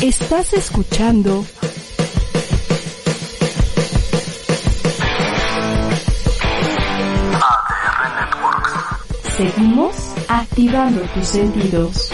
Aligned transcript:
Estás 0.00 0.52
escuchando 0.54 1.44
Seguimos 9.36 9.94
activando 10.28 11.00
tus 11.14 11.26
sentidos. 11.26 12.12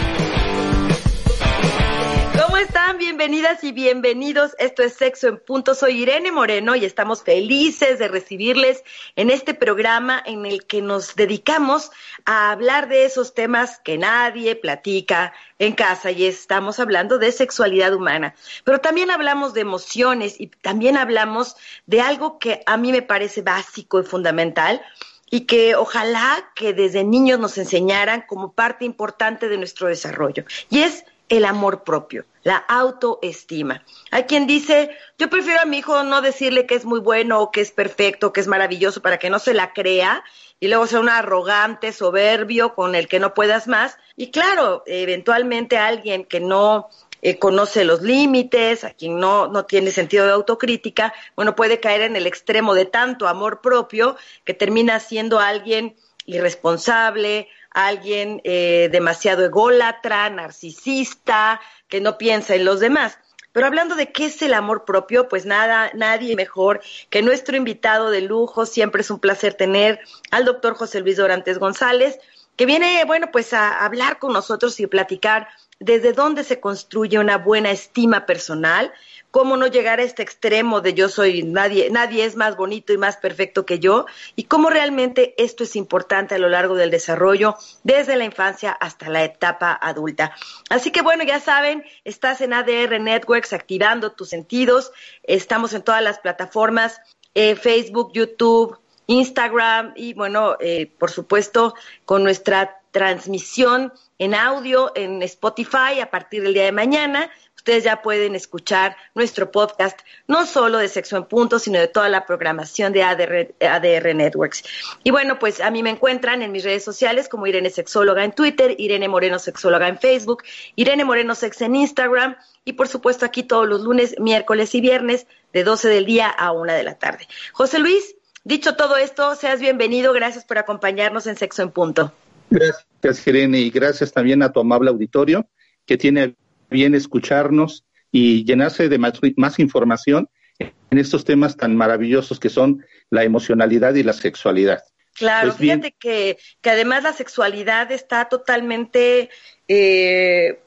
¿Cómo 2.59 2.67
están? 2.67 2.97
Bienvenidas 2.97 3.63
y 3.63 3.71
bienvenidos. 3.71 4.53
Esto 4.59 4.83
es 4.83 4.91
Sexo 4.95 5.29
en 5.29 5.37
Punto. 5.37 5.73
Soy 5.73 6.01
Irene 6.01 6.29
Moreno 6.29 6.75
y 6.75 6.83
estamos 6.83 7.23
felices 7.23 7.99
de 7.99 8.09
recibirles 8.09 8.83
en 9.15 9.29
este 9.29 9.53
programa 9.53 10.21
en 10.25 10.45
el 10.45 10.65
que 10.65 10.81
nos 10.81 11.15
dedicamos 11.15 11.89
a 12.25 12.51
hablar 12.51 12.89
de 12.89 13.05
esos 13.05 13.33
temas 13.33 13.79
que 13.79 13.97
nadie 13.97 14.57
platica 14.57 15.31
en 15.57 15.71
casa 15.71 16.11
y 16.11 16.25
estamos 16.25 16.81
hablando 16.81 17.17
de 17.17 17.31
sexualidad 17.31 17.93
humana. 17.93 18.35
Pero 18.65 18.81
también 18.81 19.09
hablamos 19.09 19.53
de 19.53 19.61
emociones 19.61 20.35
y 20.37 20.47
también 20.47 20.97
hablamos 20.97 21.55
de 21.85 22.01
algo 22.01 22.39
que 22.39 22.61
a 22.65 22.75
mí 22.75 22.91
me 22.91 23.01
parece 23.01 23.41
básico 23.41 24.01
y 24.01 24.03
fundamental 24.03 24.81
y 25.29 25.45
que 25.45 25.75
ojalá 25.75 26.51
que 26.55 26.73
desde 26.73 27.05
niños 27.05 27.39
nos 27.39 27.57
enseñaran 27.57 28.25
como 28.27 28.51
parte 28.51 28.83
importante 28.83 29.47
de 29.47 29.57
nuestro 29.57 29.87
desarrollo. 29.87 30.43
Y 30.69 30.79
es 30.79 31.05
el 31.29 31.45
amor 31.45 31.83
propio, 31.83 32.25
la 32.43 32.57
autoestima. 32.57 33.83
Hay 34.11 34.23
quien 34.23 34.47
dice, 34.47 34.91
yo 35.17 35.29
prefiero 35.29 35.61
a 35.61 35.65
mi 35.65 35.79
hijo 35.79 36.03
no 36.03 36.21
decirle 36.21 36.65
que 36.65 36.75
es 36.75 36.85
muy 36.85 36.99
bueno 36.99 37.51
que 37.51 37.61
es 37.61 37.71
perfecto, 37.71 38.33
que 38.33 38.41
es 38.41 38.47
maravilloso 38.47 39.01
para 39.01 39.19
que 39.19 39.29
no 39.29 39.39
se 39.39 39.53
la 39.53 39.73
crea 39.73 40.23
y 40.59 40.67
luego 40.67 40.87
sea 40.87 40.99
un 40.99 41.09
arrogante, 41.09 41.93
soberbio 41.93 42.75
con 42.75 42.95
el 42.95 43.07
que 43.07 43.19
no 43.19 43.33
puedas 43.33 43.67
más. 43.67 43.97
Y 44.15 44.31
claro, 44.31 44.83
eventualmente 44.85 45.77
alguien 45.77 46.25
que 46.25 46.39
no 46.39 46.89
eh, 47.21 47.37
conoce 47.37 47.83
los 47.83 48.01
límites, 48.01 48.83
a 48.83 48.91
quien 48.91 49.19
no, 49.19 49.47
no 49.47 49.65
tiene 49.65 49.91
sentido 49.91 50.25
de 50.25 50.31
autocrítica, 50.31 51.13
bueno, 51.35 51.55
puede 51.55 51.79
caer 51.79 52.01
en 52.01 52.15
el 52.15 52.27
extremo 52.27 52.73
de 52.73 52.85
tanto 52.85 53.27
amor 53.27 53.61
propio 53.61 54.15
que 54.45 54.53
termina 54.53 54.99
siendo 54.99 55.39
alguien 55.39 55.95
irresponsable, 56.25 57.47
alguien 57.71 58.41
eh, 58.43 58.89
demasiado 58.91 59.45
ególatra, 59.45 60.29
narcisista, 60.29 61.61
que 61.87 62.01
no 62.01 62.17
piensa 62.17 62.55
en 62.55 62.65
los 62.65 62.79
demás. 62.79 63.17
Pero 63.51 63.65
hablando 63.65 63.95
de 63.95 64.11
qué 64.11 64.25
es 64.25 64.41
el 64.41 64.53
amor 64.53 64.85
propio, 64.85 65.27
pues 65.27 65.45
nada, 65.45 65.91
nadie 65.95 66.35
mejor 66.35 66.81
que 67.09 67.21
nuestro 67.21 67.57
invitado 67.57 68.11
de 68.11 68.21
lujo. 68.21 68.65
Siempre 68.65 69.01
es 69.01 69.09
un 69.09 69.19
placer 69.19 69.55
tener 69.55 69.99
al 70.31 70.45
doctor 70.45 70.75
José 70.75 70.99
Luis 70.99 71.17
Dorantes 71.17 71.57
González, 71.57 72.19
que 72.55 72.65
viene, 72.65 73.03
bueno, 73.05 73.29
pues 73.31 73.53
a 73.53 73.83
hablar 73.85 74.19
con 74.19 74.33
nosotros 74.33 74.79
y 74.79 74.87
platicar 74.87 75.47
desde 75.79 76.13
dónde 76.13 76.43
se 76.43 76.59
construye 76.59 77.17
una 77.17 77.37
buena 77.37 77.71
estima 77.71 78.25
personal, 78.25 78.91
cómo 79.31 79.57
no 79.57 79.67
llegar 79.67 79.99
a 79.99 80.03
este 80.03 80.23
extremo 80.23 80.81
de 80.81 80.93
yo 80.93 81.09
soy 81.09 81.43
nadie, 81.43 81.89
nadie 81.91 82.25
es 82.25 82.35
más 82.35 82.55
bonito 82.55 82.93
y 82.93 82.97
más 82.97 83.17
perfecto 83.17 83.65
que 83.65 83.79
yo, 83.79 84.05
y 84.35 84.45
cómo 84.45 84.69
realmente 84.69 85.35
esto 85.37 85.63
es 85.63 85.75
importante 85.75 86.35
a 86.35 86.39
lo 86.39 86.49
largo 86.49 86.75
del 86.75 86.91
desarrollo, 86.91 87.55
desde 87.83 88.15
la 88.15 88.25
infancia 88.25 88.71
hasta 88.71 89.09
la 89.09 89.23
etapa 89.23 89.77
adulta. 89.79 90.33
Así 90.69 90.91
que 90.91 91.01
bueno, 91.01 91.23
ya 91.23 91.39
saben, 91.39 91.83
estás 92.03 92.41
en 92.41 92.53
ADR 92.53 92.99
Networks 92.99 93.53
activando 93.53 94.11
tus 94.11 94.29
sentidos, 94.29 94.91
estamos 95.23 95.73
en 95.73 95.83
todas 95.83 96.01
las 96.01 96.19
plataformas, 96.19 96.99
eh, 97.35 97.55
Facebook, 97.55 98.11
YouTube, 98.13 98.79
Instagram 99.07 99.93
y 99.95 100.13
bueno, 100.13 100.57
eh, 100.59 100.91
por 100.97 101.11
supuesto, 101.11 101.73
con 102.05 102.23
nuestra 102.23 102.79
transmisión 102.91 103.93
en 104.17 104.35
audio 104.35 104.91
en 104.95 105.21
Spotify 105.23 105.99
a 106.01 106.09
partir 106.09 106.43
del 106.43 106.53
día 106.53 106.65
de 106.65 106.71
mañana. 106.71 107.31
Ustedes 107.69 107.83
ya 107.83 108.01
pueden 108.01 108.33
escuchar 108.33 108.97
nuestro 109.13 109.51
podcast, 109.51 109.99
no 110.27 110.47
solo 110.47 110.79
de 110.79 110.87
Sexo 110.87 111.17
en 111.17 111.25
Punto, 111.25 111.59
sino 111.59 111.77
de 111.77 111.87
toda 111.87 112.09
la 112.09 112.25
programación 112.25 112.93
de 112.93 113.03
ADR, 113.03 114.15
Networks. 114.15 114.63
Y 115.03 115.11
bueno, 115.11 115.37
pues 115.37 115.61
a 115.61 115.69
mí 115.69 115.83
me 115.83 115.91
encuentran 115.91 116.41
en 116.41 116.51
mis 116.51 116.63
redes 116.63 116.83
sociales 116.83 117.29
como 117.29 117.45
Irene 117.45 117.69
Sexóloga 117.69 118.23
en 118.23 118.31
Twitter, 118.31 118.73
Irene 118.79 119.07
Moreno 119.07 119.37
Sexóloga 119.37 119.87
en 119.87 119.99
Facebook, 119.99 120.41
Irene 120.77 121.05
Moreno 121.05 121.35
Sex 121.35 121.61
en 121.61 121.75
Instagram 121.75 122.37
y 122.65 122.73
por 122.73 122.87
supuesto 122.87 123.23
aquí 123.23 123.43
todos 123.43 123.67
los 123.69 123.81
lunes, 123.81 124.15
miércoles 124.19 124.73
y 124.73 124.81
viernes 124.81 125.27
de 125.53 125.63
12 125.63 125.89
del 125.89 126.07
día 126.07 126.27
a 126.27 126.51
1 126.51 126.73
de 126.73 126.83
la 126.83 126.95
tarde. 126.95 127.27
José 127.53 127.77
Luis, 127.77 128.15
dicho 128.43 128.77
todo 128.77 128.97
esto, 128.97 129.35
seas 129.35 129.59
bienvenido. 129.59 130.11
Gracias 130.11 130.43
por 130.43 130.57
acompañarnos 130.57 131.27
en 131.27 131.37
Sexo 131.37 131.61
en 131.61 131.69
Punto. 131.69 132.11
Gracias, 132.49 133.27
Irene, 133.27 133.59
y 133.59 133.69
gracias 133.69 134.11
también 134.11 134.41
a 134.41 134.51
tu 134.51 134.59
amable 134.59 134.89
auditorio 134.89 135.47
que 135.85 135.97
tiene 135.97 136.35
bien 136.69 136.95
escucharnos 136.95 137.85
y 138.11 138.43
llenarse 138.45 138.89
de 138.89 138.97
más, 138.97 139.59
información 139.59 140.29
en 140.59 140.97
estos 140.97 141.23
temas 141.23 141.55
tan 141.55 141.75
maravillosos 141.75 142.39
que 142.39 142.49
son 142.49 142.83
la 143.09 143.23
emocionalidad 143.23 143.95
y 143.95 144.03
la 144.03 144.13
sexualidad. 144.13 144.81
Claro, 145.19 145.49
pues 145.49 145.59
fíjate 145.59 145.91
que, 145.91 146.37
que, 146.61 146.69
además 146.69 147.03
la 147.03 147.13
sexualidad 147.13 147.91
está 147.91 148.25
totalmente, 148.29 149.29
eh, 149.67 150.59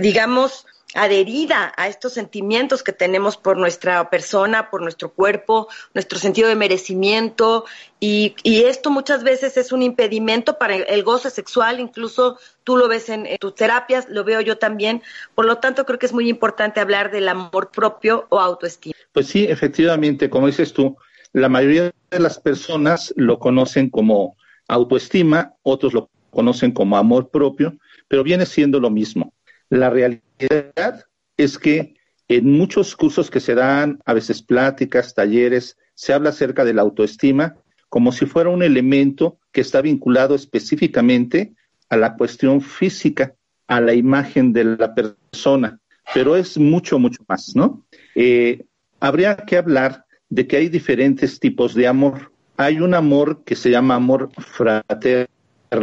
digamos, 0.00 0.66
adherida 0.94 1.72
a 1.76 1.88
estos 1.88 2.14
sentimientos 2.14 2.82
que 2.82 2.92
tenemos 2.92 3.36
por 3.36 3.58
nuestra 3.58 4.08
persona, 4.08 4.70
por 4.70 4.80
nuestro 4.80 5.12
cuerpo, 5.12 5.68
nuestro 5.92 6.18
sentido 6.18 6.48
de 6.48 6.56
merecimiento 6.56 7.66
y, 8.00 8.34
esto 8.44 8.90
muchas 8.90 9.22
veces 9.22 9.56
es 9.56 9.72
un 9.72 9.82
impedimento 9.82 10.58
para 10.58 10.76
el, 10.76 11.02
goce 11.02 11.30
sexual, 11.30 11.80
incluso 11.80 12.38
tú 12.64 12.76
lo 12.76 12.88
ves 12.88 13.08
en, 13.08 13.26
tus 13.38 13.54
terapias, 13.54 14.08
lo 14.08 14.24
veo 14.24 14.40
yo 14.40 14.58
también, 14.58 15.02
por 15.34 15.44
lo 15.44 15.58
tanto 15.58 15.84
creo 15.84 15.98
que 15.98 16.06
es 16.06 16.12
muy 16.12 16.28
importante 16.28 16.80
hablar 16.80 17.10
del 17.10 17.28
amor 17.28 17.70
propio 17.70 18.26
o 18.30 18.40
autoestima. 18.40 18.94
Pues 19.12 19.26
sí, 19.26 19.44
efectivamente, 19.44 20.30
como 20.30 20.46
dices 20.46 20.72
tú, 20.72 20.96
la 21.32 21.48
mayoría 21.48 21.92
de 22.10 22.18
las 22.18 22.38
personas 22.38 23.12
lo 23.16 23.38
conocen 23.38 23.90
como 23.90 24.36
autoestima, 24.68 25.54
otros 25.62 25.92
lo 25.92 26.10
conocen 26.30 26.72
como 26.72 26.96
amor 26.96 27.30
propio, 27.30 27.78
pero 28.08 28.22
viene 28.22 28.46
siendo 28.46 28.80
lo 28.80 28.90
mismo. 28.90 29.32
La 29.70 29.90
realidad 29.90 31.04
es 31.36 31.58
que 31.58 31.96
en 32.28 32.50
muchos 32.50 32.94
cursos 32.96 33.30
que 33.30 33.40
se 33.40 33.54
dan, 33.54 34.00
a 34.04 34.12
veces 34.12 34.42
pláticas, 34.42 35.14
talleres, 35.14 35.76
se 35.94 36.12
habla 36.12 36.30
acerca 36.30 36.64
de 36.64 36.74
la 36.74 36.82
autoestima 36.82 37.56
como 37.88 38.12
si 38.12 38.26
fuera 38.26 38.50
un 38.50 38.62
elemento 38.62 39.38
que 39.50 39.62
está 39.62 39.80
vinculado 39.80 40.34
específicamente 40.34 41.54
a 41.88 41.96
la 41.96 42.16
cuestión 42.16 42.60
física, 42.60 43.34
a 43.66 43.80
la 43.80 43.94
imagen 43.94 44.52
de 44.52 44.64
la 44.64 44.94
persona, 44.94 45.80
pero 46.12 46.36
es 46.36 46.58
mucho, 46.58 46.98
mucho 46.98 47.22
más, 47.26 47.56
¿no? 47.56 47.86
Eh, 48.14 48.66
habría 49.00 49.36
que 49.36 49.56
hablar 49.56 50.04
de 50.28 50.46
que 50.46 50.56
hay 50.56 50.68
diferentes 50.68 51.40
tipos 51.40 51.74
de 51.74 51.86
amor. 51.86 52.32
Hay 52.56 52.80
un 52.80 52.94
amor 52.94 53.44
que 53.44 53.56
se 53.56 53.70
llama 53.70 53.94
amor 53.94 54.30
fraterno, 54.36 55.28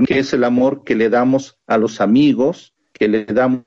que 0.08 0.20
es 0.20 0.34
el 0.34 0.44
amor 0.44 0.84
que 0.84 0.96
le 0.96 1.10
damos 1.10 1.58
a 1.68 1.78
los 1.78 2.02
amigos, 2.02 2.74
que 2.94 3.08
le 3.08 3.26
damos 3.26 3.66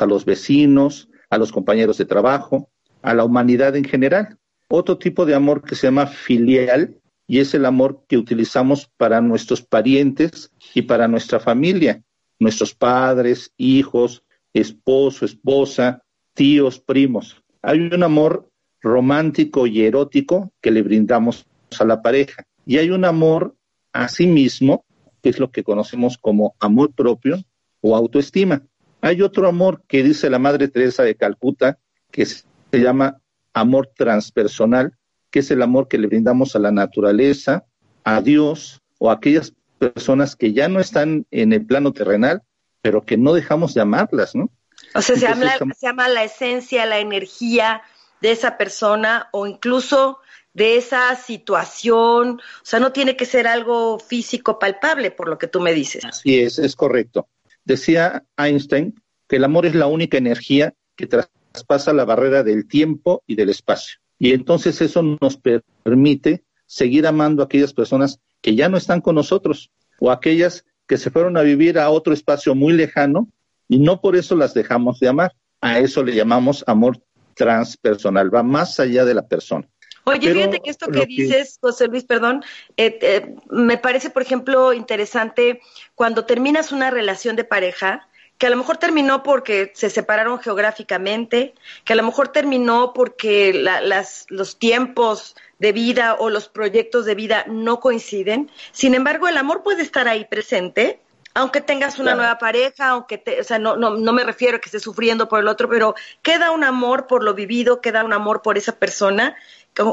a 0.00 0.06
los 0.06 0.24
vecinos, 0.24 1.08
a 1.30 1.38
los 1.38 1.52
compañeros 1.52 1.98
de 1.98 2.04
trabajo, 2.04 2.68
a 3.02 3.14
la 3.14 3.24
humanidad 3.24 3.76
en 3.76 3.84
general. 3.84 4.38
Otro 4.68 4.98
tipo 4.98 5.24
de 5.24 5.34
amor 5.34 5.62
que 5.62 5.74
se 5.74 5.86
llama 5.86 6.06
filial 6.06 6.96
y 7.26 7.40
es 7.40 7.54
el 7.54 7.64
amor 7.64 8.04
que 8.08 8.16
utilizamos 8.16 8.90
para 8.96 9.20
nuestros 9.20 9.62
parientes 9.62 10.50
y 10.74 10.82
para 10.82 11.08
nuestra 11.08 11.38
familia, 11.38 12.02
nuestros 12.38 12.74
padres, 12.74 13.52
hijos, 13.56 14.24
esposo, 14.52 15.24
esposa, 15.24 16.02
tíos, 16.34 16.80
primos. 16.80 17.42
Hay 17.62 17.80
un 17.80 18.02
amor 18.02 18.48
romántico 18.80 19.66
y 19.66 19.82
erótico 19.82 20.52
que 20.60 20.70
le 20.70 20.82
brindamos 20.82 21.46
a 21.78 21.84
la 21.84 22.02
pareja 22.02 22.46
y 22.66 22.78
hay 22.78 22.90
un 22.90 23.04
amor 23.04 23.56
a 23.92 24.08
sí 24.08 24.26
mismo, 24.26 24.84
que 25.22 25.30
es 25.30 25.38
lo 25.38 25.50
que 25.50 25.64
conocemos 25.64 26.18
como 26.18 26.54
amor 26.60 26.92
propio 26.92 27.42
o 27.80 27.96
autoestima. 27.96 28.62
Hay 29.00 29.22
otro 29.22 29.48
amor 29.48 29.82
que 29.88 30.02
dice 30.02 30.28
la 30.28 30.38
Madre 30.38 30.68
Teresa 30.68 31.02
de 31.02 31.16
Calcuta, 31.16 31.78
que 32.10 32.26
se 32.26 32.44
llama 32.72 33.20
amor 33.54 33.90
transpersonal, 33.96 34.96
que 35.30 35.40
es 35.40 35.50
el 35.50 35.62
amor 35.62 35.88
que 35.88 35.98
le 35.98 36.08
brindamos 36.08 36.56
a 36.56 36.58
la 36.58 36.70
naturaleza, 36.70 37.64
a 38.04 38.20
Dios 38.20 38.82
o 38.98 39.10
a 39.10 39.14
aquellas 39.14 39.54
personas 39.78 40.36
que 40.36 40.52
ya 40.52 40.68
no 40.68 40.80
están 40.80 41.26
en 41.30 41.52
el 41.52 41.64
plano 41.64 41.92
terrenal, 41.92 42.42
pero 42.82 43.04
que 43.04 43.16
no 43.16 43.32
dejamos 43.32 43.74
de 43.74 43.80
amarlas, 43.80 44.34
¿no? 44.34 44.50
O 44.94 45.02
sea, 45.02 45.16
se, 45.16 45.26
habla, 45.26 45.58
se 45.58 45.86
llama 45.86 46.08
la 46.08 46.24
esencia, 46.24 46.86
la 46.86 46.98
energía 46.98 47.82
de 48.20 48.32
esa 48.32 48.56
persona 48.56 49.28
o 49.32 49.46
incluso 49.46 50.18
de 50.54 50.76
esa 50.76 51.14
situación. 51.16 52.40
O 52.40 52.64
sea, 52.64 52.80
no 52.80 52.92
tiene 52.92 53.16
que 53.16 53.24
ser 53.24 53.46
algo 53.46 53.98
físico 53.98 54.58
palpable, 54.58 55.10
por 55.10 55.28
lo 55.28 55.38
que 55.38 55.46
tú 55.46 55.60
me 55.60 55.72
dices. 55.72 56.04
Así 56.04 56.40
es, 56.40 56.58
es 56.58 56.74
correcto. 56.76 57.28
Decía 57.64 58.24
Einstein 58.36 59.00
que 59.28 59.36
el 59.36 59.44
amor 59.44 59.66
es 59.66 59.74
la 59.74 59.86
única 59.86 60.18
energía 60.18 60.74
que 60.96 61.06
traspasa 61.06 61.92
la 61.92 62.04
barrera 62.04 62.42
del 62.42 62.66
tiempo 62.66 63.22
y 63.26 63.36
del 63.36 63.50
espacio. 63.50 63.98
Y 64.18 64.32
entonces 64.32 64.80
eso 64.80 65.02
nos 65.02 65.38
permite 65.84 66.44
seguir 66.66 67.06
amando 67.06 67.42
a 67.42 67.44
aquellas 67.46 67.72
personas 67.72 68.20
que 68.40 68.54
ya 68.54 68.68
no 68.68 68.76
están 68.76 69.00
con 69.00 69.14
nosotros 69.14 69.70
o 70.00 70.10
aquellas 70.10 70.64
que 70.86 70.96
se 70.96 71.10
fueron 71.10 71.36
a 71.36 71.42
vivir 71.42 71.78
a 71.78 71.90
otro 71.90 72.12
espacio 72.12 72.54
muy 72.54 72.72
lejano 72.72 73.28
y 73.68 73.78
no 73.78 74.00
por 74.00 74.16
eso 74.16 74.34
las 74.34 74.54
dejamos 74.54 74.98
de 75.00 75.08
amar. 75.08 75.34
A 75.60 75.78
eso 75.80 76.02
le 76.02 76.14
llamamos 76.14 76.64
amor 76.66 77.00
transpersonal, 77.38 78.34
va 78.34 78.42
más 78.42 78.78
allá 78.80 79.06
de 79.06 79.14
la 79.14 79.26
persona. 79.26 79.66
Oye, 80.04 80.32
fíjate 80.32 80.60
que 80.60 80.70
esto 80.70 80.90
que, 80.90 81.06
dices, 81.06 81.58
José 81.60 81.86
Luis, 81.86 82.04
perdón, 82.04 82.42
eh, 82.76 82.98
eh, 83.02 83.34
me 83.50 83.76
parece, 83.76 84.10
por 84.10 84.22
ejemplo, 84.22 84.72
interesante 84.72 85.60
cuando 85.94 86.24
terminas 86.24 86.72
una 86.72 86.90
relación 86.90 87.36
de 87.36 87.44
pareja, 87.44 88.08
que 88.38 88.46
a 88.46 88.50
lo 88.50 88.56
mejor 88.56 88.78
terminó 88.78 89.22
porque 89.22 89.72
se 89.74 89.90
separaron 89.90 90.38
geográficamente, 90.38 91.54
que 91.84 91.92
a 91.92 91.96
lo 91.96 92.04
mejor 92.04 92.28
terminó 92.28 92.92
porque 92.94 93.52
las, 93.52 94.26
los 94.28 94.58
tiempos 94.58 95.36
de 95.58 95.72
vida 95.72 96.14
o 96.18 96.30
los 96.30 96.48
proyectos 96.48 97.04
de 97.04 97.14
vida 97.14 97.44
no 97.48 97.80
coinciden. 97.80 98.50
Sin 98.72 98.94
embargo, 98.94 99.28
el 99.28 99.36
amor 99.36 99.62
puede 99.62 99.82
estar 99.82 100.08
ahí 100.08 100.24
presente 100.24 101.00
aunque 101.38 101.60
tengas 101.60 102.00
una 102.00 102.16
nueva 102.16 102.36
pareja, 102.38 102.88
aunque 102.88 103.16
te, 103.16 103.40
o 103.40 103.44
sea, 103.44 103.60
no, 103.60 103.76
no, 103.76 103.96
no 103.96 104.12
me 104.12 104.24
refiero 104.24 104.56
a 104.56 104.60
que 104.60 104.66
estés 104.66 104.82
sufriendo 104.82 105.28
por 105.28 105.38
el 105.38 105.46
otro, 105.46 105.68
pero 105.68 105.94
queda 106.20 106.50
un 106.50 106.64
amor 106.64 107.06
por 107.06 107.22
lo 107.22 107.32
vivido, 107.32 107.80
queda 107.80 108.04
un 108.04 108.12
amor 108.12 108.42
por 108.42 108.58
esa 108.58 108.76
persona, 108.80 109.36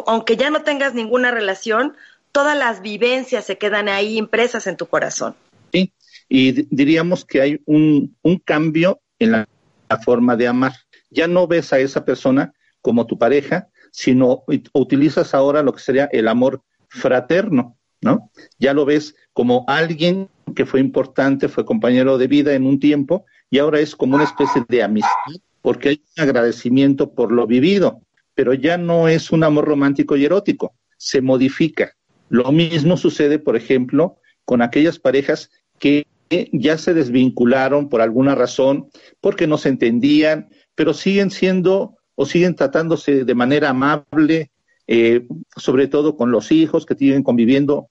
aunque 0.07 0.37
ya 0.37 0.49
no 0.49 0.63
tengas 0.63 0.95
ninguna 0.95 1.29
relación, 1.29 1.95
todas 2.31 2.57
las 2.57 2.81
vivencias 2.81 3.45
se 3.45 3.59
quedan 3.59 3.89
ahí 3.89 4.17
impresas 4.17 4.65
en 4.65 4.75
tu 4.75 4.87
corazón. 4.87 5.35
Sí, 5.71 5.93
y 6.27 6.65
diríamos 6.75 7.25
que 7.25 7.41
hay 7.41 7.61
un, 7.65 8.17
un 8.23 8.39
cambio 8.39 8.99
en 9.19 9.33
la, 9.33 9.47
la, 9.87 9.99
forma 9.99 10.35
de 10.35 10.47
amar. 10.47 10.73
Ya 11.11 11.27
no 11.27 11.45
ves 11.45 11.71
a 11.73 11.77
esa 11.77 12.03
persona 12.05 12.53
como 12.81 13.05
tu 13.05 13.19
pareja, 13.19 13.67
sino 13.91 14.43
utilizas 14.73 15.35
ahora 15.35 15.61
lo 15.61 15.73
que 15.73 15.81
sería 15.81 16.09
el 16.11 16.27
amor 16.27 16.63
fraterno, 16.89 17.77
¿no? 18.01 18.31
Ya 18.59 18.73
lo 18.73 18.85
ves 18.85 19.15
como 19.33 19.65
alguien 19.67 20.29
que 20.55 20.65
fue 20.65 20.79
importante, 20.79 21.49
fue 21.49 21.65
compañero 21.65 22.17
de 22.17 22.27
vida 22.27 22.53
en 22.53 22.65
un 22.65 22.79
tiempo 22.79 23.25
y 23.49 23.59
ahora 23.59 23.79
es 23.79 23.95
como 23.95 24.15
una 24.15 24.23
especie 24.23 24.63
de 24.67 24.83
amistad, 24.83 25.33
porque 25.61 25.89
hay 25.89 26.01
un 26.17 26.23
agradecimiento 26.23 27.13
por 27.13 27.31
lo 27.31 27.47
vivido, 27.47 28.01
pero 28.33 28.53
ya 28.53 28.77
no 28.77 29.07
es 29.07 29.31
un 29.31 29.43
amor 29.43 29.65
romántico 29.65 30.15
y 30.15 30.25
erótico, 30.25 30.75
se 30.97 31.21
modifica. 31.21 31.93
Lo 32.29 32.51
mismo 32.51 32.97
sucede, 32.97 33.39
por 33.39 33.55
ejemplo, 33.55 34.17
con 34.45 34.61
aquellas 34.61 34.99
parejas 34.99 35.49
que 35.79 36.07
ya 36.51 36.77
se 36.77 36.93
desvincularon 36.93 37.89
por 37.89 38.01
alguna 38.01 38.35
razón, 38.35 38.89
porque 39.21 39.47
no 39.47 39.57
se 39.57 39.69
entendían, 39.69 40.49
pero 40.75 40.93
siguen 40.93 41.31
siendo 41.31 41.97
o 42.15 42.25
siguen 42.25 42.55
tratándose 42.55 43.25
de 43.25 43.35
manera 43.35 43.69
amable, 43.69 44.51
eh, 44.87 45.27
sobre 45.55 45.87
todo 45.87 46.15
con 46.15 46.31
los 46.31 46.51
hijos 46.51 46.85
que 46.85 46.95
siguen 46.95 47.23
conviviendo 47.23 47.89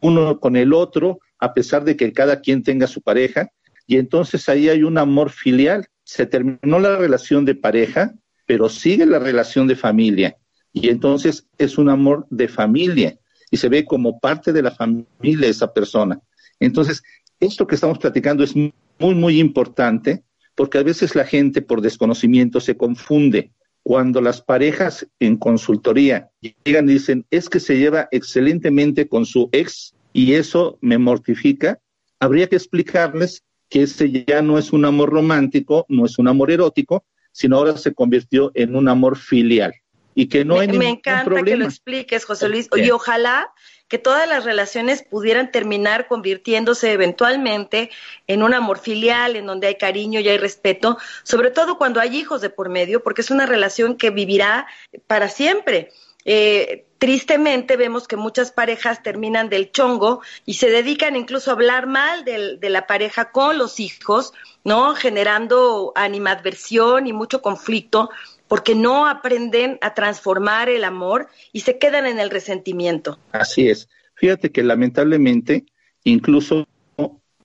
uno 0.00 0.40
con 0.40 0.56
el 0.56 0.72
otro, 0.72 1.20
a 1.38 1.54
pesar 1.54 1.84
de 1.84 1.96
que 1.96 2.12
cada 2.12 2.40
quien 2.40 2.62
tenga 2.62 2.86
su 2.86 3.00
pareja, 3.00 3.50
y 3.86 3.96
entonces 3.96 4.48
ahí 4.48 4.68
hay 4.68 4.82
un 4.82 4.98
amor 4.98 5.30
filial. 5.30 5.86
Se 6.04 6.26
terminó 6.26 6.78
la 6.78 6.96
relación 6.96 7.44
de 7.44 7.54
pareja, 7.54 8.14
pero 8.46 8.68
sigue 8.68 9.06
la 9.06 9.18
relación 9.18 9.66
de 9.66 9.76
familia, 9.76 10.36
y 10.72 10.88
entonces 10.90 11.46
es 11.58 11.78
un 11.78 11.88
amor 11.88 12.26
de 12.30 12.48
familia, 12.48 13.18
y 13.50 13.56
se 13.56 13.68
ve 13.68 13.84
como 13.84 14.20
parte 14.20 14.52
de 14.52 14.62
la 14.62 14.70
familia 14.70 15.48
esa 15.48 15.72
persona. 15.72 16.20
Entonces, 16.58 17.02
esto 17.40 17.66
que 17.66 17.74
estamos 17.74 17.98
platicando 17.98 18.44
es 18.44 18.54
muy, 18.54 19.14
muy 19.14 19.40
importante, 19.40 20.22
porque 20.54 20.78
a 20.78 20.82
veces 20.82 21.14
la 21.14 21.24
gente 21.24 21.62
por 21.62 21.80
desconocimiento 21.80 22.60
se 22.60 22.76
confunde. 22.76 23.50
Cuando 23.82 24.20
las 24.20 24.42
parejas 24.42 25.06
en 25.18 25.36
consultoría 25.36 26.30
llegan 26.64 26.88
y 26.88 26.94
dicen, 26.94 27.26
es 27.30 27.48
que 27.48 27.60
se 27.60 27.78
lleva 27.78 28.08
excelentemente 28.10 29.08
con 29.08 29.24
su 29.24 29.48
ex, 29.52 29.94
y 30.12 30.34
eso 30.34 30.78
me 30.80 30.98
mortifica, 30.98 31.78
habría 32.18 32.48
que 32.48 32.56
explicarles 32.56 33.42
que 33.68 33.82
ese 33.82 34.24
ya 34.26 34.42
no 34.42 34.58
es 34.58 34.72
un 34.72 34.84
amor 34.84 35.10
romántico, 35.10 35.86
no 35.88 36.04
es 36.04 36.18
un 36.18 36.28
amor 36.28 36.50
erótico, 36.50 37.04
sino 37.32 37.56
ahora 37.56 37.76
se 37.76 37.94
convirtió 37.94 38.50
en 38.54 38.74
un 38.74 38.88
amor 38.88 39.16
filial. 39.16 39.72
Y 40.14 40.26
que 40.26 40.44
no 40.44 40.54
me, 40.54 40.62
hay 40.62 40.66
ningún 40.66 40.78
Me 40.80 40.90
encanta 40.90 41.24
problema. 41.24 41.46
que 41.46 41.56
lo 41.56 41.64
expliques, 41.64 42.24
José 42.24 42.48
Luis. 42.48 42.68
Y 42.74 42.90
ojalá 42.90 43.48
que 43.90 43.98
todas 43.98 44.28
las 44.28 44.44
relaciones 44.44 45.02
pudieran 45.02 45.50
terminar 45.50 46.06
convirtiéndose 46.06 46.92
eventualmente 46.92 47.90
en 48.28 48.44
un 48.44 48.54
amor 48.54 48.78
filial, 48.78 49.34
en 49.34 49.46
donde 49.46 49.66
hay 49.66 49.74
cariño 49.74 50.20
y 50.20 50.28
hay 50.28 50.38
respeto, 50.38 50.96
sobre 51.24 51.50
todo 51.50 51.76
cuando 51.76 52.00
hay 52.00 52.16
hijos 52.16 52.40
de 52.40 52.50
por 52.50 52.68
medio, 52.68 53.02
porque 53.02 53.22
es 53.22 53.32
una 53.32 53.46
relación 53.46 53.96
que 53.96 54.10
vivirá 54.10 54.68
para 55.08 55.28
siempre. 55.28 55.90
Eh, 56.24 56.86
tristemente 56.98 57.76
vemos 57.76 58.06
que 58.06 58.14
muchas 58.14 58.52
parejas 58.52 59.02
terminan 59.02 59.48
del 59.48 59.72
chongo 59.72 60.20
y 60.46 60.54
se 60.54 60.70
dedican 60.70 61.16
incluso 61.16 61.50
a 61.50 61.54
hablar 61.54 61.88
mal 61.88 62.24
de, 62.24 62.58
de, 62.58 62.70
la 62.70 62.86
pareja 62.86 63.32
con 63.32 63.58
los 63.58 63.80
hijos, 63.80 64.34
¿no? 64.62 64.94
Generando 64.94 65.92
animadversión 65.96 67.08
y 67.08 67.12
mucho 67.12 67.42
conflicto 67.42 68.10
porque 68.50 68.74
no 68.74 69.06
aprenden 69.06 69.78
a 69.80 69.94
transformar 69.94 70.68
el 70.68 70.82
amor 70.82 71.28
y 71.52 71.60
se 71.60 71.78
quedan 71.78 72.04
en 72.04 72.18
el 72.18 72.30
resentimiento. 72.30 73.16
Así 73.30 73.68
es. 73.68 73.88
Fíjate 74.14 74.50
que 74.50 74.64
lamentablemente 74.64 75.66
incluso 76.02 76.66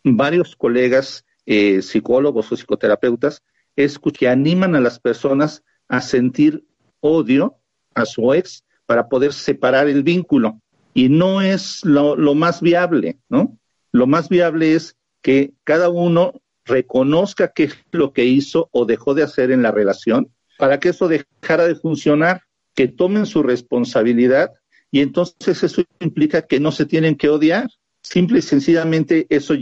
varios 0.04 0.56
colegas 0.56 1.24
eh, 1.46 1.84
psicólogos 1.84 2.52
o 2.52 2.56
psicoterapeutas 2.56 3.44
es 3.76 4.00
que 4.00 4.28
animan 4.28 4.76
a 4.76 4.80
las 4.80 5.00
personas 5.00 5.64
a 5.88 6.02
sentir 6.02 6.66
odio 7.02 7.60
a 7.94 8.06
su 8.06 8.34
ex 8.34 8.64
para 8.88 9.08
poder 9.08 9.32
separar 9.32 9.88
el 9.88 10.02
vínculo. 10.02 10.60
Y 10.96 11.10
no 11.10 11.40
es 11.40 11.86
lo, 11.86 12.16
lo, 12.16 12.34
más 12.34 12.62
viable, 12.62 13.20
¿no? 13.30 13.60
Lo 13.92 14.08
más 14.08 14.28
viable 14.28 14.74
es 14.74 14.98
que 15.22 15.54
cada 15.64 15.90
uno 15.90 16.34
reconozca 16.66 17.52
qué 17.54 17.66
es 17.66 17.76
lo 17.92 18.12
que 18.12 18.26
hizo 18.26 18.70
o 18.72 18.86
dejó 18.86 19.14
de 19.14 19.22
hacer 19.22 19.52
en 19.52 19.62
la 19.62 19.70
relación 19.70 20.32
para 20.58 20.80
que 20.80 20.90
eso 20.90 21.08
dejara 21.08 21.68
de 21.68 21.76
funcionar, 21.76 22.44
que 22.74 22.88
tomen 22.88 23.26
su 23.26 23.44
responsabilidad 23.44 24.52
y 24.92 25.02
entonces 25.02 25.64
eso 25.64 25.84
implica 26.00 26.44
que 26.44 26.60
no 26.60 26.72
se 26.72 26.86
tienen 26.86 27.16
que 27.16 27.30
odiar. 27.30 27.70
Simple 28.02 28.40
y 28.40 28.42
sencillamente 28.42 29.26
eso 29.30 29.56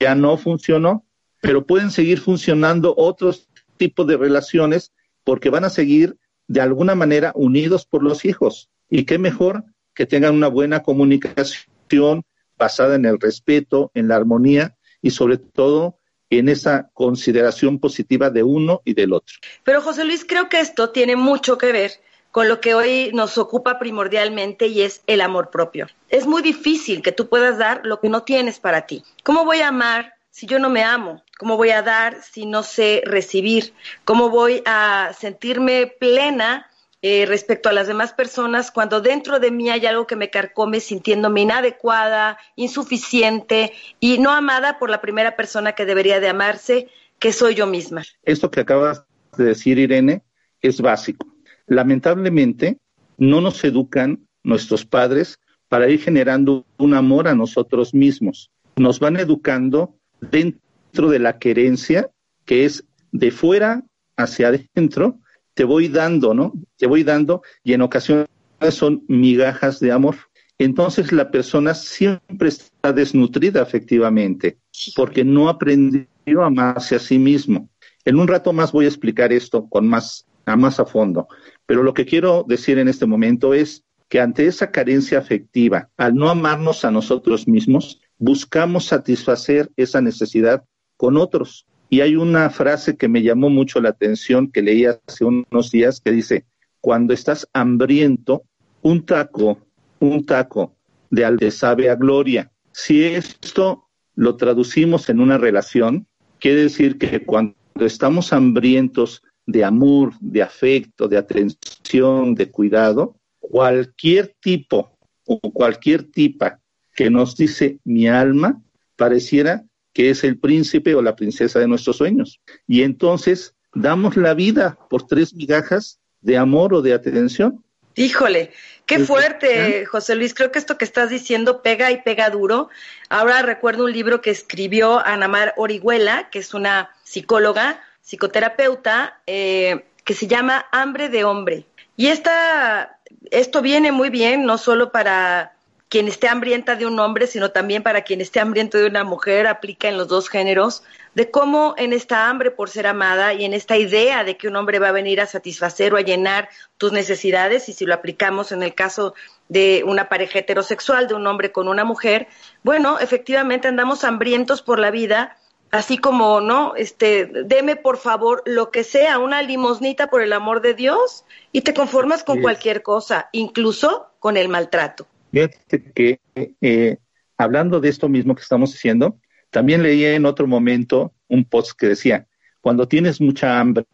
ya 0.00 0.14
no 0.14 0.36
funcionó, 0.36 1.04
pero 1.40 1.66
pueden 1.66 1.90
seguir 1.90 2.20
funcionando 2.20 2.94
otros 2.96 3.48
tipos 3.76 4.06
de 4.06 4.16
relaciones 4.16 4.92
porque 5.24 5.50
van 5.50 5.64
a 5.64 5.70
seguir 5.70 6.16
de 6.48 6.60
alguna 6.60 6.94
manera 6.94 7.32
unidos 7.34 7.86
por 7.86 8.02
los 8.02 8.24
hijos. 8.24 8.70
Y 8.90 9.04
qué 9.04 9.18
mejor 9.18 9.64
que 9.94 10.06
tengan 10.06 10.34
una 10.34 10.48
buena 10.48 10.82
comunicación 10.82 12.22
basada 12.58 12.94
en 12.94 13.04
el 13.04 13.20
respeto, 13.20 13.90
en 13.94 14.08
la 14.08 14.16
armonía 14.16 14.76
y 15.00 15.10
sobre 15.10 15.38
todo 15.38 15.98
en 16.38 16.48
esa 16.48 16.88
consideración 16.94 17.78
positiva 17.78 18.30
de 18.30 18.42
uno 18.42 18.80
y 18.84 18.94
del 18.94 19.12
otro. 19.12 19.36
Pero 19.64 19.82
José 19.82 20.04
Luis, 20.04 20.24
creo 20.26 20.48
que 20.48 20.60
esto 20.60 20.90
tiene 20.90 21.14
mucho 21.14 21.58
que 21.58 21.72
ver 21.72 21.92
con 22.30 22.48
lo 22.48 22.60
que 22.60 22.74
hoy 22.74 23.10
nos 23.12 23.36
ocupa 23.36 23.78
primordialmente 23.78 24.66
y 24.66 24.80
es 24.80 25.02
el 25.06 25.20
amor 25.20 25.50
propio. 25.50 25.88
Es 26.08 26.26
muy 26.26 26.40
difícil 26.40 27.02
que 27.02 27.12
tú 27.12 27.28
puedas 27.28 27.58
dar 27.58 27.82
lo 27.84 28.00
que 28.00 28.08
no 28.08 28.22
tienes 28.22 28.58
para 28.58 28.86
ti. 28.86 29.04
¿Cómo 29.22 29.44
voy 29.44 29.60
a 29.60 29.68
amar 29.68 30.14
si 30.30 30.46
yo 30.46 30.58
no 30.58 30.70
me 30.70 30.82
amo? 30.82 31.22
¿Cómo 31.38 31.58
voy 31.58 31.70
a 31.70 31.82
dar 31.82 32.22
si 32.22 32.46
no 32.46 32.62
sé 32.62 33.02
recibir? 33.04 33.74
¿Cómo 34.06 34.30
voy 34.30 34.62
a 34.64 35.12
sentirme 35.18 35.86
plena 35.86 36.70
eh, 37.02 37.26
respecto 37.26 37.68
a 37.68 37.72
las 37.72 37.88
demás 37.88 38.12
personas 38.12 38.70
cuando 38.70 39.00
dentro 39.00 39.40
de 39.40 39.50
mí 39.50 39.68
hay 39.68 39.86
algo 39.86 40.06
que 40.06 40.14
me 40.14 40.30
carcome 40.30 40.78
sintiéndome 40.78 41.40
inadecuada, 41.40 42.38
insuficiente 42.54 43.72
y 43.98 44.18
no 44.18 44.30
amada 44.30 44.78
por 44.78 44.88
la 44.88 45.00
primera 45.00 45.34
persona 45.34 45.72
que 45.72 45.84
debería 45.84 46.20
de 46.20 46.28
amarse, 46.28 46.88
que 47.18 47.32
soy 47.32 47.56
yo 47.56 47.66
misma? 47.66 48.04
Esto 48.22 48.50
que 48.50 48.60
acabas 48.60 49.04
de 49.36 49.44
decir, 49.44 49.78
Irene, 49.78 50.22
es 50.60 50.80
básico. 50.80 51.26
Lamentablemente, 51.66 52.78
no 53.18 53.40
nos 53.40 53.62
educan 53.64 54.26
nuestros 54.44 54.84
padres 54.84 55.40
para 55.68 55.88
ir 55.88 56.00
generando 56.00 56.66
un 56.78 56.94
amor 56.94 57.26
a 57.26 57.34
nosotros 57.34 57.94
mismos. 57.94 58.50
Nos 58.76 59.00
van 59.00 59.16
educando 59.16 59.96
dentro 60.20 61.08
de 61.08 61.18
la 61.18 61.38
querencia, 61.38 62.10
que 62.44 62.64
es 62.64 62.84
de 63.10 63.30
fuera 63.30 63.82
hacia 64.16 64.48
adentro, 64.48 65.18
te 65.54 65.64
voy 65.64 65.88
dando, 65.88 66.34
¿no? 66.34 66.52
Te 66.76 66.86
voy 66.86 67.04
dando 67.04 67.42
y 67.62 67.72
en 67.72 67.82
ocasiones 67.82 68.28
son 68.70 69.04
migajas 69.08 69.80
de 69.80 69.92
amor. 69.92 70.16
Entonces 70.58 71.12
la 71.12 71.30
persona 71.30 71.74
siempre 71.74 72.48
está 72.48 72.92
desnutrida 72.92 73.62
efectivamente, 73.62 74.58
porque 74.94 75.24
no 75.24 75.48
aprendió 75.48 76.42
a 76.42 76.46
amarse 76.46 76.94
a 76.94 77.00
sí 77.00 77.18
mismo. 77.18 77.68
En 78.04 78.18
un 78.18 78.28
rato 78.28 78.52
más 78.52 78.72
voy 78.72 78.84
a 78.84 78.88
explicar 78.88 79.32
esto 79.32 79.68
con 79.68 79.88
más 79.88 80.26
a 80.44 80.56
más 80.56 80.80
a 80.80 80.84
fondo, 80.84 81.28
pero 81.66 81.82
lo 81.82 81.94
que 81.94 82.04
quiero 82.04 82.44
decir 82.46 82.78
en 82.78 82.88
este 82.88 83.06
momento 83.06 83.54
es 83.54 83.84
que 84.08 84.20
ante 84.20 84.46
esa 84.46 84.70
carencia 84.70 85.18
afectiva, 85.18 85.88
al 85.96 86.14
no 86.14 86.28
amarnos 86.28 86.84
a 86.84 86.90
nosotros 86.90 87.48
mismos, 87.48 88.00
buscamos 88.18 88.86
satisfacer 88.86 89.70
esa 89.76 90.00
necesidad 90.00 90.64
con 90.96 91.16
otros. 91.16 91.66
Y 91.92 92.00
hay 92.00 92.16
una 92.16 92.48
frase 92.48 92.96
que 92.96 93.06
me 93.06 93.22
llamó 93.22 93.50
mucho 93.50 93.78
la 93.78 93.90
atención 93.90 94.50
que 94.50 94.62
leí 94.62 94.86
hace 94.86 95.26
unos 95.26 95.70
días 95.70 96.00
que 96.00 96.10
dice, 96.10 96.46
cuando 96.80 97.12
estás 97.12 97.46
hambriento, 97.52 98.44
un 98.80 99.04
taco, 99.04 99.58
un 100.00 100.24
taco 100.24 100.74
de 101.10 101.26
al 101.26 101.38
sabe 101.52 101.90
a 101.90 101.94
gloria. 101.94 102.50
Si 102.72 103.04
esto 103.04 103.90
lo 104.14 104.36
traducimos 104.36 105.10
en 105.10 105.20
una 105.20 105.36
relación, 105.36 106.06
quiere 106.38 106.62
decir 106.62 106.96
que 106.96 107.26
cuando 107.26 107.54
estamos 107.80 108.32
hambrientos 108.32 109.22
de 109.44 109.62
amor, 109.62 110.14
de 110.18 110.40
afecto, 110.40 111.08
de 111.08 111.18
atención, 111.18 112.34
de 112.34 112.50
cuidado, 112.50 113.16
cualquier 113.38 114.34
tipo 114.40 114.96
o 115.26 115.38
cualquier 115.40 116.04
tipa 116.04 116.58
que 116.96 117.10
nos 117.10 117.36
dice 117.36 117.80
mi 117.84 118.08
alma, 118.08 118.62
pareciera 118.96 119.66
que 119.92 120.10
es 120.10 120.24
el 120.24 120.38
príncipe 120.38 120.94
o 120.94 121.02
la 121.02 121.16
princesa 121.16 121.58
de 121.58 121.68
nuestros 121.68 121.96
sueños. 121.96 122.40
Y 122.66 122.82
entonces 122.82 123.54
damos 123.74 124.16
la 124.16 124.34
vida 124.34 124.78
por 124.88 125.06
tres 125.06 125.34
migajas 125.34 126.00
de 126.20 126.36
amor 126.38 126.74
o 126.74 126.82
de 126.82 126.94
atención. 126.94 127.62
Híjole, 127.94 128.52
qué 128.86 129.00
fuerte, 129.00 129.84
José 129.84 130.14
Luis. 130.14 130.32
Creo 130.32 130.50
que 130.50 130.58
esto 130.58 130.78
que 130.78 130.84
estás 130.84 131.10
diciendo 131.10 131.62
pega 131.62 131.90
y 131.90 132.00
pega 132.00 132.30
duro. 132.30 132.70
Ahora 133.10 133.42
recuerdo 133.42 133.84
un 133.84 133.92
libro 133.92 134.22
que 134.22 134.30
escribió 134.30 135.04
Anamar 135.04 135.52
Orihuela, 135.56 136.30
que 136.30 136.38
es 136.38 136.54
una 136.54 136.90
psicóloga, 137.04 137.82
psicoterapeuta, 138.00 139.20
eh, 139.26 139.84
que 140.04 140.14
se 140.14 140.26
llama 140.26 140.66
Hambre 140.72 141.10
de 141.10 141.24
Hombre. 141.24 141.66
Y 141.96 142.06
esta, 142.06 142.98
esto 143.30 143.60
viene 143.60 143.92
muy 143.92 144.08
bien, 144.08 144.46
no 144.46 144.56
solo 144.56 144.90
para 144.90 145.52
quien 145.92 146.08
esté 146.08 146.26
hambrienta 146.26 146.74
de 146.74 146.86
un 146.86 146.98
hombre, 146.98 147.26
sino 147.26 147.50
también 147.50 147.82
para 147.82 148.00
quien 148.00 148.22
esté 148.22 148.40
hambriento 148.40 148.78
de 148.78 148.86
una 148.86 149.04
mujer, 149.04 149.46
aplica 149.46 149.90
en 149.90 149.98
los 149.98 150.08
dos 150.08 150.30
géneros, 150.30 150.82
de 151.14 151.30
cómo 151.30 151.74
en 151.76 151.92
esta 151.92 152.30
hambre 152.30 152.50
por 152.50 152.70
ser 152.70 152.86
amada 152.86 153.34
y 153.34 153.44
en 153.44 153.52
esta 153.52 153.76
idea 153.76 154.24
de 154.24 154.38
que 154.38 154.48
un 154.48 154.56
hombre 154.56 154.78
va 154.78 154.88
a 154.88 154.92
venir 154.92 155.20
a 155.20 155.26
satisfacer 155.26 155.92
o 155.92 155.98
a 155.98 156.00
llenar 156.00 156.48
tus 156.78 156.92
necesidades, 156.92 157.68
y 157.68 157.74
si 157.74 157.84
lo 157.84 157.92
aplicamos 157.92 158.52
en 158.52 158.62
el 158.62 158.74
caso 158.74 159.12
de 159.50 159.84
una 159.86 160.08
pareja 160.08 160.38
heterosexual, 160.38 161.08
de 161.08 161.14
un 161.14 161.26
hombre 161.26 161.52
con 161.52 161.68
una 161.68 161.84
mujer, 161.84 162.26
bueno, 162.62 162.98
efectivamente 162.98 163.68
andamos 163.68 164.02
hambrientos 164.02 164.62
por 164.62 164.78
la 164.78 164.90
vida, 164.90 165.36
así 165.72 165.98
como, 165.98 166.40
¿no? 166.40 166.72
Este, 166.74 167.26
deme 167.26 167.76
por 167.76 167.98
favor 167.98 168.42
lo 168.46 168.70
que 168.70 168.82
sea, 168.82 169.18
una 169.18 169.42
limosnita 169.42 170.08
por 170.08 170.22
el 170.22 170.32
amor 170.32 170.62
de 170.62 170.72
Dios, 170.72 171.26
y 171.52 171.60
te 171.60 171.74
conformas 171.74 172.24
con 172.24 172.40
cualquier 172.40 172.82
cosa, 172.82 173.28
incluso 173.32 174.06
con 174.20 174.38
el 174.38 174.48
maltrato. 174.48 175.06
Fíjate 175.32 175.92
que 175.92 176.20
eh, 176.60 176.98
hablando 177.38 177.80
de 177.80 177.88
esto 177.88 178.08
mismo 178.08 178.34
que 178.34 178.42
estamos 178.42 178.72
diciendo, 178.72 179.18
también 179.50 179.82
leí 179.82 180.04
en 180.04 180.26
otro 180.26 180.46
momento 180.46 181.12
un 181.28 181.44
post 181.44 181.72
que 181.78 181.88
decía, 181.88 182.26
cuando 182.60 182.86
tienes 182.86 183.20
mucha 183.20 183.58
hambre, 183.58 183.86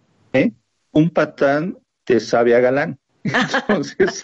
un 0.93 1.11
patán 1.11 1.79
te 2.05 2.21
sabe 2.21 2.55
a 2.55 2.61
galán. 2.61 2.99
Entonces, 3.23 4.23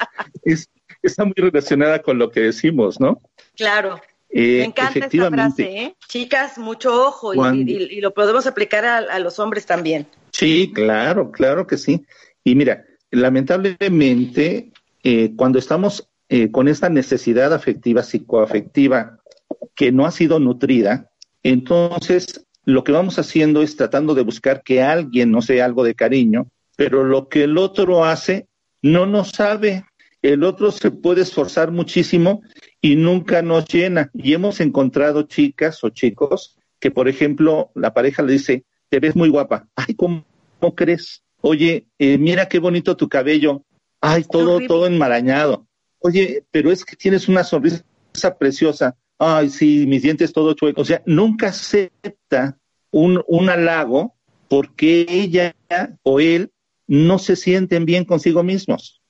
está 1.03 1.25
muy 1.25 1.35
relacionada 1.37 2.03
con 2.03 2.19
lo 2.19 2.31
que 2.31 2.41
decimos, 2.41 3.01
¿no? 3.01 3.21
Claro. 3.57 4.01
Eh, 4.31 4.59
Me 4.59 4.65
encanta 4.65 5.07
esta 5.07 5.31
frase, 5.31 5.63
¿eh? 5.63 5.97
Chicas, 6.09 6.59
mucho 6.59 7.07
ojo 7.07 7.33
y, 7.55 8.01
lo 8.01 8.13
podemos 8.13 8.47
aplicar 8.49 8.85
a, 8.85 9.19
los 9.21 9.39
hombres 9.39 9.65
también. 9.65 10.09
Sí, 10.33 10.73
claro, 10.75 11.31
claro 11.31 11.67
que 11.69 11.77
sí. 11.77 12.05
Y 12.43 12.57
mira, 12.57 12.85
lamentablemente, 13.13 14.73
eh, 15.05 15.33
cuando 15.37 15.61
estamos 15.61 16.09
eh, 16.29 16.51
con 16.51 16.69
esta 16.69 16.89
necesidad 16.89 17.53
afectiva, 17.53 18.03
psicoafectiva, 18.03 19.19
que 19.75 19.93
no 19.93 20.07
ha 20.07 20.11
sido 20.11 20.39
nutrida, 20.39 21.11
entonces 21.43 22.47
lo 22.65 22.83
que 22.83 22.93
vamos 22.93 23.19
haciendo 23.19 23.63
es 23.63 23.77
tratando 23.77 24.15
de 24.15 24.23
buscar 24.23 24.63
que 24.63 24.83
alguien 24.83 25.31
nos 25.31 25.47
dé 25.47 25.61
algo 25.61 25.85
de 25.85 25.95
cariño, 25.95 26.49
pero 26.77 27.05
lo 27.05 27.29
que 27.29 27.45
el 27.45 27.59
otro 27.59 28.05
hace 28.05 28.49
no 28.81 29.07
nos 29.07 29.31
sabe. 29.31 29.85
El 30.23 30.43
otro 30.43 30.73
se 30.73 30.91
puede 30.91 31.21
esforzar 31.21 31.71
muchísimo 31.71 32.43
y 32.81 32.97
nunca 32.97 33.43
nos 33.43 33.67
llena. 33.67 34.11
Y 34.15 34.33
hemos 34.33 34.61
encontrado 34.61 35.25
chicas 35.25 35.85
o 35.85 35.91
chicos 35.91 36.57
que, 36.81 36.91
por 36.91 37.09
ejemplo, 37.09 37.71
la 37.75 37.93
pareja 37.93 38.23
le 38.23 38.33
dice, 38.33 38.65
te 38.89 39.01
ves 39.01 39.15
muy 39.15 39.29
guapa. 39.29 39.69
Ay, 39.77 39.95
¿cómo, 39.95 40.25
crees? 40.75 41.23
Oye, 41.43 41.87
eh, 41.99 42.17
mira 42.17 42.49
qué 42.49 42.59
bonito 42.59 42.97
tu 42.97 43.11
cabello. 43.11 43.63
Ay, 44.01 44.25
todo, 44.25 44.61
todo 44.67 44.87
enmarañado 44.87 45.67
oye, 46.05 46.45
pero 46.51 46.71
es 46.71 46.85
que 46.85 46.97
tienes 46.97 47.29
una 47.29 47.43
sonrisa 47.43 47.83
preciosa, 48.39 48.95
ay, 49.19 49.49
sí, 49.49 49.87
mis 49.87 50.03
dientes 50.03 50.33
todo 50.33 50.53
chuecos, 50.53 50.83
o 50.83 50.85
sea, 50.85 51.03
nunca 51.07 51.49
acepta 51.49 52.59
un, 52.91 53.23
un 53.27 53.49
halago 53.49 54.15
porque 54.49 55.07
ella 55.09 55.57
o 56.03 56.21
él 56.21 56.53
no 56.87 57.19
se 57.19 57.37
sienten 57.37 57.87
bien 57.87 58.05
consigo 58.05 58.43
mismos. 58.43 59.01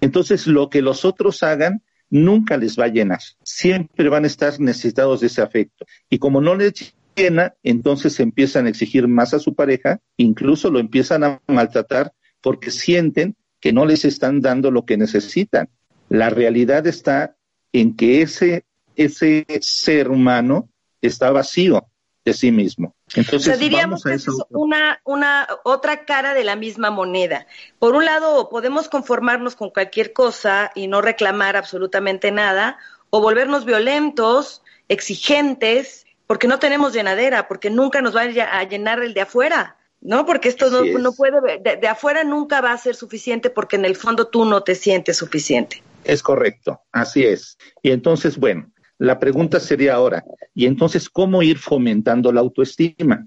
Entonces, 0.00 0.46
lo 0.46 0.70
que 0.70 0.80
los 0.80 1.04
otros 1.04 1.42
hagan 1.42 1.82
nunca 2.08 2.56
les 2.56 2.78
va 2.78 2.84
a 2.84 2.88
llenar. 2.88 3.20
Siempre 3.42 4.08
van 4.08 4.24
a 4.24 4.28
estar 4.28 4.58
necesitados 4.58 5.20
de 5.20 5.26
ese 5.26 5.42
afecto. 5.42 5.84
Y 6.08 6.18
como 6.18 6.40
no 6.40 6.54
les 6.54 6.94
llena, 7.14 7.54
entonces 7.62 8.18
empiezan 8.18 8.64
a 8.64 8.70
exigir 8.70 9.06
más 9.08 9.34
a 9.34 9.38
su 9.38 9.54
pareja, 9.54 10.00
incluso 10.16 10.70
lo 10.70 10.78
empiezan 10.78 11.22
a 11.22 11.42
maltratar 11.46 12.12
porque 12.40 12.70
sienten 12.70 13.36
que 13.60 13.74
no 13.74 13.84
les 13.84 14.06
están 14.06 14.40
dando 14.40 14.70
lo 14.70 14.86
que 14.86 14.96
necesitan. 14.96 15.68
La 16.10 16.28
realidad 16.28 16.86
está 16.88 17.36
en 17.72 17.96
que 17.96 18.20
ese, 18.20 18.64
ese 18.96 19.46
ser 19.60 20.10
humano 20.10 20.68
está 21.00 21.30
vacío 21.30 21.86
de 22.24 22.34
sí 22.34 22.50
mismo. 22.50 22.94
Entonces, 23.14 23.60
diríamos 23.60 24.02
que 24.02 24.14
es 24.14 24.26
una, 24.50 25.00
una 25.04 25.46
otra 25.64 26.04
cara 26.04 26.34
de 26.34 26.42
la 26.42 26.56
misma 26.56 26.90
moneda. 26.90 27.46
Por 27.78 27.94
un 27.94 28.04
lado, 28.04 28.48
podemos 28.50 28.88
conformarnos 28.88 29.54
con 29.54 29.70
cualquier 29.70 30.12
cosa 30.12 30.72
y 30.74 30.88
no 30.88 31.00
reclamar 31.00 31.56
absolutamente 31.56 32.32
nada, 32.32 32.78
o 33.10 33.20
volvernos 33.20 33.64
violentos, 33.64 34.62
exigentes, 34.88 36.06
porque 36.26 36.48
no 36.48 36.58
tenemos 36.58 36.92
llenadera, 36.92 37.46
porque 37.46 37.70
nunca 37.70 38.02
nos 38.02 38.16
va 38.16 38.22
a 38.22 38.64
llenar 38.64 39.00
el 39.00 39.14
de 39.14 39.20
afuera. 39.22 39.76
¿no? 40.00 40.26
Porque 40.26 40.48
esto 40.48 40.70
no, 40.70 40.82
no, 40.98 41.12
puede, 41.12 41.58
de, 41.58 41.76
de, 41.76 41.88
afuera 41.88 42.24
nunca 42.24 42.60
va 42.60 42.72
a 42.72 42.78
ser 42.78 42.96
suficiente 42.96 43.50
porque 43.50 43.76
en 43.76 43.84
el 43.84 43.96
fondo 43.96 44.28
tú 44.28 44.44
no 44.44 44.62
te 44.62 44.74
sientes 44.74 45.18
suficiente. 45.18 45.82
Es 46.04 46.22
correcto, 46.22 46.80
así 46.92 47.24
es. 47.24 47.58
Y 47.82 47.90
entonces, 47.90 48.38
bueno, 48.38 48.70
la 48.98 49.18
pregunta 49.18 49.60
sería 49.60 49.94
ahora, 49.94 50.24
¿y 50.54 50.66
entonces 50.66 51.08
cómo 51.08 51.42
ir 51.42 51.58
fomentando 51.58 52.32
la 52.32 52.40
autoestima? 52.40 53.26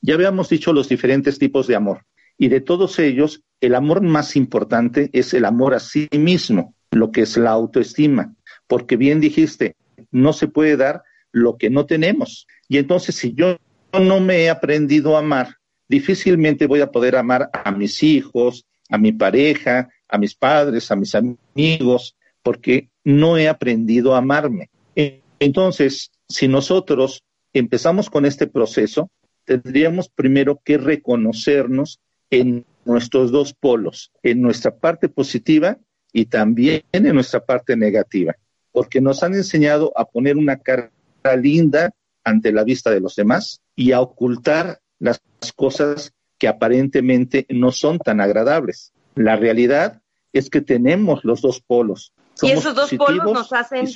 Ya 0.00 0.14
habíamos 0.14 0.48
dicho 0.48 0.72
los 0.72 0.88
diferentes 0.88 1.38
tipos 1.38 1.66
de 1.66 1.76
amor. 1.76 2.04
Y 2.38 2.48
de 2.48 2.60
todos 2.60 2.98
ellos, 2.98 3.42
el 3.60 3.74
amor 3.74 4.02
más 4.02 4.36
importante 4.36 5.10
es 5.12 5.34
el 5.34 5.44
amor 5.44 5.74
a 5.74 5.80
sí 5.80 6.08
mismo, 6.12 6.74
lo 6.90 7.10
que 7.12 7.22
es 7.22 7.36
la 7.36 7.50
autoestima. 7.50 8.34
Porque 8.66 8.96
bien 8.96 9.20
dijiste, 9.20 9.76
no 10.10 10.32
se 10.32 10.48
puede 10.48 10.76
dar 10.76 11.02
lo 11.32 11.56
que 11.56 11.70
no 11.70 11.86
tenemos. 11.86 12.46
Y 12.68 12.78
entonces, 12.78 13.14
si 13.14 13.34
yo 13.34 13.58
no 13.92 14.20
me 14.20 14.44
he 14.44 14.50
aprendido 14.50 15.16
a 15.16 15.20
amar, 15.20 15.56
difícilmente 15.88 16.66
voy 16.66 16.80
a 16.80 16.90
poder 16.90 17.16
amar 17.16 17.50
a 17.52 17.70
mis 17.70 18.02
hijos, 18.02 18.66
a 18.88 18.98
mi 18.98 19.12
pareja, 19.12 19.88
a 20.08 20.18
mis 20.18 20.34
padres, 20.34 20.90
a 20.90 20.96
mis 20.96 21.14
amigos, 21.14 22.16
porque 22.42 22.90
no 23.04 23.36
he 23.38 23.48
aprendido 23.48 24.14
a 24.14 24.18
amarme. 24.18 24.70
Entonces, 25.40 26.10
si 26.28 26.48
nosotros 26.48 27.22
empezamos 27.52 28.08
con 28.08 28.24
este 28.24 28.46
proceso, 28.46 29.10
tendríamos 29.44 30.08
primero 30.08 30.60
que 30.64 30.78
reconocernos 30.78 32.00
en 32.30 32.64
nuestros 32.84 33.30
dos 33.30 33.54
polos, 33.54 34.12
en 34.22 34.40
nuestra 34.40 34.74
parte 34.76 35.08
positiva 35.08 35.78
y 36.12 36.26
también 36.26 36.82
en 36.92 37.14
nuestra 37.14 37.44
parte 37.44 37.76
negativa, 37.76 38.34
porque 38.72 39.00
nos 39.00 39.22
han 39.22 39.34
enseñado 39.34 39.92
a 39.96 40.04
poner 40.04 40.36
una 40.36 40.58
cara 40.58 40.90
linda 41.36 41.92
ante 42.24 42.52
la 42.52 42.64
vista 42.64 42.90
de 42.90 43.00
los 43.00 43.16
demás 43.16 43.60
y 43.76 43.92
a 43.92 44.00
ocultar 44.00 44.80
las 44.98 45.20
cosas 45.56 46.14
que 46.38 46.48
aparentemente 46.48 47.46
no 47.50 47.72
son 47.72 47.98
tan 47.98 48.20
agradables. 48.20 48.93
La 49.14 49.36
realidad 49.36 50.02
es 50.32 50.50
que 50.50 50.60
tenemos 50.60 51.24
los 51.24 51.40
dos 51.40 51.60
polos. 51.60 52.12
y 52.42 52.50
esos 52.50 52.74
dos 52.74 52.92
polos 52.94 53.32
nos 53.32 53.52
hacen. 53.52 53.86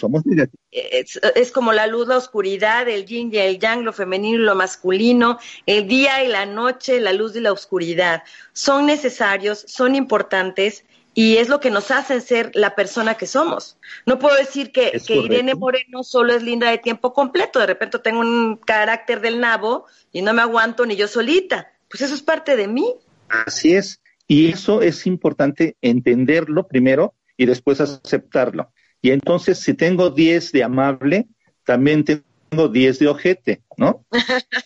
es, 0.70 1.50
como 1.52 1.72
la 1.72 1.86
luz, 1.86 2.06
la 2.06 2.16
oscuridad, 2.16 2.88
el 2.88 3.04
yin 3.04 3.30
y 3.32 3.38
el 3.38 3.58
yang, 3.58 3.84
lo 3.84 3.92
femenino 3.92 4.38
y 4.38 4.44
lo 4.44 4.54
masculino, 4.54 5.38
el 5.66 5.88
día 5.88 6.22
y 6.22 6.28
la 6.28 6.46
noche, 6.46 7.00
la 7.00 7.12
luz 7.12 7.34
y 7.34 7.40
la 7.40 7.52
oscuridad. 7.52 8.22
Son 8.52 8.86
necesarios, 8.86 9.64
son 9.66 9.96
importantes 9.96 10.84
y 11.14 11.38
es 11.38 11.48
lo 11.48 11.58
que 11.58 11.72
nos 11.72 11.90
hacen 11.90 12.20
ser 12.20 12.52
la 12.54 12.76
persona 12.76 13.16
que 13.16 13.26
somos. 13.26 13.76
No 14.06 14.20
puedo 14.20 14.36
decir 14.36 14.70
que, 14.70 15.02
que 15.04 15.16
Irene 15.16 15.56
Moreno 15.56 16.04
solo 16.04 16.32
es 16.32 16.44
linda 16.44 16.70
de 16.70 16.78
tiempo 16.78 17.12
completo. 17.12 17.58
De 17.58 17.66
repente 17.66 17.98
tengo 17.98 18.20
un 18.20 18.56
carácter 18.56 19.20
del 19.20 19.40
nabo 19.40 19.86
y 20.12 20.22
no 20.22 20.32
me 20.32 20.42
aguanto 20.42 20.86
ni 20.86 20.94
yo 20.94 21.08
solita 21.08 21.72
pues 21.88 22.02
eso 22.02 22.14
es 22.14 22.22
parte 22.22 22.56
de 22.56 22.68
mí. 22.68 22.94
Así 23.28 23.74
es. 23.74 24.00
Y 24.28 24.48
eso 24.48 24.82
es 24.82 25.06
importante 25.06 25.76
entenderlo 25.80 26.68
primero 26.68 27.14
y 27.36 27.46
después 27.46 27.80
aceptarlo. 27.80 28.70
Y 29.00 29.10
entonces, 29.10 29.58
si 29.58 29.74
tengo 29.74 30.10
10 30.10 30.52
de 30.52 30.62
amable, 30.62 31.26
también 31.64 32.04
tengo 32.04 32.68
10 32.68 32.98
de 32.98 33.08
ojete, 33.08 33.62
¿no? 33.76 34.04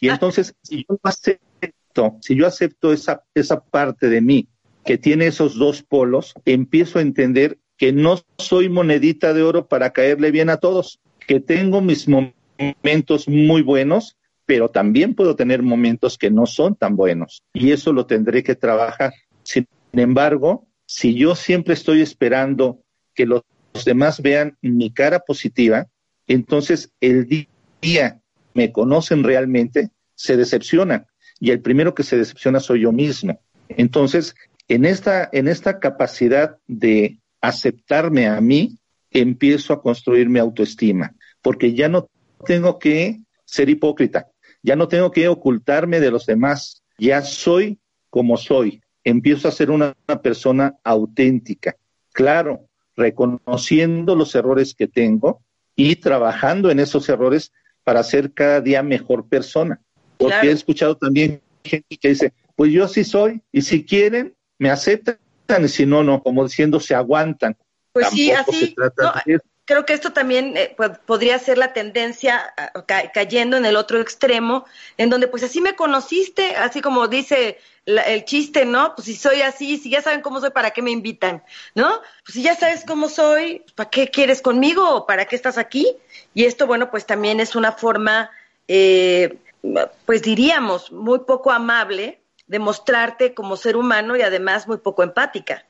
Y 0.01 0.09
entonces, 0.09 0.55
si 0.63 0.85
yo 0.89 0.99
acepto, 1.03 2.19
si 2.21 2.35
yo 2.35 2.47
acepto 2.47 2.93
esa, 2.93 3.23
esa 3.35 3.63
parte 3.63 4.09
de 4.09 4.21
mí 4.21 4.49
que 4.85 4.99
tiene 4.99 5.27
esos 5.27 5.57
dos 5.57 5.83
polos, 5.83 6.35
empiezo 6.45 6.99
a 6.99 7.03
entender 7.03 7.59
que 7.77 7.93
no 7.93 8.21
soy 8.39 8.69
monedita 8.69 9.33
de 9.33 9.43
oro 9.43 9.69
para 9.69 9.93
caerle 9.93 10.31
bien 10.31 10.51
a 10.51 10.57
todos, 10.57 11.01
que 11.27 11.41
tengo 11.41 11.81
mis 11.81 12.09
momentos 12.09 13.29
muy 13.29 13.63
buenos, 13.63 14.17
pero 14.47 14.69
también 14.69 15.15
puedo 15.15 15.37
tener 15.37 15.63
momentos 15.63 16.19
que 16.19 16.31
no 16.31 16.47
son 16.47 16.75
tan 16.75 16.97
buenos 16.97 17.43
y 17.53 17.71
eso 17.71 17.93
lo 17.93 18.07
tendré 18.07 18.43
que 18.43 18.55
trabajar. 18.55 19.13
Sin 19.43 19.67
embargo, 19.93 20.67
si 20.87 21.15
yo 21.15 21.35
siempre 21.35 21.75
estoy 21.75 22.03
esperando 22.03 22.83
que 23.15 23.27
los 23.27 23.43
demás 23.85 24.21
vean 24.21 24.57
mi 24.61 24.93
cara 24.93 25.21
positiva, 25.21 25.89
entonces 26.27 26.93
el 27.01 27.49
día 27.81 28.21
me 28.55 28.73
conocen 28.73 29.25
realmente, 29.25 29.91
se 30.15 30.37
decepcionan 30.37 31.07
y 31.41 31.51
el 31.51 31.61
primero 31.61 31.95
que 31.95 32.03
se 32.03 32.17
decepciona 32.17 32.61
soy 32.61 32.83
yo 32.83 32.93
mismo. 32.93 33.41
Entonces, 33.69 34.35
en 34.69 34.85
esta, 34.85 35.29
en 35.33 35.49
esta 35.49 35.81
capacidad 35.81 36.59
de 36.67 37.19
aceptarme 37.41 38.29
a 38.29 38.41
mí, 38.41 38.79
empiezo 39.11 39.73
a 39.73 39.83
construir 39.83 40.29
mi 40.29 40.39
autoestima, 40.39 41.15
porque 41.43 41.75
ya 41.75 41.89
no 41.89 42.09
tengo 42.47 42.79
que 42.79 43.21
ser 43.45 43.69
hipócrita, 43.69 44.29
ya 44.63 44.77
no 44.77 44.89
tengo 44.89 45.11
que 45.11 45.29
ocultarme 45.29 46.01
de 46.01 46.11
los 46.11 46.27
demás, 46.27 46.83
ya 46.99 47.23
soy 47.23 47.79
como 48.09 48.37
soy, 48.37 48.81
empiezo 49.05 49.49
a 49.49 49.53
ser 49.53 49.71
una, 49.71 49.95
persona 50.23 50.77
auténtica, 50.85 51.77
claro, 52.13 52.69
reconociendo 52.97 54.15
los 54.15 54.35
errores 54.35 54.75
que 54.75 54.87
tengo 54.87 55.43
y 55.75 55.97
trabajando 55.97 56.71
en 56.71 56.81
esos 56.81 57.09
errores 57.09 57.53
para 57.85 58.03
ser 58.03 58.33
cada 58.33 58.61
día 58.61 58.83
mejor 58.83 59.29
persona. 59.29 59.81
Porque 60.19 60.49
he 60.49 60.53
escuchado 60.53 60.97
también 60.97 61.41
gente 61.65 61.97
que 61.99 62.09
dice, 62.11 62.33
pues 62.55 62.73
yo 62.73 62.87
sí 62.89 63.05
soy, 63.05 63.43
y 63.51 63.63
si 63.63 63.85
quieren, 63.85 64.35
me 64.59 64.71
aceptan, 64.71 65.19
y 65.65 65.69
si 65.69 65.87
no, 65.87 66.03
no, 66.05 66.23
como 66.23 66.45
diciendo, 66.45 66.79
se 66.79 66.95
aguantan. 66.95 67.57
Pues 67.93 68.09
sí, 68.09 68.31
así 68.31 68.75
creo 69.73 69.87
que 69.87 69.95
esto 69.95 70.13
también 70.13 70.55
eh, 70.59 70.77
podría 71.07 71.39
ser 71.39 71.57
la 71.57 71.73
tendencia 71.73 72.55
cayendo 73.15 73.57
en 73.57 73.65
el 73.65 73.77
otro 73.77 74.01
extremo, 74.01 74.67
en 74.99 75.09
donde 75.09 75.29
pues 75.29 75.43
así 75.45 75.63
me 75.63 75.75
conociste, 75.75 76.57
así 76.57 76.83
como 76.83 77.09
dice 77.09 77.59
el 77.87 78.27
chiste, 78.27 78.67
¿no? 78.67 78.95
Pues 78.95 79.07
si 79.07 79.17
soy 79.17 79.41
así, 79.41 79.79
si 79.79 79.89
ya 79.89 80.03
saben 80.03 80.21
cómo 80.21 80.41
soy, 80.41 80.51
¿para 80.51 80.73
qué 80.73 80.83
me 80.83 80.91
invitan? 80.91 81.43
¿No? 81.75 82.03
Pues 82.23 82.35
si 82.35 82.43
ya 82.43 82.55
sabes 82.55 82.85
cómo 82.87 83.09
soy, 83.09 83.65
¿para 83.75 83.89
qué 83.89 84.11
quieres 84.11 84.43
conmigo 84.43 84.87
o 84.95 85.07
para 85.07 85.25
qué 85.25 85.37
estás 85.37 85.57
aquí? 85.57 85.97
Y 86.35 86.45
esto, 86.45 86.67
bueno, 86.67 86.91
pues 86.91 87.07
también 87.07 87.41
es 87.41 87.57
una 87.57 87.73
forma, 87.73 88.31
eh, 88.69 89.39
pues 90.05 90.21
diríamos, 90.21 90.93
muy 90.93 91.21
poco 91.21 91.51
amable 91.51 92.21
de 92.47 92.59
mostrarte 92.59 93.33
como 93.33 93.57
ser 93.57 93.79
humano 93.79 94.17
y 94.17 94.21
además 94.21 94.69
muy 94.69 94.77
poco 94.77 95.03
empática. 95.03 95.65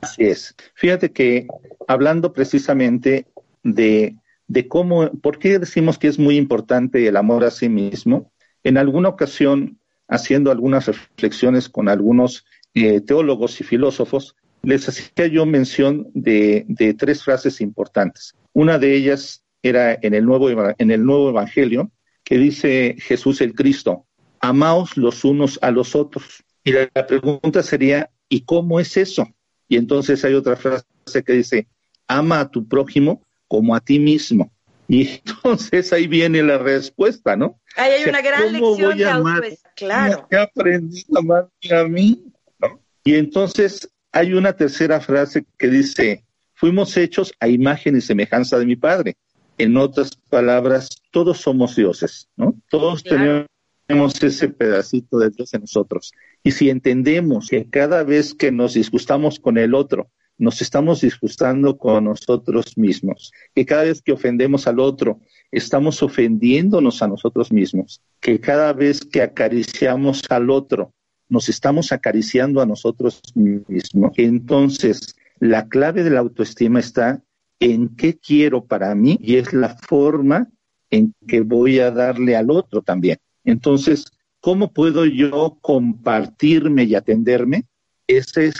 Así 0.00 0.24
es. 0.24 0.54
Fíjate 0.74 1.12
que 1.12 1.46
hablando 1.86 2.32
precisamente 2.32 3.26
de, 3.62 4.16
de 4.48 4.68
cómo, 4.68 5.10
por 5.12 5.38
qué 5.38 5.58
decimos 5.58 5.98
que 5.98 6.08
es 6.08 6.18
muy 6.18 6.36
importante 6.36 7.06
el 7.06 7.16
amor 7.16 7.44
a 7.44 7.50
sí 7.50 7.68
mismo, 7.68 8.32
en 8.64 8.76
alguna 8.76 9.08
ocasión, 9.08 9.78
haciendo 10.08 10.50
algunas 10.50 10.86
reflexiones 10.86 11.68
con 11.68 11.88
algunos 11.88 12.44
eh, 12.74 13.00
teólogos 13.00 13.60
y 13.60 13.64
filósofos, 13.64 14.34
les 14.62 14.88
hacía 14.88 15.26
yo 15.28 15.46
mención 15.46 16.08
de, 16.14 16.64
de, 16.68 16.94
tres 16.94 17.22
frases 17.22 17.60
importantes. 17.60 18.34
Una 18.52 18.78
de 18.78 18.94
ellas 18.94 19.44
era 19.62 19.96
en 20.02 20.14
el, 20.14 20.24
nuevo, 20.24 20.50
en 20.50 20.90
el 20.90 21.04
nuevo 21.04 21.30
Evangelio, 21.30 21.90
que 22.24 22.38
dice 22.38 22.96
Jesús 22.98 23.40
el 23.40 23.54
Cristo, 23.54 24.06
amaos 24.40 24.96
los 24.96 25.24
unos 25.24 25.58
a 25.62 25.70
los 25.70 25.94
otros. 25.94 26.44
Y 26.64 26.72
la 26.72 27.06
pregunta 27.06 27.62
sería, 27.62 28.10
¿y 28.28 28.42
cómo 28.42 28.80
es 28.80 28.96
eso? 28.96 29.26
Y 29.70 29.76
entonces 29.76 30.22
hay 30.24 30.34
otra 30.34 30.56
frase 30.56 30.84
que 31.24 31.32
dice, 31.32 31.68
ama 32.08 32.40
a 32.40 32.50
tu 32.50 32.66
prójimo 32.66 33.24
como 33.46 33.74
a 33.74 33.80
ti 33.80 34.00
mismo. 34.00 34.50
Y 34.88 35.08
entonces 35.24 35.92
ahí 35.92 36.08
viene 36.08 36.42
la 36.42 36.58
respuesta, 36.58 37.36
¿no? 37.36 37.60
Ahí 37.76 37.92
hay 37.92 38.08
una 38.08 38.20
gran 38.20 38.52
lección 38.52 38.98
de 38.98 39.08
autoestima, 39.08 39.70
claro. 39.76 40.26
He 40.28 40.36
aprendido 40.36 41.16
a 41.16 41.18
amarme 41.20 41.50
a 41.70 41.84
mí, 41.84 42.24
¿no? 42.58 42.80
Y 43.04 43.14
entonces 43.14 43.88
hay 44.10 44.34
una 44.34 44.52
tercera 44.52 45.00
frase 45.00 45.46
que 45.56 45.68
dice, 45.68 46.24
fuimos 46.54 46.96
hechos 46.96 47.32
a 47.38 47.46
imagen 47.46 47.96
y 47.96 48.00
semejanza 48.00 48.58
de 48.58 48.66
mi 48.66 48.74
Padre. 48.74 49.16
En 49.56 49.76
otras 49.76 50.16
palabras, 50.28 50.88
todos 51.12 51.38
somos 51.38 51.76
dioses, 51.76 52.28
¿no? 52.34 52.56
Todos 52.68 53.04
tenemos 53.04 54.20
ese 54.20 54.48
pedacito 54.48 55.18
de 55.18 55.30
Dios 55.30 55.54
en 55.54 55.60
nosotros. 55.60 56.12
Y 56.42 56.52
si 56.52 56.70
entendemos 56.70 57.48
que 57.48 57.68
cada 57.68 58.02
vez 58.02 58.34
que 58.34 58.50
nos 58.50 58.74
disgustamos 58.74 59.38
con 59.38 59.58
el 59.58 59.74
otro, 59.74 60.10
nos 60.38 60.62
estamos 60.62 61.02
disgustando 61.02 61.76
con 61.76 62.04
nosotros 62.04 62.78
mismos, 62.78 63.30
que 63.54 63.66
cada 63.66 63.84
vez 63.84 64.00
que 64.00 64.12
ofendemos 64.12 64.66
al 64.66 64.80
otro, 64.80 65.20
estamos 65.52 66.02
ofendiéndonos 66.02 67.02
a 67.02 67.08
nosotros 67.08 67.52
mismos, 67.52 68.00
que 68.20 68.40
cada 68.40 68.72
vez 68.72 69.04
que 69.04 69.20
acariciamos 69.20 70.22
al 70.30 70.48
otro, 70.48 70.94
nos 71.28 71.50
estamos 71.50 71.92
acariciando 71.92 72.62
a 72.62 72.66
nosotros 72.66 73.20
mismos. 73.34 74.12
Entonces, 74.16 75.14
la 75.40 75.68
clave 75.68 76.02
de 76.02 76.10
la 76.10 76.20
autoestima 76.20 76.80
está 76.80 77.22
en 77.60 77.94
qué 77.96 78.18
quiero 78.18 78.64
para 78.64 78.94
mí 78.94 79.18
y 79.20 79.36
es 79.36 79.52
la 79.52 79.76
forma 79.76 80.48
en 80.90 81.14
que 81.28 81.42
voy 81.42 81.80
a 81.80 81.90
darle 81.90 82.34
al 82.34 82.50
otro 82.50 82.80
también. 82.80 83.18
Entonces, 83.44 84.10
¿cómo 84.40 84.72
puedo 84.72 85.04
yo 85.04 85.58
compartirme 85.60 86.84
y 86.84 86.94
atenderme? 86.94 87.66
Esa 88.06 88.42
es 88.42 88.54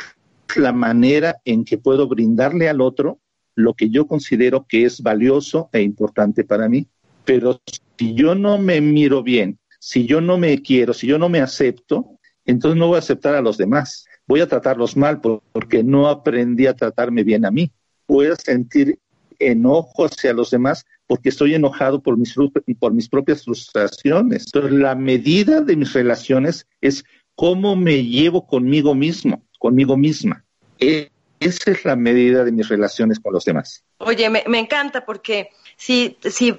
la 0.56 0.72
manera 0.72 1.40
en 1.44 1.64
que 1.64 1.78
puedo 1.78 2.06
brindarle 2.06 2.68
al 2.68 2.80
otro 2.80 3.18
lo 3.54 3.74
que 3.74 3.90
yo 3.90 4.06
considero 4.06 4.66
que 4.68 4.84
es 4.84 5.02
valioso 5.02 5.68
e 5.72 5.82
importante 5.82 6.44
para 6.44 6.68
mí. 6.68 6.86
Pero 7.24 7.60
si 7.98 8.14
yo 8.14 8.34
no 8.34 8.58
me 8.58 8.80
miro 8.80 9.22
bien, 9.22 9.58
si 9.78 10.06
yo 10.06 10.20
no 10.20 10.38
me 10.38 10.60
quiero, 10.62 10.94
si 10.94 11.06
yo 11.06 11.18
no 11.18 11.28
me 11.28 11.40
acepto, 11.40 12.18
entonces 12.44 12.78
no 12.78 12.88
voy 12.88 12.96
a 12.96 13.00
aceptar 13.00 13.34
a 13.34 13.42
los 13.42 13.56
demás. 13.56 14.06
Voy 14.26 14.40
a 14.40 14.48
tratarlos 14.48 14.96
mal 14.96 15.20
porque 15.20 15.82
no 15.82 16.08
aprendí 16.08 16.66
a 16.66 16.74
tratarme 16.74 17.24
bien 17.24 17.44
a 17.44 17.50
mí. 17.50 17.70
Voy 18.06 18.26
a 18.26 18.36
sentir 18.36 18.98
enojo 19.38 20.04
hacia 20.04 20.32
los 20.32 20.50
demás 20.50 20.84
porque 21.10 21.30
estoy 21.30 21.56
enojado 21.56 22.00
por 22.00 22.16
mis, 22.16 22.36
por 22.78 22.92
mis 22.92 23.08
propias 23.08 23.42
frustraciones. 23.42 24.44
Entonces, 24.46 24.78
la 24.78 24.94
medida 24.94 25.60
de 25.60 25.74
mis 25.74 25.92
relaciones 25.92 26.68
es 26.80 27.04
cómo 27.34 27.74
me 27.74 28.04
llevo 28.04 28.46
conmigo 28.46 28.94
mismo, 28.94 29.42
conmigo 29.58 29.96
misma. 29.96 30.44
E, 30.78 31.10
esa 31.40 31.72
es 31.72 31.84
la 31.84 31.96
medida 31.96 32.44
de 32.44 32.52
mis 32.52 32.68
relaciones 32.68 33.18
con 33.18 33.32
los 33.32 33.44
demás. 33.44 33.82
Oye, 33.98 34.30
me, 34.30 34.44
me 34.46 34.60
encanta 34.60 35.04
porque 35.04 35.48
si, 35.76 36.16
si 36.22 36.54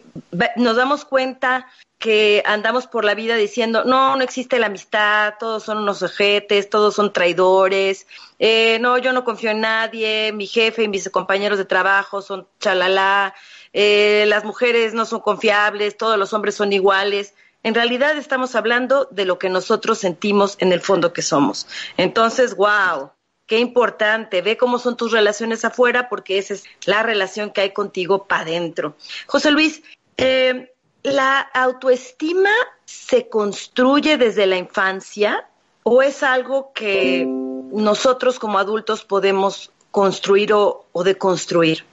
nos 0.58 0.76
damos 0.76 1.06
cuenta 1.06 1.68
que 2.02 2.42
andamos 2.48 2.88
por 2.88 3.06
la 3.06 3.14
vida 3.14 3.36
diciendo, 3.36 3.84
no, 3.86 4.16
no 4.16 4.24
existe 4.24 4.58
la 4.58 4.66
amistad, 4.66 5.36
todos 5.40 5.64
son 5.64 5.78
unos 5.78 6.02
ojetes, 6.02 6.68
todos 6.68 6.96
son 6.96 7.14
traidores, 7.14 8.08
eh, 8.40 8.80
no, 8.80 8.98
yo 8.98 9.14
no 9.14 9.24
confío 9.24 9.52
en 9.52 9.62
nadie, 9.62 10.34
mi 10.34 10.48
jefe 10.48 10.84
y 10.84 10.88
mis 10.88 11.08
compañeros 11.10 11.60
de 11.60 11.66
trabajo 11.66 12.24
son 12.24 12.48
chalala, 12.60 13.36
eh, 13.74 14.26
las 14.28 14.44
mujeres 14.44 14.94
no 14.94 15.06
son 15.06 15.22
confiables, 15.22 15.98
todos 15.98 16.18
los 16.18 16.34
hombres 16.34 16.56
son 16.56 16.74
iguales. 16.74 17.34
En 17.64 17.76
realidad 17.76 18.18
estamos 18.18 18.56
hablando 18.56 19.08
de 19.12 19.26
lo 19.26 19.38
que 19.38 19.50
nosotros 19.50 20.00
sentimos 20.00 20.58
en 20.60 20.74
el 20.74 20.82
fondo 20.82 21.14
que 21.14 21.22
somos. 21.22 21.68
Entonces, 21.96 22.56
wow, 22.56 23.12
qué 23.46 23.60
importante. 23.60 24.42
Ve 24.42 24.58
cómo 24.58 24.80
son 24.80 24.98
tus 24.98 25.12
relaciones 25.12 25.64
afuera 25.64 26.10
porque 26.10 26.38
esa 26.38 26.56
es 26.56 26.64
la 26.86 27.04
relación 27.04 27.52
que 27.52 27.62
hay 27.62 27.72
contigo 27.72 28.26
para 28.26 28.44
adentro. 28.44 28.96
José 29.28 29.52
Luis, 29.52 29.84
eh, 30.18 30.74
¿la 31.04 31.40
autoestima 31.40 32.50
se 32.86 33.30
construye 33.30 34.18
desde 34.18 34.48
la 34.48 34.58
infancia 34.58 35.48
o 35.84 36.02
es 36.02 36.24
algo 36.24 36.74
que 36.74 37.26
nosotros 37.28 38.40
como 38.40 38.60
adultos 38.60 39.04
podemos 39.04 39.72
construir 39.92 40.54
o, 40.54 40.86
o 40.92 41.04
deconstruir? 41.04 41.86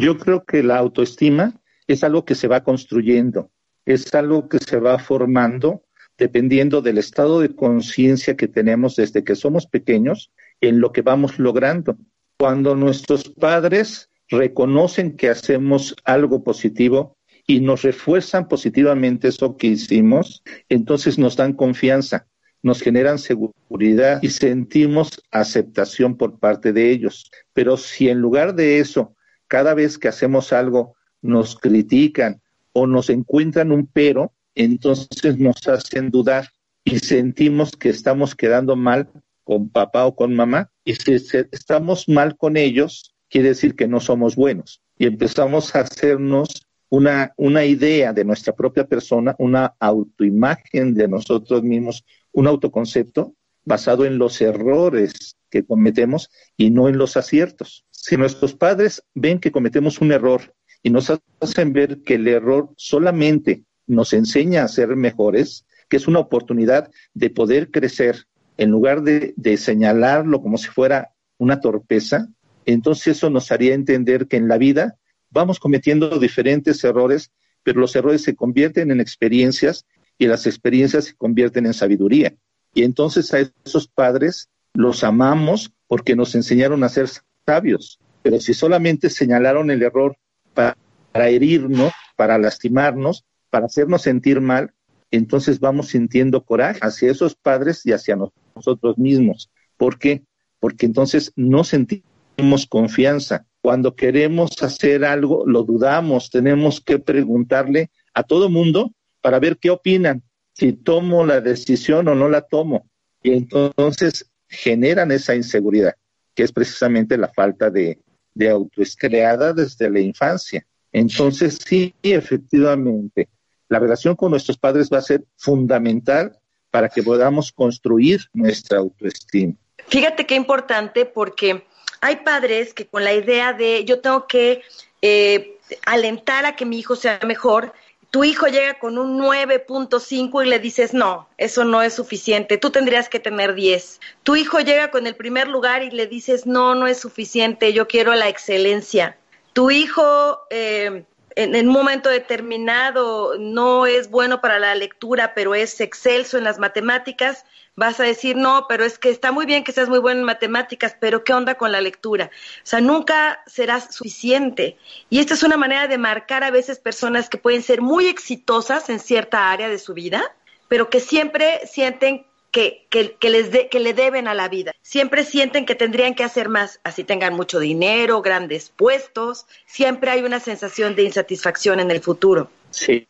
Yo 0.00 0.18
creo 0.18 0.44
que 0.44 0.62
la 0.62 0.78
autoestima 0.78 1.54
es 1.86 2.02
algo 2.02 2.24
que 2.24 2.34
se 2.34 2.48
va 2.48 2.64
construyendo, 2.64 3.50
es 3.86 4.12
algo 4.14 4.48
que 4.48 4.58
se 4.58 4.78
va 4.78 4.98
formando 4.98 5.84
dependiendo 6.18 6.82
del 6.82 6.98
estado 6.98 7.40
de 7.40 7.54
conciencia 7.54 8.36
que 8.36 8.48
tenemos 8.48 8.96
desde 8.96 9.24
que 9.24 9.34
somos 9.34 9.66
pequeños 9.66 10.32
en 10.60 10.80
lo 10.80 10.92
que 10.92 11.02
vamos 11.02 11.38
logrando. 11.38 11.96
Cuando 12.38 12.74
nuestros 12.74 13.28
padres 13.28 14.10
reconocen 14.28 15.16
que 15.16 15.28
hacemos 15.28 15.94
algo 16.04 16.42
positivo 16.42 17.16
y 17.46 17.60
nos 17.60 17.82
refuerzan 17.82 18.48
positivamente 18.48 19.28
eso 19.28 19.56
que 19.56 19.68
hicimos, 19.68 20.42
entonces 20.68 21.18
nos 21.18 21.36
dan 21.36 21.52
confianza. 21.52 22.26
nos 22.64 22.80
generan 22.80 23.18
seguridad 23.18 24.20
y 24.22 24.30
sentimos 24.30 25.22
aceptación 25.30 26.16
por 26.16 26.38
parte 26.38 26.72
de 26.72 26.90
ellos. 26.90 27.30
Pero 27.52 27.76
si 27.76 28.08
en 28.08 28.20
lugar 28.20 28.54
de 28.54 28.78
eso, 28.78 29.13
cada 29.48 29.74
vez 29.74 29.98
que 29.98 30.08
hacemos 30.08 30.52
algo, 30.52 30.94
nos 31.22 31.56
critican 31.56 32.42
o 32.72 32.86
nos 32.86 33.08
encuentran 33.10 33.72
un 33.72 33.86
pero, 33.86 34.32
entonces 34.54 35.38
nos 35.38 35.66
hacen 35.68 36.10
dudar 36.10 36.48
y 36.84 36.98
sentimos 36.98 37.72
que 37.72 37.88
estamos 37.88 38.34
quedando 38.34 38.76
mal 38.76 39.10
con 39.42 39.68
papá 39.68 40.06
o 40.06 40.14
con 40.14 40.34
mamá. 40.34 40.70
Y 40.84 40.94
si 40.94 41.14
estamos 41.14 42.08
mal 42.08 42.36
con 42.36 42.56
ellos, 42.56 43.14
quiere 43.28 43.48
decir 43.48 43.74
que 43.74 43.88
no 43.88 44.00
somos 44.00 44.36
buenos. 44.36 44.82
Y 44.98 45.06
empezamos 45.06 45.74
a 45.74 45.80
hacernos 45.80 46.66
una, 46.88 47.32
una 47.36 47.64
idea 47.64 48.12
de 48.12 48.24
nuestra 48.24 48.54
propia 48.54 48.86
persona, 48.86 49.34
una 49.38 49.74
autoimagen 49.80 50.94
de 50.94 51.08
nosotros 51.08 51.62
mismos, 51.62 52.04
un 52.32 52.46
autoconcepto 52.46 53.34
basado 53.64 54.04
en 54.04 54.18
los 54.18 54.40
errores 54.40 55.36
que 55.54 55.64
cometemos 55.64 56.30
y 56.56 56.70
no 56.70 56.88
en 56.88 56.98
los 56.98 57.16
aciertos. 57.16 57.86
Si 57.92 58.16
nuestros 58.16 58.54
padres 58.54 59.04
ven 59.14 59.38
que 59.38 59.52
cometemos 59.52 60.00
un 60.00 60.10
error 60.10 60.52
y 60.82 60.90
nos 60.90 61.12
hacen 61.40 61.72
ver 61.72 62.02
que 62.02 62.16
el 62.16 62.26
error 62.26 62.70
solamente 62.76 63.62
nos 63.86 64.12
enseña 64.14 64.64
a 64.64 64.68
ser 64.68 64.96
mejores, 64.96 65.64
que 65.88 65.96
es 65.96 66.08
una 66.08 66.18
oportunidad 66.18 66.90
de 67.14 67.30
poder 67.30 67.70
crecer, 67.70 68.24
en 68.56 68.70
lugar 68.70 69.02
de, 69.02 69.32
de 69.36 69.56
señalarlo 69.56 70.42
como 70.42 70.58
si 70.58 70.66
fuera 70.66 71.12
una 71.38 71.60
torpeza, 71.60 72.26
entonces 72.66 73.16
eso 73.16 73.30
nos 73.30 73.52
haría 73.52 73.74
entender 73.74 74.26
que 74.26 74.38
en 74.38 74.48
la 74.48 74.58
vida 74.58 74.98
vamos 75.30 75.60
cometiendo 75.60 76.18
diferentes 76.18 76.82
errores, 76.82 77.30
pero 77.62 77.78
los 77.78 77.94
errores 77.94 78.22
se 78.22 78.34
convierten 78.34 78.90
en 78.90 79.00
experiencias 79.00 79.86
y 80.18 80.26
las 80.26 80.48
experiencias 80.48 81.04
se 81.04 81.14
convierten 81.14 81.66
en 81.66 81.74
sabiduría. 81.74 82.34
Y 82.74 82.82
entonces 82.82 83.32
a 83.32 83.38
esos 83.64 83.86
padres 83.86 84.48
los 84.74 85.04
amamos 85.04 85.72
porque 85.86 86.16
nos 86.16 86.34
enseñaron 86.34 86.84
a 86.84 86.88
ser 86.88 87.08
sabios. 87.46 87.98
Pero 88.22 88.40
si 88.40 88.54
solamente 88.54 89.10
señalaron 89.10 89.70
el 89.70 89.82
error 89.82 90.16
para, 90.52 90.76
herirnos, 91.14 91.92
para 92.16 92.38
lastimarnos, 92.38 93.24
para 93.50 93.66
hacernos 93.66 94.02
sentir 94.02 94.40
mal, 94.40 94.72
entonces 95.10 95.60
vamos 95.60 95.88
sintiendo 95.88 96.44
coraje 96.44 96.80
hacia 96.82 97.10
esos 97.10 97.34
padres 97.34 97.86
y 97.86 97.92
hacia 97.92 98.18
nosotros 98.54 98.98
mismos. 98.98 99.50
¿Por 99.76 99.98
qué? 99.98 100.22
Porque 100.58 100.86
entonces 100.86 101.32
no 101.36 101.62
sentimos 101.62 102.66
confianza, 102.68 103.46
cuando 103.64 103.94
queremos 103.94 104.62
hacer 104.62 105.06
algo, 105.06 105.44
lo 105.46 105.62
dudamos, 105.62 106.28
tenemos 106.28 106.82
que 106.82 106.98
preguntarle 106.98 107.90
a 108.12 108.22
todo 108.22 108.50
mundo 108.50 108.92
para 109.22 109.38
ver 109.38 109.56
qué 109.56 109.70
opinan, 109.70 110.22
si 110.52 110.74
tomo 110.74 111.24
la 111.24 111.40
decisión 111.40 112.06
o 112.08 112.14
no 112.14 112.28
la 112.28 112.42
tomo. 112.42 112.86
Y 113.22 113.32
entonces 113.32 114.30
generan 114.54 115.10
esa 115.10 115.34
inseguridad, 115.34 115.94
que 116.34 116.42
es 116.42 116.52
precisamente 116.52 117.16
la 117.16 117.28
falta 117.28 117.70
de, 117.70 117.98
de 118.34 118.50
autoescreada 118.50 119.52
desde 119.52 119.90
la 119.90 120.00
infancia. 120.00 120.64
Entonces, 120.92 121.58
sí, 121.64 121.94
efectivamente, 122.02 123.28
la 123.68 123.78
relación 123.78 124.14
con 124.14 124.30
nuestros 124.30 124.58
padres 124.58 124.88
va 124.92 124.98
a 124.98 125.02
ser 125.02 125.24
fundamental 125.36 126.38
para 126.70 126.88
que 126.88 127.02
podamos 127.02 127.52
construir 127.52 128.20
nuestra 128.32 128.78
autoestima. 128.78 129.54
Fíjate 129.88 130.26
qué 130.26 130.34
importante 130.34 131.04
porque 131.04 131.64
hay 132.00 132.16
padres 132.16 132.74
que 132.74 132.86
con 132.86 133.04
la 133.04 133.12
idea 133.12 133.52
de 133.52 133.84
yo 133.84 134.00
tengo 134.00 134.26
que 134.26 134.62
eh, 135.02 135.58
alentar 135.86 136.46
a 136.46 136.56
que 136.56 136.64
mi 136.64 136.78
hijo 136.78 136.96
sea 136.96 137.20
mejor, 137.26 137.72
tu 138.14 138.22
hijo 138.22 138.46
llega 138.46 138.78
con 138.78 138.96
un 138.96 139.18
9.5 139.18 140.46
y 140.46 140.48
le 140.48 140.60
dices, 140.60 140.94
no, 140.94 141.28
eso 141.36 141.64
no 141.64 141.82
es 141.82 141.94
suficiente, 141.94 142.58
tú 142.58 142.70
tendrías 142.70 143.08
que 143.08 143.18
tener 143.18 143.56
10. 143.56 143.98
Tu 144.22 144.36
hijo 144.36 144.60
llega 144.60 144.92
con 144.92 145.08
el 145.08 145.16
primer 145.16 145.48
lugar 145.48 145.82
y 145.82 145.90
le 145.90 146.06
dices, 146.06 146.46
no, 146.46 146.76
no 146.76 146.86
es 146.86 147.00
suficiente, 147.00 147.72
yo 147.72 147.88
quiero 147.88 148.14
la 148.14 148.28
excelencia. 148.28 149.16
Tu 149.52 149.72
hijo 149.72 150.38
eh, 150.50 151.02
en, 151.36 151.54
en, 151.54 151.68
un 151.68 151.74
momento 151.74 152.08
determinado 152.08 153.36
no 153.38 153.86
es 153.86 154.10
bueno 154.10 154.40
para 154.40 154.58
la 154.58 154.74
lectura, 154.74 155.34
pero 155.34 155.54
es 155.54 155.80
excelso 155.80 156.38
en 156.38 156.44
las 156.44 156.58
matemáticas, 156.58 157.44
vas 157.76 157.98
a 158.00 158.04
decir, 158.04 158.36
no, 158.36 158.66
pero 158.68 158.84
es 158.84 158.98
que 158.98 159.10
está 159.10 159.32
muy 159.32 159.46
bien 159.46 159.64
que 159.64 159.72
seas 159.72 159.88
muy 159.88 159.98
bueno 159.98 160.20
en 160.20 160.26
matemáticas, 160.26 160.96
pero 160.98 161.24
¿qué 161.24 161.32
onda 161.32 161.56
con 161.56 161.72
la 161.72 161.80
lectura? 161.80 162.30
O 162.58 162.66
sea, 162.66 162.80
nunca 162.80 163.42
serás 163.46 163.94
suficiente. 163.94 164.78
Y 165.10 165.18
esta 165.18 165.34
es 165.34 165.42
una 165.42 165.56
manera 165.56 165.88
de 165.88 165.98
marcar 165.98 166.44
a 166.44 166.50
veces 166.50 166.78
personas 166.78 167.28
que 167.28 167.38
pueden 167.38 167.62
ser 167.62 167.82
muy 167.82 168.06
exitosas 168.06 168.88
en 168.88 169.00
cierta 169.00 169.50
área 169.50 169.68
de 169.68 169.78
su 169.78 169.94
vida, 169.94 170.22
pero 170.68 170.88
que 170.88 171.00
siempre 171.00 171.66
sienten 171.66 172.26
que, 172.54 173.18
les 173.30 173.50
de, 173.50 173.68
que 173.68 173.80
le 173.80 173.94
deben 173.94 174.28
a 174.28 174.34
la 174.34 174.48
vida. 174.48 174.72
Siempre 174.80 175.24
sienten 175.24 175.66
que 175.66 175.74
tendrían 175.74 176.14
que 176.14 176.22
hacer 176.22 176.48
más, 176.48 176.80
así 176.84 177.02
tengan 177.02 177.34
mucho 177.34 177.58
dinero, 177.58 178.22
grandes 178.22 178.70
puestos, 178.70 179.46
siempre 179.66 180.10
hay 180.10 180.22
una 180.22 180.38
sensación 180.38 180.94
de 180.94 181.02
insatisfacción 181.02 181.80
en 181.80 181.90
el 181.90 182.00
futuro. 182.00 182.48
Sí, 182.70 183.08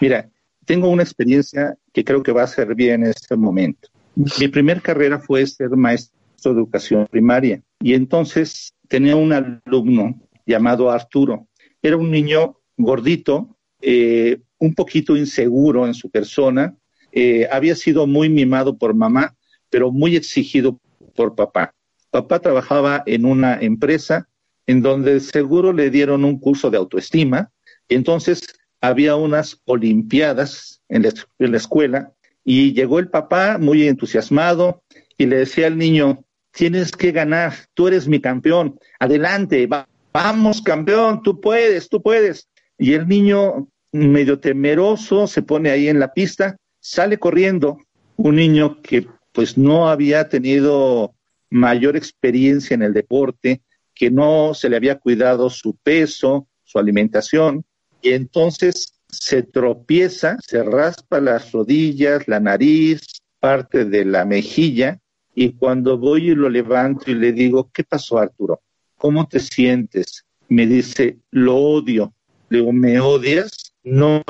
mira, 0.00 0.28
tengo 0.64 0.88
una 0.88 1.04
experiencia 1.04 1.76
que 1.92 2.04
creo 2.04 2.24
que 2.24 2.32
va 2.32 2.42
a 2.42 2.48
servir 2.48 2.90
en 2.90 3.04
este 3.04 3.36
momento. 3.36 3.88
Mi 4.16 4.48
primer 4.48 4.82
carrera 4.82 5.20
fue 5.20 5.46
ser 5.46 5.70
maestro 5.70 6.52
de 6.52 6.60
educación 6.60 7.06
primaria 7.08 7.62
y 7.80 7.94
entonces 7.94 8.74
tenía 8.88 9.14
un 9.14 9.32
alumno 9.32 10.20
llamado 10.44 10.90
Arturo. 10.90 11.46
Era 11.82 11.96
un 11.96 12.10
niño 12.10 12.58
gordito, 12.76 13.56
eh, 13.80 14.40
un 14.58 14.74
poquito 14.74 15.16
inseguro 15.16 15.86
en 15.86 15.94
su 15.94 16.10
persona, 16.10 16.74
eh, 17.18 17.48
había 17.50 17.74
sido 17.74 18.06
muy 18.06 18.28
mimado 18.28 18.76
por 18.76 18.92
mamá, 18.92 19.34
pero 19.70 19.90
muy 19.90 20.16
exigido 20.16 20.78
por 21.14 21.34
papá. 21.34 21.72
Papá 22.10 22.40
trabajaba 22.40 23.02
en 23.06 23.24
una 23.24 23.58
empresa 23.58 24.28
en 24.66 24.82
donde 24.82 25.20
seguro 25.20 25.72
le 25.72 25.88
dieron 25.88 26.26
un 26.26 26.38
curso 26.38 26.70
de 26.70 26.76
autoestima, 26.76 27.50
entonces 27.88 28.46
había 28.82 29.16
unas 29.16 29.62
olimpiadas 29.64 30.82
en 30.90 31.04
la, 31.04 31.56
escuela 31.56 32.12
y 32.44 32.74
llegó 32.74 32.98
el 32.98 33.08
papá 33.08 33.56
muy 33.58 33.88
entusiasmado 33.88 34.82
y 35.16 35.24
le 35.24 35.38
decía 35.38 35.68
al 35.68 35.78
niño, 35.78 36.22
tienes 36.52 36.92
que 36.92 37.12
ganar, 37.12 37.54
tú 37.72 37.88
eres 37.88 38.06
mi 38.06 38.20
campeón, 38.20 38.78
adelante, 39.00 39.66
va, 39.66 39.88
vamos 40.12 40.60
campeón, 40.60 41.22
tú 41.22 41.40
puedes, 41.40 41.88
tú 41.88 42.02
puedes. 42.02 42.46
Y 42.76 42.92
el 42.92 43.08
niño 43.08 43.68
medio 43.90 44.38
temeroso 44.38 45.26
se 45.26 45.40
pone 45.40 45.70
ahí 45.70 45.88
en 45.88 45.98
la 45.98 46.12
pista, 46.12 46.58
sale 46.86 47.18
corriendo, 47.18 47.78
un 48.16 48.36
niño 48.36 48.80
que 48.80 49.08
pues 49.32 49.58
no 49.58 49.88
había 49.88 50.28
tenido 50.28 51.16
mayor 51.50 51.96
experiencia 51.96 52.74
en 52.74 52.82
el 52.82 52.92
deporte, 52.92 53.60
que 53.92 54.08
no 54.08 54.54
se 54.54 54.68
le 54.68 54.76
había 54.76 55.00
cuidado 55.00 55.50
su 55.50 55.74
peso, 55.82 56.46
su 56.62 56.78
alimentación, 56.78 57.64
y 58.00 58.10
entonces 58.10 59.00
se 59.08 59.42
tropieza, 59.42 60.36
se 60.46 60.62
raspa 60.62 61.20
las 61.20 61.50
rodillas, 61.50 62.28
la 62.28 62.38
nariz, 62.38 63.02
parte 63.40 63.84
de 63.84 64.04
la 64.04 64.24
mejilla, 64.24 65.00
y 65.34 65.54
cuando 65.54 65.98
voy 65.98 66.30
y 66.30 66.34
lo 66.36 66.48
levanto 66.48 67.10
y 67.10 67.14
le 67.14 67.32
digo, 67.32 67.68
¿qué 67.74 67.82
pasó 67.82 68.18
Arturo? 68.18 68.62
¿Cómo 68.96 69.26
te 69.26 69.40
sientes? 69.40 70.24
Me 70.48 70.66
dice, 70.66 71.18
lo 71.32 71.56
odio. 71.56 72.14
Le 72.48 72.58
digo, 72.58 72.72
¿me 72.72 73.00
odias? 73.00 73.74
No, 73.82 74.22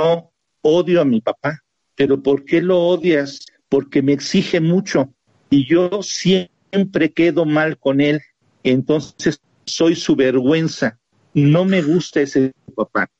odio 0.63 1.03
a 1.03 1.05
mi 1.05 1.21
papá. 1.21 1.63
¿Pero 1.97 2.23
por 2.23 2.45
qué 2.45 2.63
lo 2.63 2.79
odias? 2.79 3.47
Porque 3.69 4.03
me 4.03 4.13
exige 4.13 4.61
mucho 4.61 5.13
y 5.51 5.67
yo 5.69 6.03
siempre 6.03 7.13
quedo 7.13 7.45
mal 7.45 7.79
con 7.79 8.01
él. 8.01 8.21
Entonces 8.63 9.41
soy 9.65 9.97
su 9.97 10.15
vergüenza. 10.15 10.99
No 11.35 11.65
me 11.65 11.83
gusta 11.83 12.21
ese 12.21 12.53
papá 12.75 13.11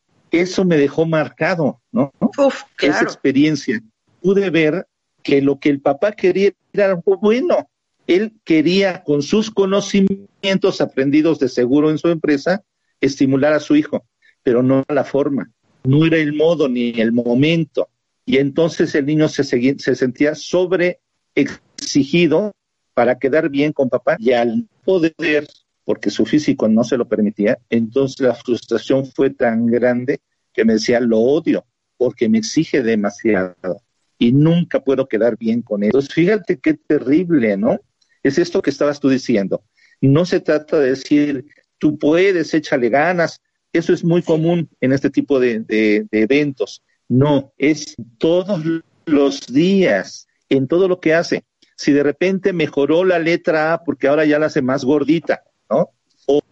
eso 0.41 0.65
me 0.65 0.77
dejó 0.77 1.07
marcado, 1.07 1.81
¿no? 1.93 2.13
Uf, 2.21 2.63
claro. 2.77 2.95
Esa 2.95 3.05
experiencia. 3.05 3.81
Pude 4.21 4.51
ver 4.51 4.87
que 5.23 5.43
lo 5.43 5.59
que 5.59 5.69
el 5.71 5.81
papá 5.81 6.13
quería 6.13 6.53
era 6.73 6.87
algo 6.87 7.19
bueno. 7.19 7.69
Él 8.07 8.35
quería, 8.45 9.03
con 9.03 9.23
sus 9.23 9.51
conocimientos 9.51 10.81
aprendidos 10.81 11.39
de 11.39 11.49
seguro 11.49 11.91
en 11.91 11.99
su 11.99 12.09
empresa, 12.09 12.63
estimular 13.01 13.53
a 13.53 13.61
su 13.61 13.75
hijo, 13.75 14.05
pero 14.43 14.63
no 14.63 14.85
la 14.89 15.05
forma, 15.05 15.51
no 15.85 16.07
era 16.07 16.19
el 16.19 16.33
modo 16.33 16.69
ni 16.69 17.01
el 17.01 17.13
momento. 17.13 17.89
Y 18.27 18.37
entonces 18.39 18.95
el 18.95 19.07
niño 19.07 19.29
se, 19.29 19.45
se 19.45 19.95
sentía 19.95 20.35
sobre 20.35 21.01
exigido 21.35 22.53
para 22.93 23.19
quedar 23.19 23.49
bien 23.49 23.73
con 23.73 23.89
papá 23.89 24.17
y 24.19 24.33
al 24.33 24.69
poder 24.85 25.47
porque 25.87 26.11
su 26.11 26.27
físico 26.27 26.69
no 26.69 26.83
se 26.83 26.97
lo 26.97 27.07
permitía, 27.07 27.59
entonces 27.71 28.21
la 28.21 28.35
frustración 28.35 29.07
fue 29.07 29.31
tan 29.31 29.67
grande 29.67 30.19
que 30.53 30.65
me 30.65 30.75
decía, 30.75 30.99
lo 30.99 31.21
odio, 31.21 31.65
porque 31.97 32.29
me 32.29 32.39
exige 32.39 32.83
demasiado 32.83 33.81
y 34.19 34.33
nunca 34.33 34.81
puedo 34.83 35.07
quedar 35.07 35.39
bien 35.39 35.63
con 35.63 35.83
él. 35.83 35.89
Entonces, 35.89 36.13
fíjate 36.13 36.59
qué 36.59 36.75
terrible, 36.75 37.57
¿no? 37.57 37.79
Es 38.23 38.39
esto 38.39 38.63
que 38.63 38.71
estabas 38.71 38.99
tú 38.99 39.09
diciendo. 39.09 39.63
No 40.01 40.25
se 40.25 40.41
trata 40.41 40.81
de 40.81 40.91
decir, 40.91 41.47
tú 41.79 41.99
puedes, 41.99 42.53
échale 42.53 42.89
ganas. 42.89 43.41
Eso 43.73 43.93
es 43.93 44.03
muy 44.03 44.23
común 44.23 44.69
en 44.81 44.93
este 44.93 45.11
tipo 45.11 45.39
de, 45.39 46.07
eventos. 46.11 46.83
No, 47.09 47.53
es 47.57 47.95
todos 48.19 48.63
los 49.05 49.47
días 49.47 50.27
en 50.49 50.67
todo 50.67 50.89
lo 50.89 51.01
que 51.01 51.15
hace. 51.15 51.45
Si 51.77 51.93
de 51.93 52.03
repente 52.03 52.53
mejoró 52.53 53.05
la 53.05 53.19
letra 53.19 53.73
A 53.73 53.85
porque 53.85 54.09
ahora 54.09 54.25
ya 54.25 54.39
la 54.39 54.47
hace 54.47 54.63
más 54.63 54.85
gordita, 54.85 55.43
¿no? 55.71 55.91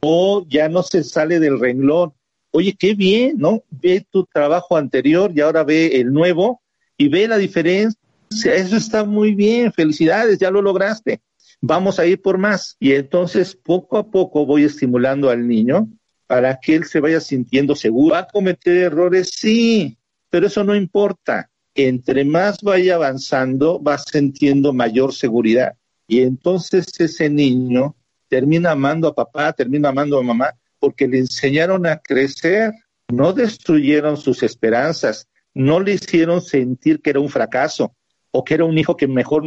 O, 0.00 0.46
ya 0.48 0.68
no 0.68 0.82
se 0.82 1.02
sale 1.02 1.40
del 1.40 1.58
renglón. 1.58 2.12
Oye, 2.52 2.76
qué 2.78 2.94
bien, 2.94 3.38
¿no? 3.38 3.64
Ve 3.70 4.06
tu 4.08 4.24
trabajo 4.26 4.76
anterior 4.76 5.32
y 5.34 5.40
ahora 5.40 5.64
ve 5.64 6.00
el 6.00 6.12
nuevo 6.12 6.62
y 6.96 7.08
ve 7.08 7.26
la 7.26 7.38
diferencia. 7.38 7.98
Eso 8.30 8.76
está 8.76 9.04
muy 9.04 9.34
bien, 9.34 9.72
felicidades, 9.72 10.38
ya 10.38 10.50
lo 10.50 10.62
lograste. 10.62 11.20
Vamos 11.60 11.98
a 11.98 12.06
ir 12.06 12.20
por 12.22 12.38
más. 12.38 12.76
Y 12.78 12.92
entonces 12.92 13.56
poco 13.56 13.96
a 13.96 14.08
poco 14.08 14.46
voy 14.46 14.64
estimulando 14.64 15.30
al 15.30 15.48
niño 15.48 15.88
para 16.26 16.60
que 16.60 16.76
él 16.76 16.84
se 16.84 17.00
vaya 17.00 17.20
sintiendo 17.20 17.74
seguro. 17.74 18.12
¿Va 18.14 18.20
a 18.20 18.28
cometer 18.28 18.76
errores? 18.76 19.30
Sí, 19.34 19.96
pero 20.34 20.48
eso 20.48 20.64
no 20.64 20.74
importa. 20.74 21.48
Entre 21.76 22.24
más 22.24 22.60
vaya 22.60 22.96
avanzando, 22.96 23.80
va 23.80 23.96
sintiendo 23.98 24.72
mayor 24.72 25.14
seguridad. 25.14 25.76
Y 26.08 26.22
entonces 26.22 26.88
ese 26.98 27.30
niño 27.30 27.94
termina 28.26 28.72
amando 28.72 29.06
a 29.06 29.14
papá, 29.14 29.52
termina 29.52 29.90
amando 29.90 30.18
a 30.18 30.24
mamá, 30.24 30.50
porque 30.80 31.06
le 31.06 31.20
enseñaron 31.20 31.86
a 31.86 31.98
crecer, 31.98 32.72
no 33.12 33.32
destruyeron 33.32 34.16
sus 34.16 34.42
esperanzas, 34.42 35.28
no 35.54 35.78
le 35.78 35.92
hicieron 35.92 36.40
sentir 36.40 37.00
que 37.00 37.10
era 37.10 37.20
un 37.20 37.28
fracaso 37.28 37.94
o 38.32 38.42
que 38.42 38.54
era 38.54 38.64
un 38.64 38.76
hijo 38.76 38.96
que 38.96 39.06
mejor 39.06 39.44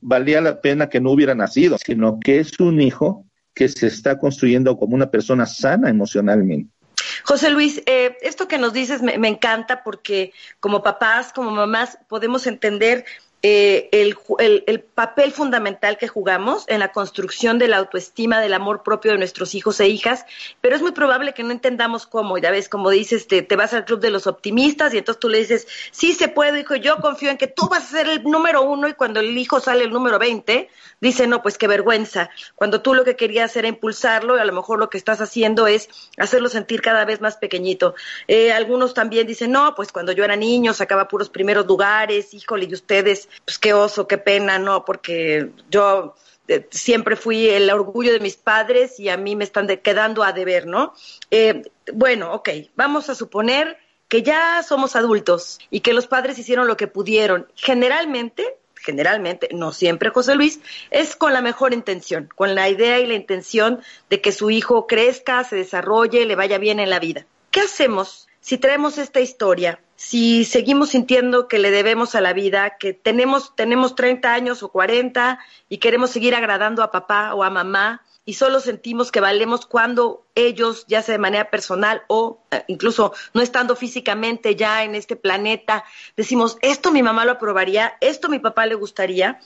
valía 0.00 0.40
la 0.40 0.60
pena 0.60 0.88
que 0.88 1.00
no 1.00 1.12
hubiera 1.12 1.36
nacido, 1.36 1.78
sino 1.78 2.18
que 2.18 2.40
es 2.40 2.58
un 2.58 2.80
hijo 2.80 3.24
que 3.54 3.68
se 3.68 3.86
está 3.86 4.18
construyendo 4.18 4.76
como 4.76 4.96
una 4.96 5.08
persona 5.08 5.46
sana 5.46 5.88
emocionalmente. 5.88 6.75
José 7.24 7.50
Luis, 7.50 7.82
eh, 7.86 8.16
esto 8.22 8.48
que 8.48 8.58
nos 8.58 8.72
dices 8.72 9.02
me, 9.02 9.18
me, 9.18 9.28
encanta 9.28 9.82
porque 9.82 10.32
como 10.60 10.82
papás, 10.82 11.32
como 11.32 11.50
mamás, 11.50 11.98
podemos 12.08 12.46
entender 12.46 13.04
eh, 13.42 13.88
el, 13.92 14.16
el, 14.66 14.80
papel 14.80 15.30
fundamental 15.30 15.98
que 15.98 16.08
jugamos 16.08 16.64
en 16.68 16.80
la 16.80 16.90
construcción 16.90 17.58
de 17.58 17.68
la 17.68 17.76
autoestima, 17.76 18.40
del 18.40 18.54
amor 18.54 18.82
propio 18.82 19.12
de 19.12 19.18
nuestros 19.18 19.54
hijos 19.54 19.78
e 19.78 19.88
hijas, 19.88 20.24
pero 20.60 20.74
es 20.74 20.82
muy 20.82 20.92
probable 20.92 21.34
que 21.34 21.42
no 21.42 21.52
entendamos 21.52 22.06
cómo. 22.06 22.38
Ya 22.38 22.50
ves, 22.50 22.68
como 22.68 22.90
dices, 22.90 23.28
te, 23.28 23.42
te, 23.42 23.54
vas 23.54 23.74
al 23.74 23.84
club 23.84 24.00
de 24.00 24.10
los 24.10 24.26
optimistas 24.26 24.94
y 24.94 24.98
entonces 24.98 25.20
tú 25.20 25.28
le 25.28 25.38
dices, 25.38 25.68
sí 25.90 26.14
se 26.14 26.28
puede, 26.28 26.60
hijo, 26.60 26.76
yo 26.76 26.96
confío 26.96 27.30
en 27.30 27.36
que 27.36 27.46
tú 27.46 27.68
vas 27.68 27.84
a 27.84 27.98
ser 27.98 28.08
el 28.08 28.24
número 28.24 28.62
uno 28.62 28.88
y 28.88 28.94
cuando 28.94 29.20
el 29.20 29.36
hijo 29.36 29.60
sale 29.60 29.84
el 29.84 29.90
número 29.90 30.18
20, 30.18 30.68
dice, 31.00 31.26
no, 31.26 31.42
pues 31.42 31.58
qué 31.58 31.68
vergüenza. 31.68 32.30
Cuando 32.54 32.80
tú 32.80 32.94
lo 32.94 33.04
que 33.04 33.16
querías 33.16 33.54
era 33.56 33.68
impulsarlo 33.68 34.36
y 34.36 34.40
a 34.40 34.44
lo 34.44 34.52
mejor 34.52 34.78
lo 34.78 34.88
que 34.88 34.98
estás 34.98 35.20
haciendo 35.20 35.66
es 35.66 35.88
hacerlo 36.16 36.48
sentir 36.48 36.80
cada 36.80 37.04
vez 37.04 37.20
más 37.20 37.36
pequeñito. 37.36 37.94
Eh, 38.28 38.52
algunos 38.52 38.94
también 38.94 39.26
dicen, 39.26 39.52
no, 39.52 39.74
pues 39.74 39.92
cuando 39.92 40.12
yo 40.12 40.24
era 40.24 40.36
niño 40.36 40.72
sacaba 40.72 41.08
puros 41.08 41.28
primeros 41.28 41.66
lugares, 41.66 42.32
híjole, 42.34 42.66
y 42.68 42.74
ustedes, 42.74 43.25
pues 43.44 43.58
qué 43.58 43.74
oso, 43.74 44.06
qué 44.06 44.18
pena, 44.18 44.58
no, 44.58 44.84
porque 44.84 45.50
yo 45.70 46.14
eh, 46.48 46.66
siempre 46.70 47.16
fui 47.16 47.48
el 47.48 47.70
orgullo 47.70 48.12
de 48.12 48.20
mis 48.20 48.36
padres 48.36 49.00
y 49.00 49.08
a 49.08 49.16
mí 49.16 49.36
me 49.36 49.44
están 49.44 49.66
quedando 49.66 50.22
a 50.22 50.32
deber, 50.32 50.66
¿no? 50.66 50.94
Eh, 51.30 51.62
bueno, 51.92 52.32
ok, 52.34 52.48
vamos 52.74 53.08
a 53.10 53.14
suponer 53.14 53.78
que 54.08 54.22
ya 54.22 54.62
somos 54.62 54.94
adultos 54.94 55.58
y 55.70 55.80
que 55.80 55.92
los 55.92 56.06
padres 56.06 56.38
hicieron 56.38 56.66
lo 56.68 56.76
que 56.76 56.86
pudieron. 56.86 57.46
Generalmente 57.56 58.56
generalmente, 58.86 59.48
no 59.52 59.72
siempre 59.72 60.10
José 60.10 60.36
Luis, 60.36 60.60
es 60.90 61.16
con 61.16 61.32
la 61.32 61.42
mejor 61.42 61.74
intención, 61.74 62.28
con 62.36 62.54
la 62.54 62.68
idea 62.68 63.00
y 63.00 63.06
la 63.06 63.14
intención 63.14 63.80
de 64.08 64.20
que 64.20 64.30
su 64.30 64.50
hijo 64.50 64.86
crezca, 64.86 65.42
se 65.42 65.56
desarrolle, 65.56 66.24
le 66.24 66.36
vaya 66.36 66.58
bien 66.58 66.78
en 66.78 66.90
la 66.90 67.00
vida. 67.00 67.26
¿Qué 67.50 67.60
hacemos 67.60 68.28
si 68.40 68.58
traemos 68.58 68.96
esta 68.98 69.20
historia? 69.20 69.80
Si 69.96 70.44
seguimos 70.44 70.90
sintiendo 70.90 71.48
que 71.48 71.58
le 71.58 71.70
debemos 71.70 72.14
a 72.14 72.20
la 72.20 72.34
vida, 72.34 72.76
que 72.78 72.92
tenemos, 72.92 73.56
tenemos 73.56 73.94
30 73.94 74.32
años 74.32 74.62
o 74.62 74.68
40 74.68 75.38
y 75.68 75.78
queremos 75.78 76.10
seguir 76.10 76.34
agradando 76.34 76.82
a 76.82 76.90
papá 76.90 77.34
o 77.34 77.42
a 77.42 77.50
mamá, 77.50 78.02
y 78.28 78.34
solo 78.34 78.58
sentimos 78.60 79.12
que 79.12 79.20
valemos 79.20 79.66
cuando 79.66 80.26
ellos, 80.34 80.84
ya 80.88 81.00
sea 81.00 81.12
de 81.12 81.20
manera 81.20 81.48
personal 81.48 82.02
o 82.08 82.40
eh, 82.50 82.64
incluso 82.66 83.14
no 83.32 83.40
estando 83.40 83.76
físicamente 83.76 84.56
ya 84.56 84.82
en 84.82 84.96
este 84.96 85.14
planeta, 85.14 85.84
decimos, 86.16 86.58
esto 86.60 86.90
mi 86.90 87.04
mamá 87.04 87.24
lo 87.24 87.32
aprobaría, 87.32 87.96
esto 88.00 88.28
mi 88.28 88.40
papá 88.40 88.66
le 88.66 88.74
gustaría, 88.74 89.40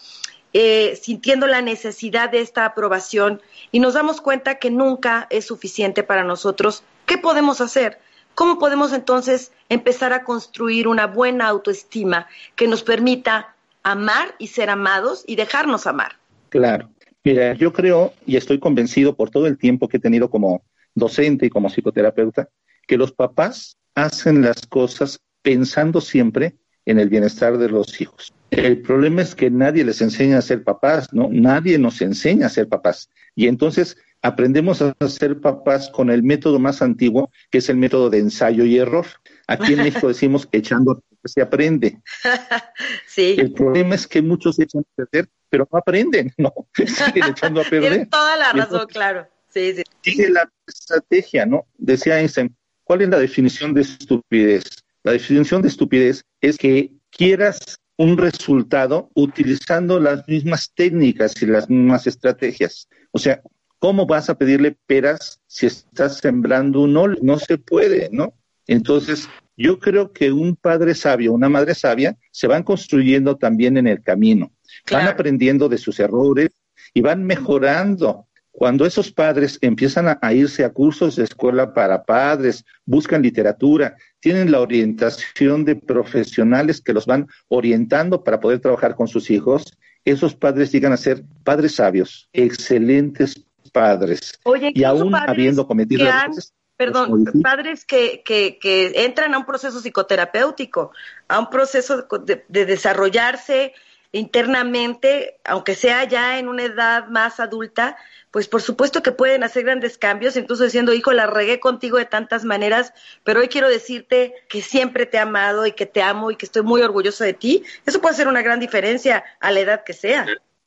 eh, 0.55 0.99
sintiendo 1.01 1.47
la 1.47 1.61
necesidad 1.61 2.31
de 2.31 2.41
esta 2.41 2.65
aprobación 2.65 3.43
y 3.71 3.81
nos 3.81 3.95
damos 3.95 4.23
cuenta 4.23 4.59
que 4.59 4.71
nunca 4.71 5.27
es 5.31 5.47
suficiente 5.47 6.03
para 6.03 6.25
nosotros, 6.25 6.83
¿qué 7.05 7.19
podemos 7.19 7.61
hacer? 7.61 8.01
¿Cómo 8.41 8.59
podemos 8.59 8.95
entonces 8.95 9.53
empezar 9.69 10.15
a 10.15 10.25
construir 10.25 10.89
una 10.89 11.07
buena 11.07 11.47
autoestima 11.47 12.27
que 12.57 12.69
nos 12.69 12.83
permita 12.83 13.55
amar 13.83 14.35
y 14.39 14.47
ser 14.47 14.71
amados 14.71 15.25
y 15.27 15.37
dejarnos 15.37 15.87
amar? 15.87 16.13
Claro. 16.49 16.89
Mira, 17.23 17.53
yo 17.53 17.71
creo 17.71 18.15
y 18.25 18.37
estoy 18.37 18.59
convencido 18.59 19.15
por 19.15 19.29
todo 19.29 19.47
el 19.47 19.59
tiempo 19.59 19.89
que 19.89 19.99
he 19.99 20.01
tenido 20.01 20.31
como 20.31 20.63
docente 20.95 21.45
y 21.45 21.51
como 21.51 21.69
psicoterapeuta, 21.69 22.49
que 22.87 22.97
los 22.97 23.13
papás 23.13 23.77
hacen 23.95 24.41
las 24.41 24.67
cosas 24.67 25.21
pensando 25.43 26.01
siempre 26.01 26.57
en 26.87 26.99
el 26.99 27.11
bienestar 27.11 27.59
de 27.59 27.69
los 27.69 28.01
hijos. 28.01 28.33
El 28.51 28.83
problema 28.83 29.23
es 29.23 29.35
que 29.35 29.51
nadie 29.51 29.85
les 29.85 30.01
enseña 30.01 30.39
a 30.39 30.43
ser 30.43 30.65
papás, 30.65 31.13
¿no? 31.13 31.29
Nadie 31.31 31.79
nos 31.79 32.01
enseña 32.01 32.47
a 32.47 32.51
ser 32.51 32.69
papás. 32.69 33.09
Y 33.35 33.47
entonces 33.47 33.97
aprendemos 34.23 34.83
a 34.83 34.95
ser 35.09 35.41
papás 35.41 35.89
con 35.91 36.11
el 36.11 36.23
método 36.23 36.59
más 36.59 36.83
antiguo, 36.83 37.31
que 37.51 37.59
es 37.59 37.69
el 37.69 37.77
método 37.77 38.11
de 38.11 38.19
ensayo 38.19 38.65
y 38.65 38.79
error. 38.79 39.07
Aquí 39.47 39.75
en 39.75 39.81
México 39.81 40.09
decimos 40.09 40.47
que 40.47 40.59
echando 40.59 41.03
se 41.25 41.43
aprende. 41.43 42.01
Sí. 43.07 43.35
El 43.37 43.53
problema 43.53 43.97
es 43.97 44.07
que 44.07 44.23
muchos 44.23 44.59
echan 44.61 44.83
a 44.83 44.95
perder 44.95 45.29
pero 45.51 45.69
no 45.71 45.79
aprenden, 45.79 46.33
¿no? 46.39 46.53
Siguen 46.75 47.31
echando 47.31 47.61
a 47.61 47.65
perder. 47.65 47.91
Tienes 47.91 48.09
toda 48.09 48.37
la 48.37 48.53
razón, 48.53 48.87
claro. 48.87 49.29
Sí, 49.49 49.75
sí. 49.75 49.83
Sigue 50.03 50.31
la 50.31 50.51
estrategia, 50.67 51.45
¿no? 51.45 51.67
Decía 51.77 52.21
Einstein, 52.21 52.57
¿cuál 52.85 53.03
es 53.03 53.09
la 53.09 53.19
definición 53.19 53.75
de 53.75 53.83
estupidez? 53.83 54.65
La 55.03 55.13
definición 55.13 55.61
de 55.61 55.69
estupidez 55.69 56.25
es 56.41 56.57
que 56.57 56.93
quieras 57.11 57.81
un 58.01 58.17
resultado 58.17 59.11
utilizando 59.13 60.01
las 60.01 60.27
mismas 60.27 60.73
técnicas 60.75 61.35
y 61.43 61.45
las 61.45 61.69
mismas 61.69 62.07
estrategias. 62.07 62.89
O 63.11 63.19
sea, 63.19 63.43
¿cómo 63.79 64.07
vas 64.07 64.31
a 64.31 64.39
pedirle 64.39 64.75
peras 64.87 65.39
si 65.47 65.67
estás 65.67 66.17
sembrando 66.17 66.81
un 66.81 66.97
óleo? 66.97 67.19
No 67.21 67.39
se 67.39 67.59
puede, 67.59 68.09
¿no? 68.11 68.33
Entonces, 68.67 69.29
yo 69.55 69.79
creo 69.79 70.15
que 70.15 70.33
un 70.33 70.57
padre 70.57 70.95
sabio, 70.95 71.35
una 71.35 71.51
madre 71.51 71.75
sabia, 71.75 72.17
se 72.33 72.47
van 72.47 72.63
construyendo 72.63 73.37
también 73.37 73.77
en 73.77 73.87
el 73.87 74.01
camino. 74.01 74.51
Van 74.91 75.07
aprendiendo 75.07 75.69
de 75.69 75.77
sus 75.77 76.01
errores 76.01 76.49
y 76.95 77.03
van 77.03 77.23
mejorando. 77.25 78.29
Cuando 78.53 78.85
esos 78.85 79.13
padres 79.13 79.59
empiezan 79.63 80.19
a, 80.21 80.33
irse 80.33 80.65
a 80.65 80.71
cursos 80.71 81.17
de 81.17 81.25
escuela 81.25 81.73
para 81.73 82.03
padres, 82.03 82.65
buscan 82.85 83.23
literatura, 83.23 83.97
tienen 84.19 84.51
la 84.51 84.61
orientación 84.61 85.65
de 85.65 85.77
profesionales 85.77 86.81
que 86.81 86.93
los 86.93 87.07
van 87.07 87.29
orientando 87.49 88.25
para 88.25 88.41
poder 88.41 88.59
trabajar 88.59 88.97
con 88.97 89.09
sus 89.09 89.31
hijos, 89.31 89.79
esos 90.05 90.35
padres 90.35 90.73
llegan 90.73 90.93
a 90.93 90.97
ser 90.97 91.23
padres 91.45 91.77
sabios, 91.77 92.29
excelentes 92.33 93.45
padres. 93.73 94.39
y 94.75 94.83
aún 94.83 95.15
habiendo 95.15 95.67
cometido 95.67 96.09
errores, 96.09 96.53
perdón, 96.77 97.25
padres 97.43 97.85
que, 97.85 98.23
que, 98.25 98.59
que, 98.59 99.05
entran 99.05 99.33
a 99.35 99.39
un 99.39 99.47
proceso 99.47 99.81
psicoterapéutico, 99.81 100.91
a 101.29 101.39
un 101.39 101.51
proceso 101.51 102.07
de 102.27 102.67
desarrollarse, 102.67 103.75
internamente, 104.13 105.39
aunque 105.45 105.75
sea 105.75 106.05
ya 106.05 106.39
en 106.39 106.49
una 106.49 106.65
edad 106.65 107.09
más 107.09 107.39
adulta, 107.39 107.97
pues 108.31 108.47
por 108.49 108.63
supuesto 108.63 109.03
que 109.03 109.13
pueden 109.13 109.43
hacer 109.43 109.65
grandes 109.65 109.99
cambios, 109.99 110.37
incluso 110.37 110.65
diciendo, 110.65 110.93
hijo, 110.93 111.13
la 111.13 111.27
regué 111.27 111.59
contigo 111.59 111.99
de 111.99 112.05
tantas 112.05 112.45
maneras, 112.45 112.93
pero 113.25 113.41
hoy 113.41 113.49
quiero 113.49 113.69
decirte 113.69 114.35
que 114.49 114.63
siempre 114.63 115.07
te 115.07 115.17
he 115.17 115.21
amado 115.21 115.67
y 115.67 115.73
que 115.73 115.87
te 115.87 116.03
amo 116.03 116.31
y 116.31 116.37
que 116.37 116.47
estoy 116.47 116.63
muy 116.63 116.83
orgulloso 116.83 117.25
de 117.25 117.35
ti. 117.35 117.65
Eso 117.87 118.01
puede 118.01 118.15
hacer 118.15 118.29
una 118.29 118.43
gran 118.43 118.61
diferencia 118.61 119.25
a 119.41 119.51
la 119.51 119.61
edad 119.61 119.85
que 119.85 119.93
sea. 119.93 120.27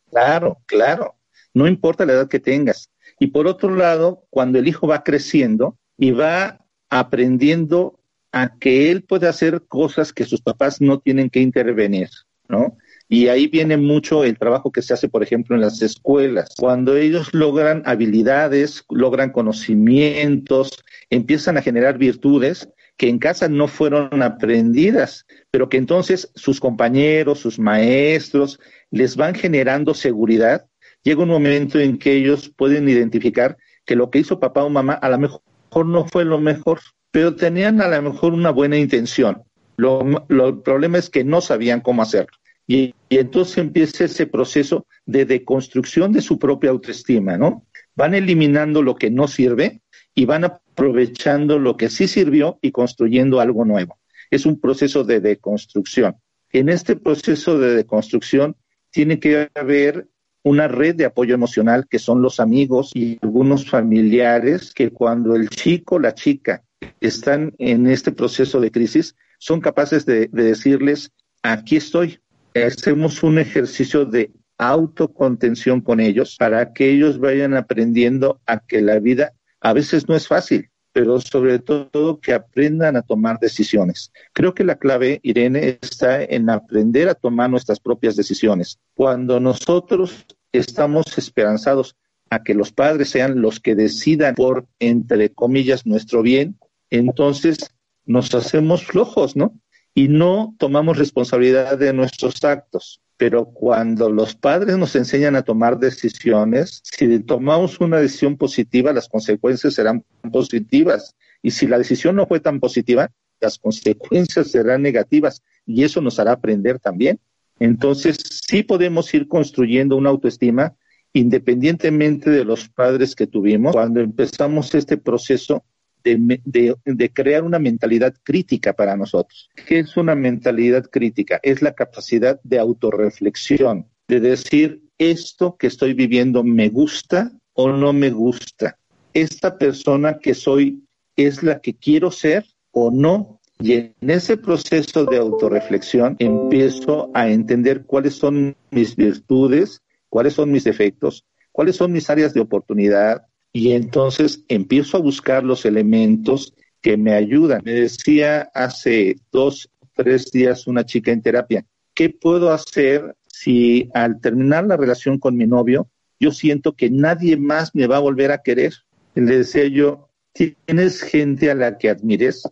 Claro, 0.09 0.57
claro. 0.65 1.15
No 1.53 1.67
importa 1.67 2.05
la 2.05 2.13
edad 2.13 2.27
que 2.27 2.39
tengas. 2.39 2.89
Y 3.19 3.27
por 3.27 3.47
otro 3.47 3.75
lado, 3.75 4.25
cuando 4.29 4.59
el 4.59 4.67
hijo 4.67 4.87
va 4.87 5.03
creciendo 5.03 5.77
y 5.97 6.11
va 6.11 6.65
aprendiendo 6.89 7.99
a 8.31 8.57
que 8.57 8.91
él 8.91 9.03
puede 9.03 9.27
hacer 9.27 9.61
cosas 9.67 10.11
que 10.11 10.25
sus 10.25 10.41
papás 10.41 10.81
no 10.81 10.99
tienen 10.99 11.29
que 11.29 11.39
intervenir, 11.39 12.09
¿no? 12.47 12.77
Y 13.13 13.27
ahí 13.27 13.45
viene 13.45 13.77
mucho 13.77 14.23
el 14.23 14.39
trabajo 14.39 14.71
que 14.71 14.81
se 14.81 14.91
hace, 14.91 15.07
por 15.07 15.21
ejemplo, 15.21 15.55
en 15.55 15.61
las 15.61 15.83
escuelas. 15.83 16.49
Cuando 16.57 16.97
ellos 16.97 17.31
logran 17.31 17.83
habilidades, 17.85 18.83
logran 18.89 19.29
conocimientos, 19.29 20.83
empiezan 21.11 21.55
a 21.55 21.61
generar 21.61 21.99
virtudes 21.99 22.67
que 22.97 23.09
en 23.09 23.19
casa 23.19 23.47
no 23.49 23.67
fueron 23.67 24.23
aprendidas, 24.23 25.27
pero 25.51 25.69
que 25.69 25.77
entonces 25.77 26.31
sus 26.33 26.59
compañeros, 26.59 27.37
sus 27.37 27.59
maestros, 27.59 28.59
les 28.89 29.15
van 29.15 29.35
generando 29.35 29.93
seguridad. 29.93 30.65
Llega 31.03 31.21
un 31.21 31.29
momento 31.29 31.79
en 31.79 31.99
que 31.99 32.13
ellos 32.13 32.51
pueden 32.57 32.89
identificar 32.89 33.57
que 33.85 33.95
lo 33.95 34.09
que 34.09 34.17
hizo 34.17 34.39
papá 34.39 34.63
o 34.63 34.71
mamá 34.71 34.93
a 34.93 35.09
lo 35.09 35.19
mejor 35.19 35.85
no 35.85 36.07
fue 36.07 36.25
lo 36.25 36.39
mejor, 36.39 36.79
pero 37.11 37.35
tenían 37.35 37.79
a 37.79 37.87
lo 37.89 38.01
mejor 38.11 38.33
una 38.33 38.49
buena 38.49 38.75
intención. 38.75 39.43
Lo, 39.77 40.01
el 40.29 40.61
problema 40.63 40.97
es 40.97 41.11
que 41.11 41.23
no 41.23 41.41
sabían 41.41 41.79
cómo 41.79 42.01
hacerlo. 42.01 42.39
Y, 42.67 42.95
entonces 43.09 43.57
empieza 43.57 44.05
ese 44.05 44.25
proceso 44.25 44.87
de 45.05 45.25
deconstrucción 45.25 46.11
de 46.13 46.21
su 46.21 46.39
propia 46.39 46.71
autoestima, 46.71 47.37
¿no? 47.37 47.65
Van 47.95 48.15
eliminando 48.15 48.81
lo 48.81 48.95
que 48.95 49.11
no 49.11 49.27
sirve 49.27 49.81
y 50.15 50.25
van 50.25 50.45
aprovechando 50.45 51.59
lo 51.59 51.77
que 51.77 51.89
sí 51.89 52.07
sirvió 52.07 52.57
y 52.61 52.71
construyendo 52.71 53.39
algo 53.39 53.65
nuevo. 53.65 53.99
Es 54.31 54.45
un 54.45 54.59
proceso 54.59 55.03
de 55.03 55.19
deconstrucción. 55.19 56.15
En 56.51 56.69
este 56.69 56.95
proceso 56.95 57.59
de 57.59 57.75
deconstrucción 57.75 58.55
tiene 58.89 59.19
que 59.19 59.49
haber 59.53 60.07
una 60.43 60.67
red 60.67 60.95
de 60.95 61.05
apoyo 61.05 61.35
emocional 61.35 61.87
que 61.87 61.99
son 61.99 62.21
los 62.21 62.39
amigos 62.39 62.91
y 62.93 63.17
algunos 63.21 63.69
familiares 63.69 64.73
que 64.73 64.89
cuando 64.89 65.35
el 65.35 65.49
chico, 65.49 65.99
la 65.99 66.13
chica 66.13 66.63
están 66.99 67.53
en 67.59 67.87
este 67.87 68.11
proceso 68.11 68.59
de 68.59 68.71
crisis, 68.71 69.15
son 69.37 69.61
capaces 69.61 70.05
de 70.05 70.27
decirles, 70.31 71.11
aquí 71.43 71.77
estoy. 71.77 72.19
Hacemos 72.55 73.23
un 73.23 73.39
ejercicio 73.39 74.05
de 74.05 74.31
autocontención 74.57 75.81
con 75.81 75.99
ellos 75.99 76.35
para 76.37 76.73
que 76.73 76.89
ellos 76.89 77.19
vayan 77.19 77.55
aprendiendo 77.55 78.39
a 78.45 78.59
que 78.59 78.81
la 78.81 78.99
vida 78.99 79.33
a 79.61 79.73
veces 79.73 80.07
no 80.07 80.15
es 80.15 80.27
fácil, 80.27 80.69
pero 80.91 81.19
sobre 81.19 81.59
todo 81.59 82.19
que 82.19 82.33
aprendan 82.33 82.95
a 82.95 83.01
tomar 83.01 83.39
decisiones. 83.39 84.11
Creo 84.33 84.53
que 84.53 84.63
la 84.63 84.77
clave, 84.77 85.19
Irene, 85.23 85.79
está 85.81 86.23
en 86.23 86.49
aprender 86.49 87.09
a 87.09 87.15
tomar 87.15 87.49
nuestras 87.49 87.79
propias 87.79 88.15
decisiones. 88.15 88.79
Cuando 88.93 89.39
nosotros 89.39 90.25
estamos 90.51 91.17
esperanzados 91.17 91.95
a 92.29 92.43
que 92.43 92.53
los 92.53 92.71
padres 92.71 93.09
sean 93.09 93.41
los 93.41 93.59
que 93.59 93.75
decidan 93.75 94.35
por, 94.35 94.67
entre 94.79 95.29
comillas, 95.29 95.85
nuestro 95.85 96.21
bien, 96.21 96.57
entonces 96.89 97.73
nos 98.05 98.33
hacemos 98.35 98.85
flojos, 98.85 99.35
¿no? 99.35 99.59
Y 99.95 100.07
no 100.07 100.55
tomamos 100.57 100.97
responsabilidad 100.97 101.77
de 101.77 101.93
nuestros 101.93 102.43
actos. 102.43 103.01
Pero 103.17 103.45
cuando 103.45 104.09
los 104.09 104.35
padres 104.35 104.77
nos 104.77 104.95
enseñan 104.95 105.35
a 105.35 105.43
tomar 105.43 105.77
decisiones, 105.77 106.81
si 106.83 107.19
tomamos 107.19 107.79
una 107.79 107.99
decisión 107.99 108.37
positiva, 108.37 108.91
las 108.91 109.07
consecuencias 109.07 109.75
serán 109.75 110.03
positivas. 110.31 111.15
Y 111.41 111.51
si 111.51 111.67
la 111.67 111.77
decisión 111.77 112.15
no 112.15 112.25
fue 112.25 112.39
tan 112.39 112.59
positiva, 112.59 113.11
las 113.39 113.59
consecuencias 113.59 114.49
serán 114.49 114.81
negativas. 114.81 115.43
Y 115.65 115.83
eso 115.83 116.01
nos 116.01 116.19
hará 116.19 116.31
aprender 116.31 116.79
también. 116.79 117.19
Entonces, 117.59 118.17
sí 118.47 118.63
podemos 118.63 119.13
ir 119.13 119.27
construyendo 119.27 119.95
una 119.95 120.09
autoestima 120.09 120.75
independientemente 121.13 122.31
de 122.31 122.43
los 122.43 122.67
padres 122.67 123.15
que 123.15 123.27
tuvimos. 123.27 123.73
Cuando 123.73 124.01
empezamos 124.01 124.73
este 124.73 124.97
proceso 124.97 125.63
de, 126.03 127.11
crear 127.13 127.43
una 127.43 127.59
mentalidad 127.59 128.13
crítica 128.23 128.73
para 128.73 128.95
nosotros. 128.95 129.49
¿Qué 129.67 129.79
es 129.79 129.97
una 129.97 130.15
mentalidad 130.15 130.89
crítica? 130.89 131.39
Es 131.43 131.61
la 131.61 131.73
capacidad 131.73 132.39
de 132.43 132.59
autorreflexión, 132.59 133.87
de 134.07 134.19
decir, 134.19 134.81
esto 134.97 135.55
que 135.57 135.67
estoy 135.67 135.93
viviendo 135.93 136.43
me 136.43 136.69
gusta 136.69 137.31
o 137.53 137.71
no 137.71 137.93
me 137.93 138.09
gusta. 138.09 138.77
Esta 139.13 139.57
persona 139.57 140.19
que 140.19 140.33
soy 140.33 140.83
es 141.15 141.43
la 141.43 141.59
que 141.59 141.75
quiero 141.75 142.11
ser 142.11 142.45
o 142.71 142.91
no. 142.91 143.39
Y 143.59 143.73
en 143.73 143.93
ese 144.01 144.37
proceso 144.37 145.05
de 145.05 145.17
autorreflexión 145.17 146.15
empiezo 146.19 147.11
a 147.13 147.29
entender 147.29 147.85
cuáles 147.85 148.15
son 148.15 148.55
mis 148.71 148.95
virtudes, 148.95 149.81
cuáles 150.09 150.33
son 150.33 150.51
mis 150.51 150.63
defectos, 150.63 151.25
cuáles 151.51 151.75
son 151.75 151.91
mis 151.91 152.09
áreas 152.09 152.33
de 152.33 152.41
oportunidad, 152.41 153.27
y 153.53 153.73
entonces 153.73 154.43
empiezo 154.47 154.97
a 154.97 155.01
buscar 155.01 155.43
los 155.43 155.63
elementos 155.65 156.53
que 156.81 156.97
me 156.97 157.13
ayudan. 157.13 157.61
Me 157.63 157.73
decía 157.73 158.49
hace 158.53 159.15
dos, 159.31 159.69
tres 159.95 160.31
días 160.31 160.65
una 160.67 160.83
chica 160.85 161.11
en 161.11 161.21
terapia, 161.21 161.63
¿qué 161.93 162.09
puedo 162.09 162.51
hacer 162.51 163.15
si 163.27 163.89
al 163.93 164.19
terminar 164.19 164.65
la 164.65 164.75
relación 164.75 165.19
con 165.19 165.37
mi 165.37 165.45
novio, 165.45 165.87
yo 166.19 166.31
siento 166.31 166.73
que 166.73 166.89
nadie 166.89 167.37
más 167.37 167.75
me 167.75 167.85
va 167.85 167.97
a 167.97 168.01
volver 168.01 168.31
a 168.31 168.41
querer? 168.41 168.73
Le 169.13 169.37
decía 169.37 169.67
yo, 169.67 170.09
¿tienes 170.33 171.01
gente 171.01 171.51
a 171.51 171.55
la 171.55 171.77
que 171.77 171.89
admires? 171.89 172.43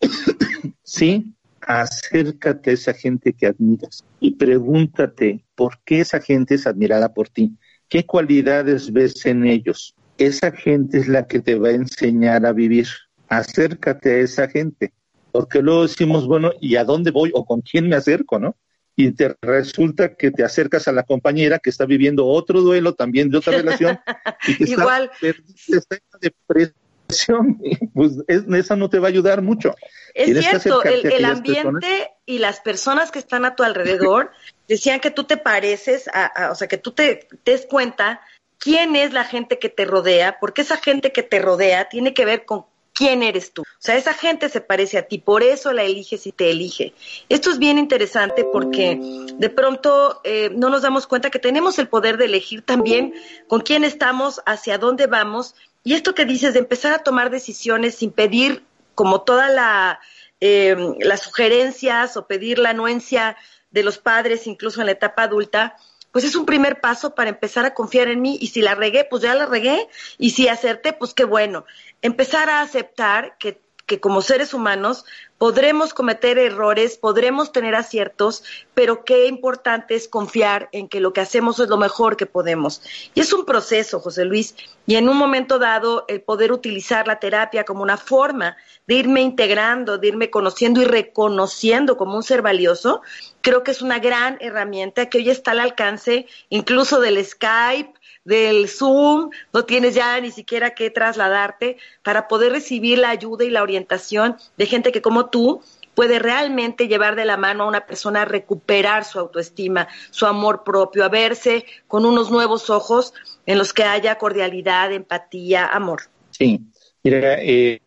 sí, 0.82 1.34
acércate 1.62 2.70
a 2.70 2.74
esa 2.74 2.92
gente 2.92 3.32
que 3.32 3.46
admiras 3.46 4.04
y 4.20 4.32
pregúntate 4.32 5.42
por 5.54 5.78
qué 5.84 6.00
esa 6.00 6.20
gente 6.20 6.56
es 6.56 6.66
admirada 6.66 7.14
por 7.14 7.30
ti. 7.30 7.56
¿Qué 7.88 8.04
cualidades 8.04 8.92
ves 8.92 9.24
en 9.24 9.46
ellos? 9.46 9.94
Esa 10.20 10.52
gente 10.52 10.98
es 10.98 11.08
la 11.08 11.26
que 11.26 11.40
te 11.40 11.54
va 11.54 11.68
a 11.68 11.72
enseñar 11.72 12.44
a 12.44 12.52
vivir. 12.52 12.86
Acércate 13.28 14.10
a 14.10 14.18
esa 14.18 14.48
gente, 14.48 14.92
porque 15.32 15.62
luego 15.62 15.82
decimos, 15.82 16.26
bueno, 16.26 16.52
¿y 16.60 16.76
a 16.76 16.84
dónde 16.84 17.10
voy 17.10 17.30
o 17.34 17.44
con 17.44 17.62
quién 17.62 17.88
me 17.88 17.96
acerco, 17.96 18.38
no? 18.38 18.56
Y 18.96 19.12
te 19.12 19.34
resulta 19.40 20.14
que 20.14 20.30
te 20.30 20.44
acercas 20.44 20.88
a 20.88 20.92
la 20.92 21.04
compañera 21.04 21.58
que 21.58 21.70
está 21.70 21.86
viviendo 21.86 22.26
otro 22.26 22.60
duelo 22.60 22.94
también 22.94 23.30
de 23.30 23.38
otra 23.38 23.56
relación 23.56 23.98
y 24.46 24.56
que 24.56 24.64
Igual. 24.70 25.10
Está, 25.22 25.96
depresión, 26.20 27.58
pues 27.94 28.12
esa 28.28 28.76
no 28.76 28.90
te 28.90 28.98
va 28.98 29.06
a 29.06 29.10
ayudar 29.10 29.40
mucho. 29.40 29.74
Es 30.12 30.38
cierto, 30.44 30.82
el, 30.84 31.10
el 31.10 31.24
ambiente 31.24 32.10
y 32.26 32.38
las 32.38 32.60
personas 32.60 33.10
que 33.10 33.20
están 33.20 33.46
a 33.46 33.56
tu 33.56 33.62
alrededor 33.62 34.32
decían 34.68 35.00
que 35.00 35.10
tú 35.10 35.24
te 35.24 35.38
pareces, 35.38 36.08
a, 36.12 36.50
o 36.50 36.54
sea, 36.54 36.68
que 36.68 36.78
tú 36.78 36.92
te 36.92 37.26
des 37.44 37.64
cuenta 37.64 38.20
quién 38.60 38.94
es 38.94 39.12
la 39.12 39.24
gente 39.24 39.58
que 39.58 39.68
te 39.68 39.84
rodea, 39.84 40.38
porque 40.38 40.62
esa 40.62 40.76
gente 40.76 41.10
que 41.10 41.24
te 41.24 41.40
rodea 41.40 41.88
tiene 41.88 42.14
que 42.14 42.24
ver 42.24 42.44
con 42.44 42.66
quién 42.92 43.22
eres 43.22 43.52
tú. 43.52 43.62
O 43.62 43.80
sea, 43.80 43.96
esa 43.96 44.12
gente 44.12 44.48
se 44.50 44.60
parece 44.60 44.98
a 44.98 45.08
ti, 45.08 45.18
por 45.18 45.42
eso 45.42 45.72
la 45.72 45.82
eliges 45.82 46.26
y 46.26 46.32
te 46.32 46.50
elige. 46.50 46.92
Esto 47.28 47.50
es 47.50 47.58
bien 47.58 47.78
interesante 47.78 48.44
porque 48.44 48.98
de 49.34 49.48
pronto 49.48 50.20
eh, 50.22 50.50
no 50.54 50.68
nos 50.68 50.82
damos 50.82 51.06
cuenta 51.06 51.30
que 51.30 51.38
tenemos 51.38 51.78
el 51.78 51.88
poder 51.88 52.18
de 52.18 52.26
elegir 52.26 52.62
también 52.62 53.14
con 53.48 53.62
quién 53.62 53.84
estamos, 53.84 54.42
hacia 54.44 54.76
dónde 54.76 55.06
vamos. 55.06 55.54
Y 55.82 55.94
esto 55.94 56.14
que 56.14 56.26
dices 56.26 56.52
de 56.52 56.60
empezar 56.60 56.92
a 56.92 57.02
tomar 57.02 57.30
decisiones 57.30 57.94
sin 57.94 58.10
pedir 58.10 58.64
como 58.94 59.22
toda 59.22 59.48
la 59.48 60.00
eh, 60.42 60.76
las 61.00 61.22
sugerencias 61.22 62.16
o 62.16 62.26
pedir 62.26 62.58
la 62.58 62.70
anuencia 62.70 63.36
de 63.70 63.82
los 63.82 63.98
padres, 63.98 64.46
incluso 64.46 64.80
en 64.80 64.86
la 64.86 64.92
etapa 64.92 65.22
adulta, 65.22 65.76
pues 66.12 66.24
es 66.24 66.34
un 66.34 66.46
primer 66.46 66.80
paso 66.80 67.14
para 67.14 67.30
empezar 67.30 67.64
a 67.66 67.74
confiar 67.74 68.08
en 68.08 68.20
mí 68.20 68.38
y 68.40 68.48
si 68.48 68.62
la 68.62 68.74
regué, 68.74 69.04
pues 69.04 69.22
ya 69.22 69.34
la 69.34 69.46
regué 69.46 69.88
y 70.18 70.30
si 70.30 70.48
acerté, 70.48 70.92
pues 70.92 71.14
qué 71.14 71.24
bueno. 71.24 71.64
Empezar 72.02 72.50
a 72.50 72.62
aceptar 72.62 73.36
que, 73.38 73.60
que 73.90 73.98
como 73.98 74.22
seres 74.22 74.54
humanos 74.54 75.04
podremos 75.36 75.94
cometer 75.94 76.38
errores, 76.38 76.96
podremos 76.96 77.50
tener 77.50 77.74
aciertos, 77.74 78.44
pero 78.72 79.04
qué 79.04 79.26
importante 79.26 79.96
es 79.96 80.06
confiar 80.06 80.68
en 80.70 80.88
que 80.88 81.00
lo 81.00 81.12
que 81.12 81.22
hacemos 81.22 81.58
es 81.58 81.68
lo 81.68 81.76
mejor 81.76 82.16
que 82.16 82.26
podemos. 82.26 82.82
Y 83.14 83.20
es 83.20 83.32
un 83.32 83.44
proceso, 83.44 83.98
José 83.98 84.24
Luis, 84.26 84.54
y 84.86 84.94
en 84.94 85.08
un 85.08 85.16
momento 85.16 85.58
dado 85.58 86.04
el 86.06 86.22
poder 86.22 86.52
utilizar 86.52 87.08
la 87.08 87.18
terapia 87.18 87.64
como 87.64 87.82
una 87.82 87.96
forma 87.96 88.56
de 88.86 88.94
irme 88.94 89.22
integrando, 89.22 89.98
de 89.98 90.06
irme 90.06 90.30
conociendo 90.30 90.80
y 90.80 90.84
reconociendo 90.84 91.96
como 91.96 92.14
un 92.14 92.22
ser 92.22 92.42
valioso, 92.42 93.02
creo 93.40 93.64
que 93.64 93.72
es 93.72 93.82
una 93.82 93.98
gran 93.98 94.38
herramienta 94.40 95.06
que 95.06 95.18
hoy 95.18 95.30
está 95.30 95.50
al 95.50 95.58
alcance 95.58 96.28
incluso 96.48 97.00
del 97.00 97.24
Skype, 97.24 97.92
del 98.30 98.68
Zoom, 98.68 99.30
no 99.52 99.64
tienes 99.64 99.96
ya 99.96 100.20
ni 100.20 100.30
siquiera 100.30 100.70
que 100.70 100.88
trasladarte 100.88 101.78
para 102.04 102.28
poder 102.28 102.52
recibir 102.52 102.98
la 102.98 103.10
ayuda 103.10 103.44
y 103.44 103.50
la 103.50 103.64
orientación 103.64 104.36
de 104.56 104.66
gente 104.66 104.92
que 104.92 105.02
como 105.02 105.30
tú 105.30 105.62
puede 105.96 106.20
realmente 106.20 106.86
llevar 106.86 107.16
de 107.16 107.24
la 107.24 107.36
mano 107.36 107.64
a 107.64 107.66
una 107.66 107.86
persona 107.86 108.22
a 108.22 108.24
recuperar 108.24 109.04
su 109.04 109.18
autoestima, 109.18 109.88
su 110.12 110.26
amor 110.26 110.62
propio, 110.62 111.04
a 111.04 111.08
verse 111.08 111.64
con 111.88 112.06
unos 112.06 112.30
nuevos 112.30 112.70
ojos 112.70 113.12
en 113.46 113.58
los 113.58 113.72
que 113.72 113.82
haya 113.82 114.16
cordialidad, 114.16 114.92
empatía, 114.92 115.66
amor. 115.66 116.02
Sí, 116.30 116.60
mira, 117.02 117.38
eh, 117.42 117.80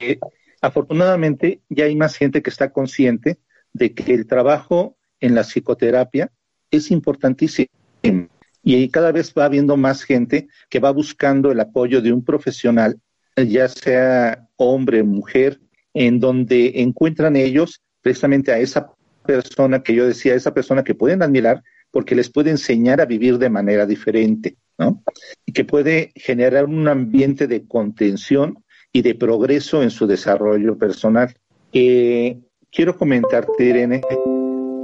afortunadamente 0.60 1.62
ya 1.69 1.86
hay 1.86 1.95
más 1.95 2.17
gente 2.17 2.43
que 2.43 2.49
está 2.49 2.73
consciente 2.73 3.39
de 3.71 3.93
que 3.93 4.13
el 4.13 4.27
trabajo 4.27 4.97
en 5.22 5.36
la 5.36 5.43
psicoterapia 5.43 6.30
es 6.70 6.91
importantísimo 6.91 7.70
y 8.64 8.88
cada 8.89 9.11
vez 9.11 9.34
va 9.38 9.45
habiendo 9.45 9.76
más 9.76 10.03
gente 10.03 10.47
que 10.70 10.80
va 10.80 10.91
buscando 10.91 11.51
el 11.51 11.59
apoyo 11.59 12.01
de 12.01 12.14
un 12.14 12.24
profesional, 12.24 12.97
ya 13.36 13.68
sea 13.68 14.47
hombre, 14.55 15.01
o 15.01 15.05
mujer, 15.05 15.59
en 15.93 16.20
donde 16.20 16.82
encuentran 16.82 17.36
ellos 17.36 17.82
precisamente 18.01 18.51
a 18.51 18.59
esa 18.59 18.91
persona 19.26 19.84
que 19.84 19.93
yo 19.93 20.07
decía, 20.07 20.34
esa 20.34 20.53
persona 20.53 20.84
que 20.84 20.95
pueden 20.95 21.22
admirar 21.22 21.61
porque 21.91 22.16
les 22.16 22.30
puede 22.30 22.49
enseñar 22.49 23.01
a 23.01 23.05
vivir 23.05 23.38
de 23.38 23.49
manera 23.49 23.86
diferente, 23.86 24.55
¿no? 24.80 25.03
Y 25.45 25.51
que 25.51 25.64
puede 25.64 26.11
generar 26.16 26.66
un 26.66 26.88
ambiente 26.88 27.45
de 27.45 27.68
contención 27.68 28.64
y 28.91 29.01
de 29.01 29.14
progreso 29.14 29.84
en 29.84 29.91
su 29.91 30.07
desarrollo 30.07 30.78
personal. 30.78 31.36
Eh, 31.72 32.39
quiero 32.72 32.97
comentarte, 32.97 33.66
Irene, 33.66 34.01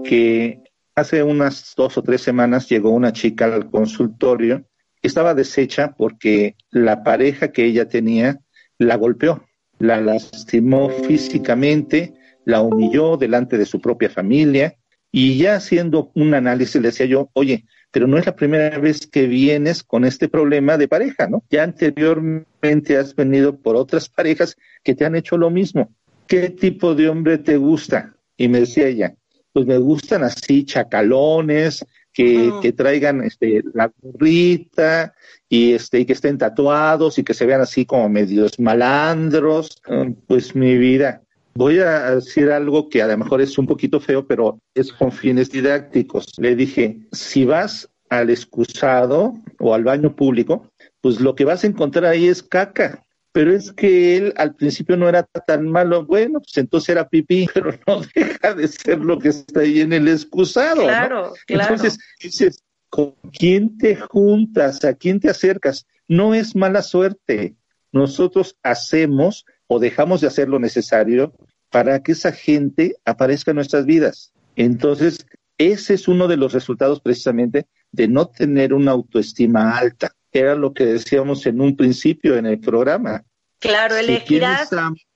que 0.03 0.61
hace 0.99 1.23
unas 1.23 1.73
dos 1.75 1.97
o 1.97 2.03
tres 2.03 2.21
semanas 2.21 2.69
llegó 2.69 2.91
una 2.91 3.13
chica 3.13 3.45
al 3.45 3.69
consultorio, 3.69 4.65
estaba 5.01 5.33
deshecha 5.33 5.95
porque 5.97 6.55
la 6.71 7.03
pareja 7.03 7.51
que 7.51 7.65
ella 7.65 7.87
tenía 7.87 8.39
la 8.77 8.95
golpeó, 8.95 9.45
la 9.79 10.01
lastimó 10.01 10.89
físicamente, 10.89 12.13
la 12.45 12.61
humilló 12.61 13.17
delante 13.17 13.57
de 13.57 13.65
su 13.65 13.79
propia 13.79 14.09
familia 14.09 14.75
Y 15.11 15.37
ya 15.37 15.55
haciendo 15.55 16.11
un 16.13 16.33
análisis 16.35 16.75
le 16.81 16.89
decía 16.89 17.07
yo, 17.07 17.29
oye, 17.33 17.65
pero 17.91 18.05
no 18.05 18.17
es 18.17 18.25
la 18.27 18.35
primera 18.35 18.77
vez 18.77 19.07
que 19.07 19.25
vienes 19.25 19.83
con 19.83 20.05
este 20.05 20.29
problema 20.29 20.77
de 20.77 20.87
pareja, 20.87 21.27
¿no? 21.27 21.43
Ya 21.49 21.63
anteriormente 21.63 22.95
has 22.95 23.15
venido 23.15 23.57
por 23.57 23.75
otras 23.75 24.07
parejas 24.07 24.55
que 24.83 24.93
te 24.93 25.05
han 25.05 25.15
hecho 25.15 25.35
lo 25.37 25.49
mismo. 25.49 25.89
¿Qué 26.27 26.49
tipo 26.49 26.93
de 26.93 27.09
hombre 27.09 27.39
te 27.39 27.57
gusta? 27.57 28.13
Y 28.37 28.47
me 28.49 28.59
decía 28.59 28.87
ella, 28.87 29.15
pues 29.59 29.67
me 29.67 29.77
gustan 29.77 30.23
así 30.23 30.63
chacalones, 30.63 31.85
que, 32.13 32.53
que 32.61 32.71
traigan 32.71 33.21
este, 33.25 33.61
la 33.73 33.91
gorrita 34.01 35.13
y, 35.49 35.73
este, 35.73 35.99
y 35.99 36.05
que 36.05 36.13
estén 36.13 36.37
tatuados 36.37 37.19
y 37.19 37.25
que 37.25 37.33
se 37.33 37.45
vean 37.45 37.59
así 37.59 37.85
como 37.85 38.07
medios 38.07 38.57
malandros. 38.57 39.81
Pues 40.27 40.55
mi 40.55 40.77
vida, 40.77 41.23
voy 41.55 41.79
a 41.79 42.15
decir 42.15 42.51
algo 42.51 42.87
que 42.87 43.01
a 43.01 43.07
lo 43.07 43.17
mejor 43.17 43.41
es 43.41 43.57
un 43.57 43.67
poquito 43.67 43.99
feo, 43.99 44.25
pero 44.25 44.61
es 44.73 44.93
con 44.93 45.11
fines 45.11 45.51
didácticos. 45.51 46.31
Le 46.37 46.55
dije, 46.55 46.99
si 47.11 47.43
vas 47.43 47.89
al 48.09 48.29
excusado 48.29 49.33
o 49.59 49.73
al 49.73 49.83
baño 49.83 50.15
público, 50.15 50.71
pues 51.01 51.19
lo 51.19 51.35
que 51.35 51.43
vas 51.43 51.65
a 51.65 51.67
encontrar 51.67 52.05
ahí 52.05 52.29
es 52.29 52.41
caca. 52.43 53.03
Pero 53.39 53.55
es 53.55 53.71
que 53.71 54.17
él 54.17 54.33
al 54.35 54.53
principio 54.53 54.97
no 54.97 55.07
era 55.07 55.23
tan 55.23 55.69
malo, 55.69 56.05
bueno, 56.05 56.41
pues 56.41 56.57
entonces 56.57 56.89
era 56.89 57.07
pipí, 57.07 57.47
pero 57.53 57.71
no 57.87 58.01
deja 58.13 58.53
de 58.53 58.67
ser 58.67 58.99
lo 58.99 59.17
que 59.17 59.29
está 59.29 59.61
ahí 59.61 59.79
en 59.79 59.93
el 59.93 60.09
excusado. 60.09 60.81
Claro, 60.81 61.31
claro. 61.47 61.73
Entonces 61.73 61.99
dices, 62.21 62.61
¿con 62.89 63.15
quién 63.31 63.77
te 63.77 63.95
juntas? 63.95 64.83
¿A 64.83 64.93
quién 64.93 65.21
te 65.21 65.29
acercas? 65.29 65.87
No 66.05 66.33
es 66.33 66.53
mala 66.53 66.81
suerte. 66.81 67.55
Nosotros 67.93 68.57
hacemos 68.61 69.45
o 69.67 69.79
dejamos 69.79 70.19
de 70.19 70.27
hacer 70.27 70.49
lo 70.49 70.59
necesario 70.59 71.33
para 71.69 72.03
que 72.03 72.11
esa 72.11 72.33
gente 72.33 72.97
aparezca 73.05 73.51
en 73.51 73.55
nuestras 73.55 73.85
vidas. 73.85 74.33
Entonces, 74.57 75.25
ese 75.57 75.93
es 75.93 76.09
uno 76.09 76.27
de 76.27 76.35
los 76.35 76.51
resultados 76.51 76.99
precisamente 76.99 77.67
de 77.93 78.09
no 78.09 78.27
tener 78.27 78.73
una 78.73 78.91
autoestima 78.91 79.77
alta. 79.77 80.11
Era 80.29 80.55
lo 80.55 80.73
que 80.73 80.85
decíamos 80.85 81.45
en 81.45 81.61
un 81.61 81.77
principio 81.77 82.35
en 82.35 82.45
el 82.45 82.59
programa. 82.59 83.23
Claro, 83.59 83.95
elegirás 83.97 84.69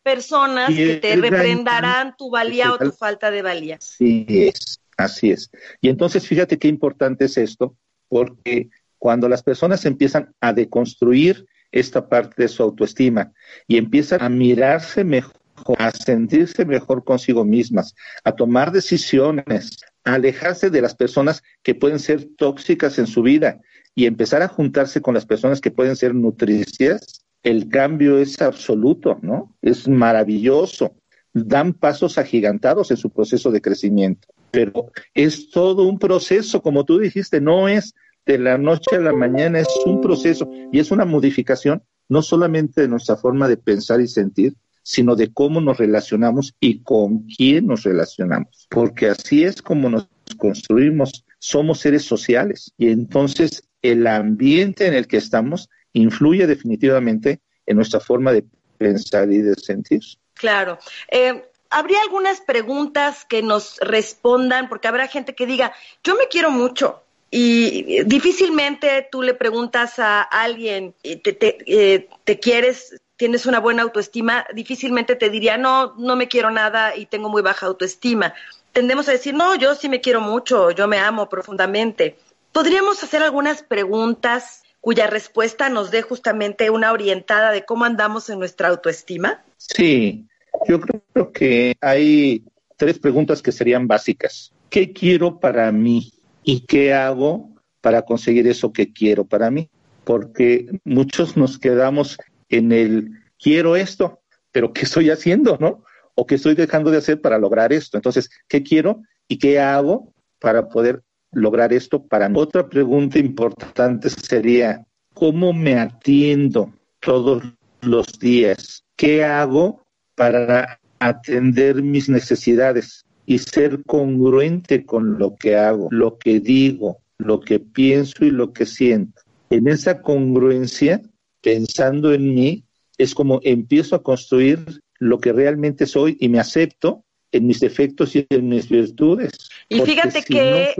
personas 0.03 0.69
que 0.69 0.97
te 0.97 1.15
reprendarán 1.15 2.15
tu 2.17 2.29
valía 2.29 2.73
o 2.73 2.77
tu 2.77 2.91
falta 2.91 3.31
de 3.31 3.41
valía. 3.41 3.77
Sí, 3.79 4.25
es, 4.29 4.79
así 4.97 5.31
es. 5.31 5.49
Y 5.81 5.89
entonces 5.89 6.27
fíjate 6.27 6.59
qué 6.59 6.67
importante 6.67 7.25
es 7.25 7.37
esto, 7.37 7.77
porque 8.09 8.69
cuando 8.99 9.29
las 9.29 9.43
personas 9.43 9.85
empiezan 9.85 10.33
a 10.41 10.53
deconstruir 10.53 11.45
esta 11.71 12.07
parte 12.07 12.43
de 12.43 12.47
su 12.47 12.63
autoestima 12.63 13.31
y 13.67 13.77
empiezan 13.77 14.21
a 14.21 14.29
mirarse 14.29 15.03
mejor, 15.03 15.33
a 15.77 15.91
sentirse 15.91 16.65
mejor 16.65 17.03
consigo 17.03 17.43
mismas, 17.45 17.95
a 18.23 18.33
tomar 18.33 18.71
decisiones, 18.71 19.77
a 20.03 20.15
alejarse 20.15 20.69
de 20.69 20.81
las 20.81 20.95
personas 20.95 21.43
que 21.63 21.75
pueden 21.75 21.99
ser 21.99 22.27
tóxicas 22.37 22.99
en 22.99 23.07
su 23.07 23.23
vida 23.23 23.59
y 23.95 24.05
empezar 24.05 24.41
a 24.41 24.47
juntarse 24.47 25.01
con 25.01 25.13
las 25.13 25.25
personas 25.25 25.61
que 25.61 25.71
pueden 25.71 25.95
ser 25.95 26.13
nutricias, 26.13 27.25
el 27.43 27.69
cambio 27.69 28.17
es 28.17 28.41
absoluto, 28.41 29.19
¿no? 29.21 29.55
Es 29.61 29.87
maravilloso. 29.87 30.95
Dan 31.33 31.73
pasos 31.73 32.17
agigantados 32.17 32.91
en 32.91 32.97
su 32.97 33.09
proceso 33.09 33.51
de 33.51 33.61
crecimiento. 33.61 34.27
Pero 34.51 34.91
es 35.13 35.49
todo 35.49 35.83
un 35.83 35.99
proceso, 35.99 36.61
como 36.61 36.85
tú 36.85 36.99
dijiste, 36.99 37.41
no 37.41 37.67
es 37.67 37.93
de 38.25 38.37
la 38.37 38.57
noche 38.57 38.95
a 38.95 38.99
la 38.99 39.13
mañana, 39.13 39.59
es 39.59 39.67
un 39.85 39.99
proceso 39.99 40.49
y 40.71 40.79
es 40.79 40.91
una 40.91 41.05
modificación 41.05 41.83
no 42.09 42.21
solamente 42.21 42.81
de 42.81 42.87
nuestra 42.87 43.17
forma 43.17 43.47
de 43.47 43.57
pensar 43.57 43.99
y 43.99 44.07
sentir, 44.07 44.53
sino 44.83 45.15
de 45.15 45.33
cómo 45.33 45.61
nos 45.61 45.77
relacionamos 45.77 46.55
y 46.59 46.83
con 46.83 47.25
quién 47.25 47.67
nos 47.67 47.83
relacionamos, 47.83 48.67
porque 48.69 49.07
así 49.07 49.43
es 49.43 49.61
como 49.61 49.89
nos 49.89 50.07
construimos, 50.37 51.25
somos 51.39 51.79
seres 51.79 52.03
sociales 52.03 52.73
y 52.77 52.89
entonces 52.89 53.69
el 53.81 54.07
ambiente 54.07 54.87
en 54.87 54.93
el 54.93 55.07
que 55.07 55.17
estamos 55.17 55.69
influye 55.93 56.47
definitivamente 56.47 57.39
en 57.65 57.77
nuestra 57.77 57.99
forma 57.99 58.33
de 58.33 58.43
pensar 58.77 59.31
y 59.31 59.41
de 59.41 59.55
sentir. 59.55 60.01
Claro. 60.33 60.77
Eh, 61.09 61.43
habría 61.69 62.01
algunas 62.01 62.41
preguntas 62.41 63.25
que 63.25 63.41
nos 63.41 63.77
respondan, 63.79 64.69
porque 64.69 64.87
habrá 64.87 65.07
gente 65.07 65.35
que 65.35 65.45
diga, 65.45 65.73
yo 66.03 66.15
me 66.15 66.27
quiero 66.27 66.51
mucho, 66.51 67.03
y 67.35 68.03
difícilmente 68.03 69.07
tú 69.11 69.23
le 69.23 69.33
preguntas 69.33 69.97
a 69.97 70.21
alguien, 70.21 70.93
te, 71.01 71.33
te, 71.33 71.57
eh, 71.65 72.07
te, 72.23 72.39
quieres, 72.39 73.01
tienes 73.17 73.47
una 73.47 73.59
buena 73.59 73.81
autoestima, 73.81 74.45
difícilmente 74.53 75.15
te 75.15 75.31
diría, 75.31 75.57
no, 75.57 75.95
no 75.97 76.15
me 76.15 76.27
quiero 76.27 76.51
nada 76.51 76.95
y 76.95 77.07
tengo 77.07 77.29
muy 77.29 77.41
baja 77.41 77.65
autoestima. 77.65 78.35
Tendemos 78.71 79.09
a 79.09 79.13
decir, 79.13 79.33
no, 79.33 79.55
yo 79.55 79.73
sí 79.73 79.89
me 79.89 79.99
quiero 79.99 80.21
mucho, 80.21 80.69
yo 80.69 80.87
me 80.87 80.99
amo 80.99 81.27
profundamente. 81.27 82.19
¿Podríamos 82.51 83.03
hacer 83.03 83.23
algunas 83.23 83.63
preguntas 83.63 84.62
cuya 84.83 85.07
respuesta 85.07 85.69
nos 85.69 85.91
dé 85.91 86.01
justamente 86.01 86.69
una 86.69 86.91
orientada 86.91 87.53
de 87.53 87.63
cómo 87.63 87.85
andamos 87.85 88.29
en 88.29 88.37
nuestra 88.37 88.67
autoestima? 88.67 89.41
Sí, 89.55 90.27
yo 90.67 90.81
creo 90.81 91.31
que 91.31 91.73
hay 91.79 92.43
tres 92.75 92.99
preguntas 92.99 93.41
que 93.41 93.53
serían 93.53 93.87
básicas. 93.87 94.51
¿Qué 94.69 94.91
quiero 94.91 95.39
para 95.39 95.71
mí? 95.71 96.11
¿Y 96.43 96.65
qué 96.65 96.93
hago 96.93 97.49
para 97.79 98.01
conseguir 98.01 98.45
eso 98.45 98.73
que 98.73 98.91
quiero 98.91 99.23
para 99.23 99.49
mí? 99.49 99.69
Porque 100.03 100.67
muchos 100.83 101.37
nos 101.37 101.57
quedamos 101.57 102.17
en 102.49 102.73
el 102.73 103.09
quiero 103.39 103.77
esto, 103.77 104.19
pero 104.51 104.73
¿qué 104.73 104.81
estoy 104.81 105.11
haciendo, 105.11 105.57
no? 105.61 105.85
O 106.13 106.25
qué 106.27 106.35
estoy 106.35 106.55
dejando 106.55 106.91
de 106.91 106.97
hacer 106.97 107.21
para 107.21 107.37
lograr 107.37 107.71
esto. 107.71 107.95
Entonces, 107.95 108.29
¿qué 108.49 108.63
quiero 108.63 109.01
y 109.29 109.37
qué 109.39 109.61
hago 109.61 110.13
para 110.39 110.67
poder 110.67 111.03
lograr 111.33 111.73
esto 111.73 112.03
para 112.03 112.29
mí. 112.29 112.35
Otra 112.39 112.67
pregunta 112.67 113.19
importante 113.19 114.09
sería, 114.09 114.85
¿cómo 115.13 115.53
me 115.53 115.75
atiendo 115.75 116.73
todos 116.99 117.43
los 117.81 118.19
días? 118.19 118.83
¿Qué 118.95 119.23
hago 119.23 119.83
para 120.15 120.79
atender 120.99 121.81
mis 121.81 122.09
necesidades 122.09 123.05
y 123.25 123.39
ser 123.39 123.83
congruente 123.85 124.85
con 124.85 125.17
lo 125.17 125.35
que 125.35 125.55
hago, 125.55 125.87
lo 125.91 126.17
que 126.17 126.39
digo, 126.39 126.99
lo 127.17 127.39
que 127.39 127.59
pienso 127.59 128.25
y 128.25 128.31
lo 128.31 128.53
que 128.53 128.65
siento? 128.65 129.21
En 129.49 129.67
esa 129.67 130.01
congruencia, 130.01 131.01
pensando 131.41 132.13
en 132.13 132.33
mí, 132.33 132.63
es 132.97 133.13
como 133.13 133.39
empiezo 133.43 133.95
a 133.95 134.03
construir 134.03 134.81
lo 134.99 135.19
que 135.19 135.33
realmente 135.33 135.85
soy 135.85 136.17
y 136.19 136.29
me 136.29 136.39
acepto 136.39 137.03
en 137.31 137.47
mis 137.47 137.59
defectos 137.59 138.15
y 138.15 138.25
en 138.29 138.47
mis 138.47 138.69
virtudes. 138.69 139.31
Y 139.67 139.81
fíjate 139.81 140.23
que 140.23 140.73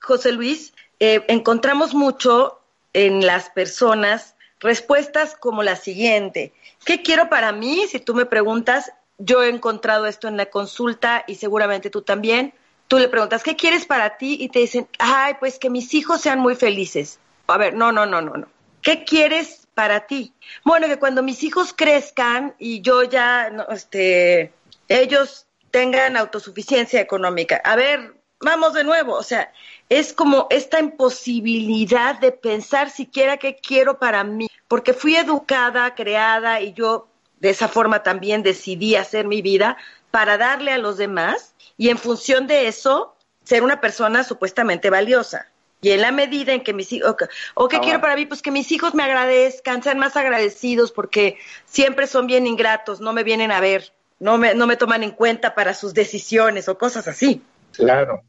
José 0.00 0.32
Luis, 0.32 0.74
eh, 1.00 1.24
encontramos 1.28 1.94
mucho 1.94 2.60
en 2.92 3.26
las 3.26 3.50
personas 3.50 4.34
respuestas 4.60 5.36
como 5.36 5.62
la 5.62 5.76
siguiente. 5.76 6.52
¿Qué 6.84 7.02
quiero 7.02 7.28
para 7.28 7.52
mí? 7.52 7.86
Si 7.88 8.00
tú 8.00 8.14
me 8.14 8.26
preguntas, 8.26 8.92
yo 9.18 9.42
he 9.42 9.48
encontrado 9.48 10.06
esto 10.06 10.28
en 10.28 10.36
la 10.36 10.46
consulta 10.46 11.24
y 11.26 11.36
seguramente 11.36 11.90
tú 11.90 12.02
también. 12.02 12.54
Tú 12.88 12.98
le 12.98 13.08
preguntas, 13.08 13.42
¿qué 13.42 13.56
quieres 13.56 13.84
para 13.84 14.16
ti? 14.16 14.36
Y 14.40 14.48
te 14.48 14.60
dicen, 14.60 14.88
ay, 14.98 15.34
pues 15.40 15.58
que 15.58 15.70
mis 15.70 15.92
hijos 15.94 16.20
sean 16.20 16.38
muy 16.38 16.54
felices. 16.54 17.18
A 17.48 17.58
ver, 17.58 17.74
no, 17.74 17.92
no, 17.92 18.06
no, 18.06 18.20
no, 18.22 18.34
no. 18.34 18.48
¿Qué 18.80 19.04
quieres 19.04 19.66
para 19.74 20.06
ti? 20.06 20.32
Bueno, 20.64 20.86
que 20.86 20.98
cuando 20.98 21.22
mis 21.22 21.42
hijos 21.42 21.74
crezcan 21.76 22.54
y 22.58 22.80
yo 22.82 23.02
ya, 23.02 23.50
este, 23.70 24.52
ellos 24.88 25.46
tengan 25.72 26.16
autosuficiencia 26.16 27.00
económica. 27.00 27.60
A 27.64 27.74
ver, 27.74 28.14
vamos 28.40 28.74
de 28.74 28.84
nuevo, 28.84 29.14
o 29.14 29.22
sea, 29.22 29.52
es 29.88 30.12
como 30.12 30.46
esta 30.50 30.80
imposibilidad 30.80 32.18
de 32.18 32.32
pensar 32.32 32.90
siquiera 32.90 33.36
qué 33.36 33.56
quiero 33.56 33.98
para 33.98 34.24
mí, 34.24 34.48
porque 34.68 34.92
fui 34.92 35.16
educada, 35.16 35.94
creada 35.94 36.60
y 36.60 36.72
yo 36.72 37.08
de 37.40 37.50
esa 37.50 37.68
forma 37.68 38.02
también 38.02 38.42
decidí 38.42 38.96
hacer 38.96 39.26
mi 39.26 39.42
vida 39.42 39.76
para 40.10 40.38
darle 40.38 40.72
a 40.72 40.78
los 40.78 40.96
demás 40.96 41.54
y 41.76 41.90
en 41.90 41.98
función 41.98 42.46
de 42.46 42.66
eso 42.66 43.14
ser 43.44 43.62
una 43.62 43.80
persona 43.80 44.24
supuestamente 44.24 44.90
valiosa. 44.90 45.46
Y 45.82 45.90
en 45.90 46.00
la 46.00 46.10
medida 46.10 46.52
en 46.52 46.64
que 46.64 46.72
mis 46.72 46.90
hijos, 46.92 47.14
o, 47.54 47.68
qué 47.68 47.78
quiero 47.80 48.00
para 48.00 48.16
mí, 48.16 48.26
pues 48.26 48.42
que 48.42 48.50
mis 48.50 48.72
hijos 48.72 48.94
me 48.94 49.04
agradezcan, 49.04 49.82
sean 49.82 49.98
más 49.98 50.16
agradecidos 50.16 50.90
porque 50.90 51.38
siempre 51.66 52.06
son 52.06 52.26
bien 52.26 52.46
ingratos, 52.46 53.00
no 53.00 53.12
me 53.12 53.22
vienen 53.22 53.52
a 53.52 53.60
ver, 53.60 53.92
no 54.18 54.38
me, 54.38 54.54
no 54.54 54.66
me 54.66 54.76
toman 54.76 55.02
en 55.02 55.10
cuenta 55.10 55.54
para 55.54 55.74
sus 55.74 55.92
decisiones 55.94 56.68
o 56.68 56.78
cosas 56.78 57.06
así. 57.06 57.42
Claro, 57.72 58.24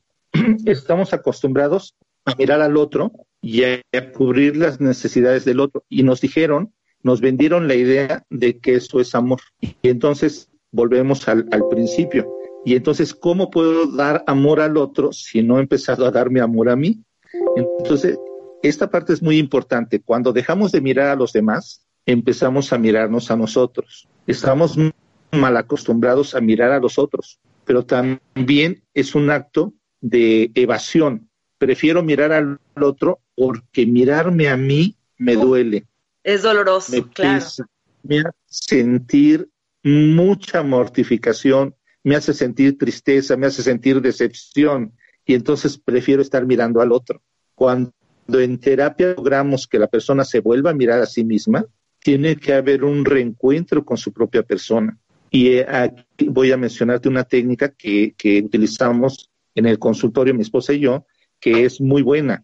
estamos 0.66 1.14
acostumbrados 1.14 1.96
a 2.26 2.36
mirar 2.36 2.62
al 2.62 2.78
otro 2.78 3.12
y 3.42 3.64
a, 3.64 3.82
cubrir 4.14 4.58
las 4.58 4.82
necesidades 4.82 5.46
del 5.46 5.60
otro. 5.60 5.84
Y 5.90 6.04
nos 6.04 6.22
dijeron, 6.22 6.74
nos 7.04 7.22
vendieron 7.22 7.68
la 7.68 7.76
idea 7.76 8.26
de 8.30 8.60
que 8.60 8.76
eso 8.76 9.00
es 9.00 9.16
amor. 9.16 9.40
Y 9.62 9.90
entonces 9.90 10.50
volvemos 10.72 11.28
al, 11.28 11.48
al 11.52 11.68
principio. 11.70 12.28
Y 12.66 12.76
entonces, 12.76 13.14
¿cómo 13.14 13.50
puedo 13.50 13.88
dar 13.96 14.24
amor 14.28 14.60
al 14.60 14.78
otro 14.78 15.14
si 15.14 15.42
no 15.42 15.58
he 15.58 15.62
empezado 15.62 16.06
a 16.06 16.12
darme 16.12 16.42
amor 16.42 16.70
a 16.70 16.76
mí? 16.76 17.02
Entonces, 17.56 18.18
esta 18.62 18.90
parte 18.90 19.14
es 19.14 19.22
muy 19.22 19.38
importante. 19.38 20.02
Cuando 20.02 20.34
dejamos 20.34 20.72
de 20.72 20.82
mirar 20.82 21.08
a 21.08 21.16
los 21.16 21.32
demás, 21.32 21.86
empezamos 22.06 22.74
a 22.74 22.78
mirarnos 22.78 23.32
a 23.32 23.38
nosotros. 23.38 24.10
Estamos 24.26 24.78
mal 25.32 25.56
acostumbrados 25.56 26.36
a 26.36 26.42
mirar 26.42 26.72
a 26.72 26.80
los 26.80 26.98
otros 26.98 27.40
pero 27.68 27.86
también 27.86 28.82
es 28.94 29.14
un 29.14 29.30
acto 29.30 29.74
de 30.02 30.52
evasión. 30.56 31.30
Prefiero 31.58 32.04
mirar 32.04 32.32
al 32.32 32.60
otro 32.76 33.20
porque 33.36 33.86
mirarme 33.86 34.50
a 34.50 34.58
mí 34.58 34.96
me 35.18 35.36
duele. 35.36 35.86
Es 36.24 36.44
doloroso, 36.44 36.92
me 36.92 37.08
claro. 37.10 37.46
me 38.04 38.20
hace 38.20 38.32
sentir 38.48 39.50
mucha 39.84 40.64
mortificación, 40.64 41.76
me 42.04 42.16
hace 42.16 42.34
sentir 42.34 42.78
tristeza, 42.78 43.38
me 43.38 43.48
hace 43.48 43.64
sentir 43.64 44.02
decepción 44.02 44.94
y 45.26 45.34
entonces 45.34 45.78
prefiero 45.78 46.22
estar 46.22 46.46
mirando 46.46 46.82
al 46.82 46.92
otro. 46.92 47.22
Cuando 47.56 47.94
en 48.30 48.60
terapia 48.60 49.14
logramos 49.16 49.68
que 49.68 49.80
la 49.80 49.88
persona 49.88 50.24
se 50.24 50.40
vuelva 50.40 50.72
a 50.72 50.76
mirar 50.76 51.02
a 51.02 51.06
sí 51.06 51.24
misma, 51.24 51.66
tiene 52.00 52.36
que 52.36 52.54
haber 52.54 52.84
un 52.84 53.04
reencuentro 53.04 53.84
con 53.84 53.98
su 53.98 54.12
propia 54.12 54.44
persona. 54.44 54.98
Y 55.30 55.50
eh, 55.50 55.66
aquí 55.68 56.28
voy 56.30 56.52
a 56.52 56.58
mencionarte 56.58 57.10
una 57.10 57.24
técnica 57.24 57.70
que, 57.70 58.14
que 58.18 58.40
utilizamos 58.40 59.30
en 59.58 59.66
el 59.66 59.80
consultorio 59.80 60.34
mi 60.34 60.42
esposa 60.42 60.74
y 60.74 60.80
yo, 60.80 61.06
que 61.40 61.66
es 61.66 61.82
muy 61.82 62.02
buena. 62.02 62.44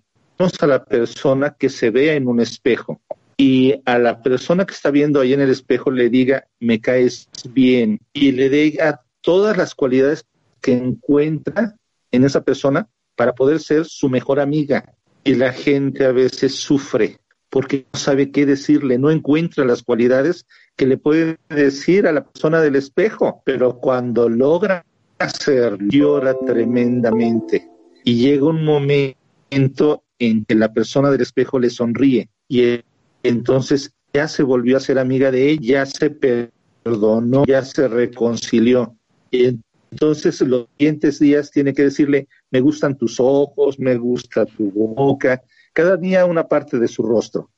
A 0.60 0.68
la 0.68 0.84
persona 0.84 1.56
que 1.58 1.70
se 1.70 1.90
vea 1.90 2.16
en 2.16 2.28
un 2.28 2.42
espejo 2.42 3.00
y 3.38 3.76
a 3.86 3.98
la 3.98 4.22
persona 4.22 4.66
que 4.66 4.74
está 4.74 4.92
viendo 4.92 5.22
ahí 5.22 5.34
en 5.34 5.42
el 5.42 5.50
espejo 5.50 5.90
le 5.90 6.10
diga, 6.10 6.48
me 6.60 6.82
caes 6.82 7.30
bien, 7.50 8.02
y 8.12 8.34
le 8.34 8.50
diga 8.50 9.02
todas 9.22 9.56
las 9.56 9.74
cualidades 9.74 10.26
que 10.60 10.74
encuentra 10.74 11.76
en 12.12 12.26
esa 12.26 12.42
persona 12.42 12.90
para 13.16 13.34
poder 13.34 13.60
ser 13.60 13.86
su 13.86 14.10
mejor 14.10 14.40
amiga. 14.40 14.94
Y 15.24 15.36
la 15.36 15.54
gente 15.54 16.06
a 16.06 16.12
veces 16.12 16.56
sufre 16.56 17.20
porque 17.54 17.86
no 17.94 18.00
sabe 18.00 18.32
qué 18.32 18.48
decirle, 18.48 18.98
no 18.98 19.12
encuentra 19.12 19.64
las 19.64 19.84
cualidades 19.84 20.48
que 20.76 20.88
le 20.88 20.98
puede 20.98 21.38
decir 21.50 22.08
a 22.08 22.12
la 22.12 22.24
persona 22.24 22.60
del 22.60 22.76
espejo, 22.76 23.44
pero 23.46 23.78
cuando 23.78 24.28
logra 24.28 24.88
hacerlo, 25.24 25.88
llora 25.90 26.36
tremendamente. 26.46 27.70
Y 28.04 28.16
llega 28.16 28.48
un 28.48 28.64
momento 28.64 30.04
en 30.20 30.46
que 30.46 30.56
la 30.56 30.74
persona 30.74 31.10
del 31.10 31.22
espejo 31.22 31.60
le 31.60 31.70
sonríe 31.70 32.30
y 32.48 32.82
entonces 33.24 33.94
ya 34.14 34.28
se 34.28 34.44
volvió 34.44 34.78
a 34.78 34.82
ser 34.82 35.00
amiga 35.00 35.32
de 35.32 35.50
ella, 35.50 35.62
ya 35.62 35.86
se 35.86 36.10
perdonó, 36.12 37.46
ya 37.46 37.64
se 37.64 37.88
reconcilió. 37.88 38.96
Y 39.32 39.60
entonces 39.92 40.40
los 40.42 40.68
siguientes 40.78 41.20
días 41.20 41.52
tiene 41.52 41.74
que 41.74 41.84
decirle, 41.84 42.28
me 42.52 42.62
gustan 42.62 42.98
tus 42.98 43.20
ojos, 43.20 43.80
me 43.80 43.96
gusta 43.98 44.46
tu 44.46 44.72
boca, 44.72 45.42
cada 45.74 45.98
día 45.98 46.26
una 46.26 46.48
parte 46.48 46.78
de 46.78 46.88
su 46.88 47.04
rostro. 47.04 47.50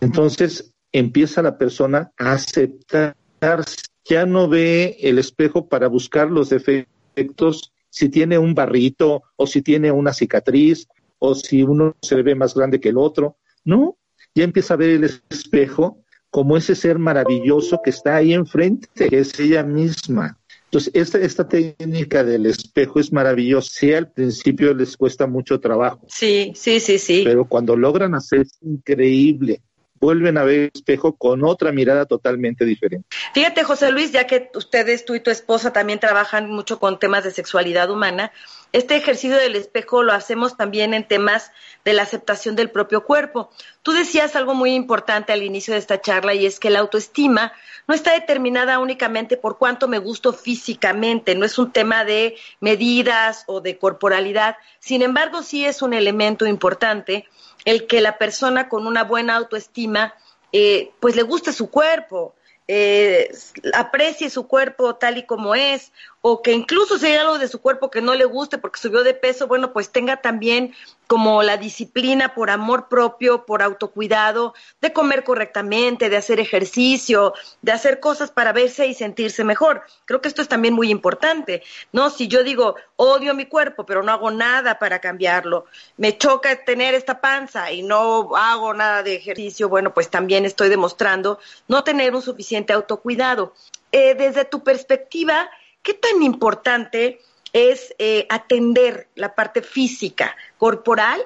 Entonces 0.00 0.72
empieza 0.92 1.42
la 1.42 1.56
persona 1.58 2.10
a 2.18 2.32
aceptar, 2.32 3.16
ya 4.04 4.26
no 4.26 4.48
ve 4.48 4.96
el 5.00 5.18
espejo 5.18 5.68
para 5.68 5.88
buscar 5.88 6.30
los 6.30 6.50
defectos, 6.50 6.93
si 7.90 8.08
tiene 8.08 8.38
un 8.38 8.54
barrito 8.54 9.22
o 9.36 9.46
si 9.46 9.62
tiene 9.62 9.92
una 9.92 10.12
cicatriz 10.12 10.88
o 11.18 11.34
si 11.34 11.62
uno 11.62 11.96
se 12.02 12.22
ve 12.22 12.34
más 12.34 12.54
grande 12.54 12.80
que 12.80 12.88
el 12.90 12.98
otro. 12.98 13.38
No, 13.64 13.96
ya 14.34 14.44
empieza 14.44 14.74
a 14.74 14.76
ver 14.76 14.90
el 14.90 15.04
espejo 15.04 16.04
como 16.30 16.56
ese 16.56 16.74
ser 16.74 16.98
maravilloso 16.98 17.80
que 17.82 17.90
está 17.90 18.16
ahí 18.16 18.34
enfrente, 18.34 19.08
que 19.08 19.20
es 19.20 19.38
ella 19.38 19.62
misma. 19.62 20.38
Entonces, 20.64 20.90
esta, 20.92 21.18
esta 21.18 21.48
técnica 21.48 22.24
del 22.24 22.46
espejo 22.46 22.98
es 22.98 23.12
maravillosa. 23.12 23.70
Sí, 23.72 23.92
al 23.92 24.10
principio 24.10 24.74
les 24.74 24.96
cuesta 24.96 25.28
mucho 25.28 25.60
trabajo. 25.60 26.04
Sí, 26.08 26.52
sí, 26.56 26.80
sí, 26.80 26.98
sí. 26.98 27.22
Pero 27.24 27.44
cuando 27.44 27.76
logran 27.76 28.16
hacer 28.16 28.40
es 28.40 28.58
increíble 28.62 29.62
vuelven 30.04 30.36
a 30.36 30.44
ver 30.44 30.58
el 30.58 30.70
espejo 30.74 31.16
con 31.16 31.44
otra 31.44 31.72
mirada 31.72 32.04
totalmente 32.04 32.64
diferente. 32.64 33.08
Fíjate, 33.32 33.64
José 33.64 33.90
Luis, 33.90 34.12
ya 34.12 34.26
que 34.26 34.50
ustedes, 34.54 35.04
tú 35.04 35.14
y 35.14 35.20
tu 35.20 35.30
esposa 35.30 35.72
también 35.72 35.98
trabajan 35.98 36.50
mucho 36.50 36.78
con 36.78 36.98
temas 36.98 37.24
de 37.24 37.30
sexualidad 37.30 37.90
humana, 37.90 38.30
este 38.72 38.96
ejercicio 38.96 39.36
del 39.36 39.56
espejo 39.56 40.02
lo 40.02 40.12
hacemos 40.12 40.56
también 40.56 40.94
en 40.94 41.06
temas 41.06 41.52
de 41.84 41.92
la 41.92 42.02
aceptación 42.02 42.56
del 42.56 42.70
propio 42.70 43.04
cuerpo. 43.04 43.50
Tú 43.82 43.92
decías 43.92 44.34
algo 44.36 44.54
muy 44.54 44.74
importante 44.74 45.32
al 45.32 45.42
inicio 45.42 45.74
de 45.74 45.78
esta 45.78 46.00
charla 46.00 46.34
y 46.34 46.44
es 46.44 46.58
que 46.58 46.70
la 46.70 46.80
autoestima 46.80 47.52
no 47.86 47.94
está 47.94 48.12
determinada 48.12 48.80
únicamente 48.80 49.36
por 49.36 49.58
cuánto 49.58 49.86
me 49.88 49.98
gusto 49.98 50.32
físicamente, 50.32 51.34
no 51.34 51.44
es 51.44 51.56
un 51.56 51.70
tema 51.70 52.04
de 52.04 52.36
medidas 52.60 53.44
o 53.46 53.60
de 53.60 53.78
corporalidad, 53.78 54.56
sin 54.80 55.02
embargo 55.02 55.42
sí 55.42 55.64
es 55.64 55.80
un 55.80 55.94
elemento 55.94 56.44
importante 56.46 57.28
el 57.64 57.86
que 57.86 58.00
la 58.00 58.18
persona 58.18 58.68
con 58.68 58.86
una 58.86 59.04
buena 59.04 59.36
autoestima 59.36 60.14
eh, 60.52 60.92
pues 61.00 61.16
le 61.16 61.22
guste 61.22 61.52
su 61.52 61.70
cuerpo, 61.70 62.34
eh, 62.68 63.34
aprecie 63.74 64.30
su 64.30 64.46
cuerpo 64.46 64.94
tal 64.96 65.18
y 65.18 65.26
como 65.26 65.54
es, 65.54 65.92
o 66.26 66.40
que 66.40 66.52
incluso 66.52 66.98
si 66.98 67.04
hay 67.04 67.16
algo 67.16 67.38
de 67.38 67.48
su 67.48 67.60
cuerpo 67.60 67.90
que 67.90 68.00
no 68.00 68.14
le 68.14 68.24
guste 68.24 68.56
porque 68.56 68.80
subió 68.80 69.04
de 69.04 69.12
peso, 69.12 69.46
bueno, 69.46 69.74
pues 69.74 69.90
tenga 69.90 70.22
también 70.22 70.74
como 71.06 71.42
la 71.42 71.58
disciplina 71.58 72.34
por 72.34 72.48
amor 72.48 72.88
propio, 72.88 73.44
por 73.44 73.60
autocuidado, 73.60 74.54
de 74.80 74.94
comer 74.94 75.22
correctamente, 75.22 76.08
de 76.08 76.16
hacer 76.16 76.40
ejercicio, 76.40 77.34
de 77.60 77.72
hacer 77.72 78.00
cosas 78.00 78.30
para 78.30 78.54
verse 78.54 78.86
y 78.86 78.94
sentirse 78.94 79.44
mejor. 79.44 79.82
Creo 80.06 80.22
que 80.22 80.28
esto 80.28 80.40
es 80.40 80.48
también 80.48 80.72
muy 80.72 80.88
importante, 80.88 81.62
¿no? 81.92 82.08
Si 82.08 82.26
yo 82.26 82.42
digo, 82.42 82.76
odio 82.96 83.34
mi 83.34 83.44
cuerpo, 83.44 83.84
pero 83.84 84.02
no 84.02 84.10
hago 84.10 84.30
nada 84.30 84.78
para 84.78 85.00
cambiarlo, 85.00 85.66
me 85.98 86.16
choca 86.16 86.64
tener 86.64 86.94
esta 86.94 87.20
panza 87.20 87.70
y 87.70 87.82
no 87.82 88.34
hago 88.34 88.72
nada 88.72 89.02
de 89.02 89.16
ejercicio, 89.16 89.68
bueno, 89.68 89.92
pues 89.92 90.08
también 90.08 90.46
estoy 90.46 90.70
demostrando 90.70 91.38
no 91.68 91.84
tener 91.84 92.14
un 92.14 92.22
suficiente 92.22 92.72
autocuidado. 92.72 93.52
Eh, 93.92 94.16
desde 94.16 94.44
tu 94.44 94.64
perspectiva, 94.64 95.48
¿qué 95.84 95.94
tan 95.94 96.22
importante 96.22 97.20
es 97.52 97.94
eh, 97.98 98.26
atender 98.30 99.06
la 99.14 99.36
parte 99.36 99.62
física, 99.62 100.36
corporal, 100.58 101.20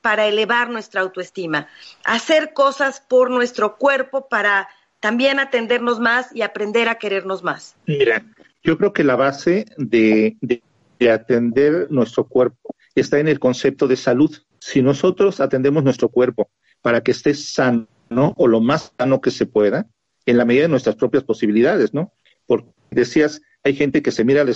para 0.00 0.26
elevar 0.26 0.70
nuestra 0.70 1.02
autoestima? 1.02 1.68
Hacer 2.04 2.54
cosas 2.54 3.00
por 3.06 3.30
nuestro 3.30 3.76
cuerpo 3.76 4.28
para 4.28 4.70
también 5.00 5.38
atendernos 5.38 6.00
más 6.00 6.34
y 6.34 6.40
aprender 6.40 6.88
a 6.88 6.94
querernos 6.94 7.42
más. 7.42 7.76
Mira, 7.86 8.24
yo 8.62 8.78
creo 8.78 8.94
que 8.94 9.04
la 9.04 9.16
base 9.16 9.66
de, 9.76 10.36
de, 10.40 10.62
de 10.98 11.10
atender 11.10 11.88
nuestro 11.90 12.24
cuerpo 12.24 12.74
está 12.94 13.18
en 13.18 13.28
el 13.28 13.38
concepto 13.38 13.88
de 13.88 13.96
salud. 13.96 14.34
Si 14.60 14.82
nosotros 14.82 15.40
atendemos 15.40 15.84
nuestro 15.84 16.08
cuerpo 16.08 16.50
para 16.80 17.02
que 17.02 17.10
esté 17.10 17.34
sano 17.34 17.86
o 18.10 18.46
lo 18.46 18.60
más 18.60 18.92
sano 18.98 19.20
que 19.20 19.30
se 19.30 19.46
pueda, 19.46 19.86
en 20.26 20.36
la 20.36 20.44
medida 20.44 20.62
de 20.62 20.68
nuestras 20.68 20.96
propias 20.96 21.24
posibilidades, 21.24 21.94
¿no? 21.94 22.12
Porque 22.46 22.68
decías, 22.90 23.40
hay 23.62 23.74
gente 23.74 24.02
que 24.02 24.10
se 24.10 24.24
mira 24.24 24.42
al 24.42 24.54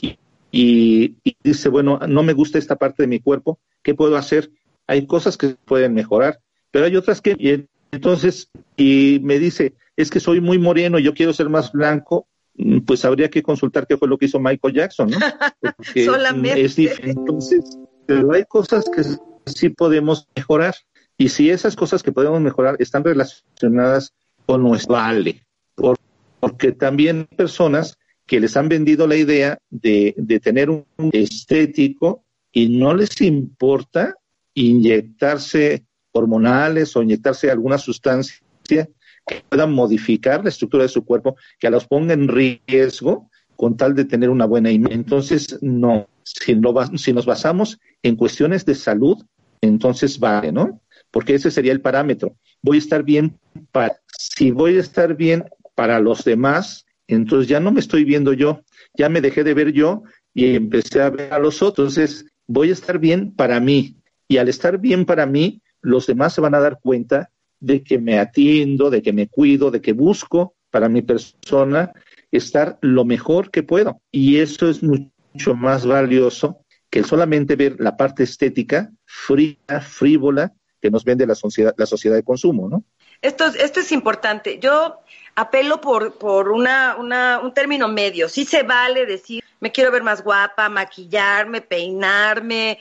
y, 0.56 1.16
y, 1.24 1.36
dice, 1.42 1.68
bueno, 1.68 1.98
no 2.08 2.22
me 2.22 2.32
gusta 2.32 2.58
esta 2.58 2.76
parte 2.76 3.02
de 3.02 3.08
mi 3.08 3.18
cuerpo, 3.18 3.58
¿qué 3.82 3.94
puedo 3.94 4.16
hacer? 4.16 4.50
Hay 4.86 5.06
cosas 5.06 5.36
que 5.36 5.56
pueden 5.64 5.94
mejorar, 5.94 6.40
pero 6.70 6.86
hay 6.86 6.94
otras 6.94 7.20
que, 7.20 7.34
y 7.38 7.66
entonces, 7.90 8.50
y 8.76 9.20
me 9.22 9.38
dice, 9.38 9.74
es 9.96 10.10
que 10.10 10.20
soy 10.20 10.40
muy 10.40 10.58
moreno, 10.58 10.98
yo 10.98 11.14
quiero 11.14 11.32
ser 11.32 11.48
más 11.48 11.72
blanco, 11.72 12.28
mm, 12.56 12.80
pues 12.80 13.04
habría 13.04 13.30
que 13.30 13.42
consultar 13.42 13.86
qué 13.86 13.96
fue 13.96 14.08
lo 14.08 14.18
que 14.18 14.26
hizo 14.26 14.38
Michael 14.38 14.74
Jackson, 14.74 15.10
¿no? 15.10 15.18
Porque 15.76 16.04
Solamente. 16.04 16.64
Es 16.64 16.76
diferente. 16.76 17.18
Entonces, 17.18 17.78
pero 18.06 18.32
hay 18.32 18.44
cosas 18.44 18.84
que 18.94 19.02
sí 19.50 19.68
podemos 19.70 20.28
mejorar. 20.36 20.74
Y 21.16 21.28
si 21.28 21.50
esas 21.50 21.76
cosas 21.76 22.02
que 22.02 22.12
podemos 22.12 22.40
mejorar 22.40 22.76
están 22.80 23.04
relacionadas 23.04 24.12
con 24.46 24.62
nuestro 24.62 24.94
vale, 24.94 25.44
por, 25.74 25.96
porque 26.40 26.72
también 26.72 27.28
hay 27.30 27.36
personas 27.36 27.96
que 28.26 28.40
les 28.40 28.56
han 28.56 28.68
vendido 28.68 29.06
la 29.06 29.16
idea 29.16 29.58
de, 29.70 30.14
de 30.16 30.40
tener 30.40 30.70
un 30.70 30.84
estético 31.12 32.24
y 32.52 32.68
no 32.68 32.94
les 32.94 33.20
importa 33.20 34.14
inyectarse 34.54 35.84
hormonales 36.12 36.96
o 36.96 37.02
inyectarse 37.02 37.50
alguna 37.50 37.78
sustancia 37.78 38.88
que 39.26 39.42
pueda 39.48 39.66
modificar 39.66 40.42
la 40.42 40.50
estructura 40.50 40.84
de 40.84 40.88
su 40.88 41.04
cuerpo, 41.04 41.36
que 41.58 41.70
los 41.70 41.86
ponga 41.86 42.14
en 42.14 42.28
riesgo 42.28 43.30
con 43.56 43.76
tal 43.76 43.94
de 43.94 44.04
tener 44.04 44.30
una 44.30 44.46
buena 44.46 44.70
imagen. 44.70 45.00
Entonces, 45.00 45.58
no, 45.62 46.08
si, 46.22 46.56
si 46.96 47.12
nos 47.12 47.26
basamos 47.26 47.78
en 48.02 48.16
cuestiones 48.16 48.64
de 48.64 48.74
salud, 48.74 49.22
entonces 49.60 50.18
vale, 50.18 50.52
¿no? 50.52 50.80
Porque 51.10 51.34
ese 51.34 51.50
sería 51.50 51.72
el 51.72 51.80
parámetro. 51.80 52.36
Voy 52.62 52.76
a 52.76 52.80
estar 52.80 53.02
bien 53.02 53.38
para, 53.72 53.96
si 54.18 54.50
voy 54.50 54.76
a 54.76 54.80
estar 54.80 55.14
bien 55.16 55.44
para 55.74 56.00
los 56.00 56.24
demás, 56.24 56.84
entonces 57.06 57.48
ya 57.48 57.60
no 57.60 57.70
me 57.70 57.80
estoy 57.80 58.04
viendo 58.04 58.32
yo, 58.32 58.62
ya 58.94 59.08
me 59.08 59.20
dejé 59.20 59.44
de 59.44 59.54
ver 59.54 59.72
yo 59.72 60.02
y 60.32 60.54
empecé 60.54 61.02
a 61.02 61.10
ver 61.10 61.32
a 61.32 61.38
los 61.38 61.62
otros. 61.62 61.96
Entonces, 61.96 62.26
voy 62.46 62.70
a 62.70 62.72
estar 62.72 62.98
bien 62.98 63.34
para 63.34 63.60
mí. 63.60 63.96
Y 64.28 64.38
al 64.38 64.48
estar 64.48 64.78
bien 64.78 65.04
para 65.04 65.26
mí, 65.26 65.60
los 65.82 66.06
demás 66.06 66.34
se 66.34 66.40
van 66.40 66.54
a 66.54 66.60
dar 66.60 66.80
cuenta 66.80 67.30
de 67.60 67.82
que 67.82 67.98
me 67.98 68.18
atiendo, 68.18 68.90
de 68.90 69.02
que 69.02 69.12
me 69.12 69.28
cuido, 69.28 69.70
de 69.70 69.80
que 69.80 69.92
busco 69.92 70.54
para 70.70 70.88
mi 70.88 71.02
persona 71.02 71.92
estar 72.30 72.78
lo 72.80 73.04
mejor 73.04 73.50
que 73.50 73.62
puedo. 73.62 74.00
Y 74.10 74.38
eso 74.38 74.68
es 74.68 74.82
mucho 74.82 75.54
más 75.54 75.86
valioso 75.86 76.60
que 76.90 77.02
solamente 77.02 77.56
ver 77.56 77.76
la 77.78 77.96
parte 77.96 78.22
estética 78.22 78.90
fría, 79.04 79.80
frívola, 79.80 80.52
que 80.80 80.90
nos 80.90 81.04
vende 81.04 81.26
la 81.26 81.34
sociedad, 81.34 81.74
la 81.76 81.86
sociedad 81.86 82.16
de 82.16 82.22
consumo, 82.22 82.68
¿no? 82.68 82.84
esto, 83.24 83.46
esto 83.46 83.80
es 83.80 83.90
importante. 83.92 84.58
Yo 84.58 85.00
apelo 85.34 85.80
por, 85.80 86.14
por 86.18 86.50
una, 86.50 86.96
una, 86.98 87.40
un 87.40 87.52
término 87.52 87.88
medio. 87.88 88.28
Sí 88.28 88.44
se 88.44 88.62
vale 88.62 89.06
decir, 89.06 89.42
me 89.60 89.72
quiero 89.72 89.90
ver 89.90 90.02
más 90.02 90.22
guapa, 90.22 90.68
maquillarme, 90.68 91.60
peinarme, 91.60 92.78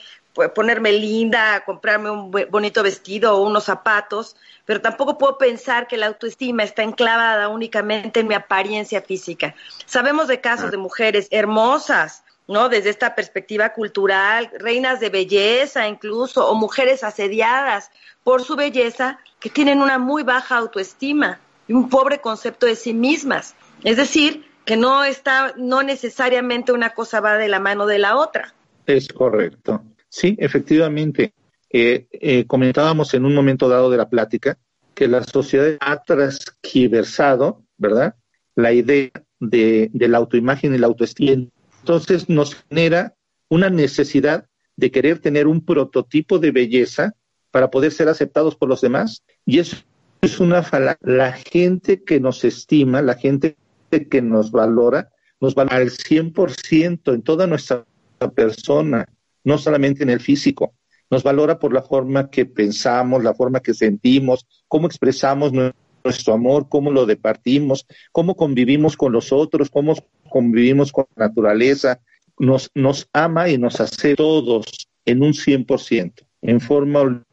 ponerme 0.55 0.91
linda, 0.91 1.63
comprarme 1.65 2.09
un 2.09 2.31
bonito 2.49 2.81
vestido 2.81 3.35
o 3.35 3.43
unos 3.43 3.65
zapatos, 3.65 4.35
pero 4.65 4.81
tampoco 4.81 5.17
puedo 5.17 5.37
pensar 5.37 5.87
que 5.87 5.97
la 5.97 6.07
autoestima 6.07 6.63
está 6.63 6.81
enclavada 6.83 7.49
únicamente 7.49 8.21
en 8.21 8.27
mi 8.27 8.33
apariencia 8.33 9.01
física. 9.01 9.53
Sabemos 9.85 10.27
de 10.27 10.41
casos 10.41 10.71
de 10.71 10.77
mujeres 10.77 11.27
hermosas, 11.29 12.23
¿no? 12.47 12.67
Desde 12.67 12.89
esta 12.89 13.15
perspectiva 13.15 13.69
cultural, 13.73 14.49
reinas 14.59 14.99
de 14.99 15.09
belleza 15.09 15.87
incluso, 15.87 16.47
o 16.47 16.55
mujeres 16.55 17.03
asediadas 17.03 17.91
por 18.23 18.43
su 18.43 18.55
belleza, 18.55 19.19
que 19.39 19.49
tienen 19.49 19.81
una 19.81 19.99
muy 19.99 20.23
baja 20.23 20.57
autoestima 20.57 21.39
un 21.69 21.89
pobre 21.89 22.19
concepto 22.19 22.65
de 22.65 22.75
sí 22.75 22.93
mismas. 22.93 23.55
Es 23.83 23.97
decir, 23.97 24.45
que 24.65 24.77
no 24.77 25.03
está, 25.03 25.53
no 25.57 25.83
necesariamente 25.83 26.71
una 26.71 26.91
cosa 26.91 27.19
va 27.19 27.37
de 27.37 27.47
la 27.47 27.59
mano 27.59 27.85
de 27.85 27.99
la 27.99 28.17
otra. 28.17 28.53
Es 28.85 29.07
correcto. 29.07 29.83
Sí, 30.09 30.35
efectivamente. 30.39 31.33
Eh, 31.69 32.07
eh, 32.11 32.45
comentábamos 32.45 33.13
en 33.13 33.25
un 33.25 33.33
momento 33.33 33.67
dado 33.67 33.89
de 33.89 33.97
la 33.97 34.09
plática 34.09 34.57
que 34.93 35.07
la 35.07 35.23
sociedad 35.23 35.77
ha 35.79 36.03
transgiversado, 36.03 37.63
¿verdad? 37.77 38.15
La 38.55 38.71
idea 38.73 39.09
de, 39.39 39.89
de 39.91 40.07
la 40.07 40.19
autoimagen 40.19 40.75
y 40.75 40.77
la 40.77 40.87
autoestima. 40.87 41.47
Entonces 41.79 42.29
nos 42.29 42.55
genera 42.69 43.15
una 43.49 43.69
necesidad 43.69 44.45
de 44.75 44.91
querer 44.91 45.19
tener 45.19 45.47
un 45.47 45.65
prototipo 45.65 46.39
de 46.39 46.51
belleza 46.51 47.15
para 47.51 47.69
poder 47.69 47.91
ser 47.91 48.07
aceptados 48.07 48.55
por 48.55 48.69
los 48.69 48.81
demás. 48.81 49.23
Y 49.45 49.59
eso 49.59 49.77
es 50.23 50.39
una 50.39 50.63
falacia. 50.63 50.97
La 51.01 51.33
gente 51.33 52.03
que 52.03 52.19
nos 52.19 52.43
estima, 52.43 53.01
la 53.01 53.15
gente 53.15 53.57
que 53.89 54.21
nos 54.21 54.51
valora, 54.51 55.09
nos 55.39 55.53
valora 55.53 55.77
al 55.77 55.89
100% 55.89 57.13
en 57.13 57.21
toda 57.21 57.45
nuestra 57.47 57.85
persona 58.33 59.05
no 59.43 59.57
solamente 59.57 60.03
en 60.03 60.09
el 60.09 60.21
físico. 60.21 60.73
Nos 61.09 61.23
valora 61.23 61.59
por 61.59 61.73
la 61.73 61.81
forma 61.81 62.29
que 62.29 62.45
pensamos, 62.45 63.23
la 63.23 63.33
forma 63.33 63.59
que 63.59 63.73
sentimos, 63.73 64.47
cómo 64.67 64.87
expresamos 64.87 65.51
nuestro 65.51 66.33
amor, 66.33 66.67
cómo 66.69 66.91
lo 66.91 67.05
departimos, 67.05 67.85
cómo 68.11 68.35
convivimos 68.35 68.95
con 68.95 69.11
los 69.11 69.31
otros, 69.31 69.69
cómo 69.69 69.95
convivimos 70.29 70.91
con 70.91 71.05
la 71.15 71.27
naturaleza. 71.27 71.99
Nos, 72.39 72.71
nos 72.73 73.09
ama 73.13 73.49
y 73.49 73.57
nos 73.57 73.79
hace 73.79 74.15
todos 74.15 74.65
en 75.05 75.21
un 75.21 75.33
100%, 75.33 76.13
en 76.41 76.61
forma 76.61 77.23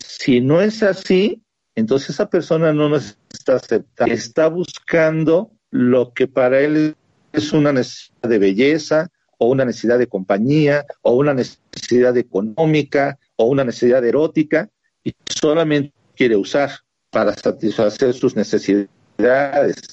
si 0.00 0.40
no 0.40 0.60
es 0.60 0.82
así, 0.82 1.42
entonces 1.78 2.10
esa 2.10 2.28
persona 2.28 2.72
no 2.72 2.88
nos 2.88 3.16
está 3.32 3.54
aceptando, 3.54 4.12
está 4.12 4.48
buscando 4.48 5.50
lo 5.70 6.12
que 6.12 6.26
para 6.26 6.60
él 6.60 6.96
es 7.32 7.52
una 7.52 7.72
necesidad 7.72 8.28
de 8.28 8.38
belleza, 8.38 9.08
o 9.38 9.46
una 9.46 9.64
necesidad 9.64 9.98
de 9.98 10.08
compañía, 10.08 10.84
o 11.02 11.12
una 11.12 11.34
necesidad 11.34 12.16
económica, 12.16 13.18
o 13.36 13.46
una 13.46 13.64
necesidad 13.64 14.04
erótica, 14.04 14.68
y 15.04 15.14
solamente 15.28 15.92
quiere 16.16 16.36
usar 16.36 16.70
para 17.10 17.32
satisfacer 17.34 18.12
sus 18.14 18.34
necesidades. 18.34 18.88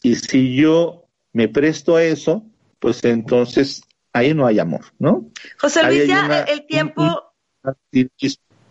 Y 0.01 0.15
si 0.15 0.55
yo 0.55 1.05
me 1.33 1.47
presto 1.47 1.95
a 1.95 2.03
eso, 2.03 2.43
pues 2.79 3.03
entonces 3.03 3.83
ahí 4.11 4.33
no 4.33 4.47
hay 4.47 4.59
amor, 4.59 4.85
¿no? 4.97 5.29
José 5.59 5.83
Luis, 5.83 6.07
ya 6.07 6.41
el 6.41 6.65
tiempo... 6.65 7.21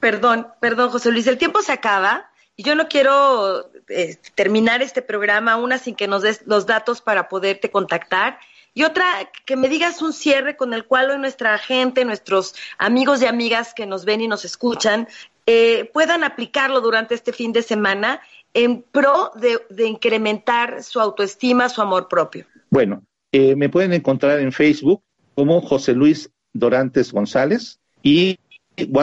Perdón, 0.00 0.48
perdón, 0.60 0.90
José 0.90 1.12
Luis, 1.12 1.26
el 1.26 1.38
tiempo 1.38 1.62
se 1.62 1.72
acaba 1.72 2.30
yo 2.56 2.74
no 2.74 2.88
quiero 2.88 3.70
eh, 3.88 4.16
terminar 4.34 4.82
este 4.82 5.02
programa 5.02 5.56
una 5.56 5.78
sin 5.78 5.94
que 5.94 6.08
nos 6.08 6.22
des 6.22 6.42
los 6.46 6.66
datos 6.66 7.00
para 7.00 7.28
poderte 7.28 7.70
contactar 7.70 8.38
y 8.74 8.82
otra, 8.82 9.30
que 9.46 9.54
me 9.54 9.68
digas 9.68 10.02
un 10.02 10.12
cierre 10.12 10.56
con 10.56 10.74
el 10.74 10.84
cual 10.84 11.10
hoy 11.10 11.18
nuestra 11.18 11.56
gente, 11.58 12.04
nuestros 12.04 12.56
amigos 12.76 13.22
y 13.22 13.26
amigas 13.26 13.72
que 13.72 13.86
nos 13.86 14.04
ven 14.04 14.20
y 14.20 14.26
nos 14.26 14.44
escuchan, 14.44 15.06
eh, 15.46 15.88
puedan 15.92 16.24
aplicarlo 16.24 16.80
durante 16.80 17.14
este 17.14 17.32
fin 17.32 17.52
de 17.52 17.62
semana 17.62 18.20
en 18.52 18.82
pro 18.82 19.30
de, 19.36 19.86
incrementar 19.86 20.82
su 20.82 21.00
autoestima, 21.00 21.68
su 21.68 21.82
amor 21.82 22.08
propio. 22.08 22.46
Bueno, 22.68 23.04
eh, 23.30 23.54
me 23.54 23.68
pueden 23.68 23.92
encontrar 23.92 24.40
en 24.40 24.50
Facebook 24.50 25.02
como 25.36 25.60
José 25.60 25.92
Luis 25.92 26.30
Dorantes 26.52 27.12
González 27.12 27.78
y 28.02 28.38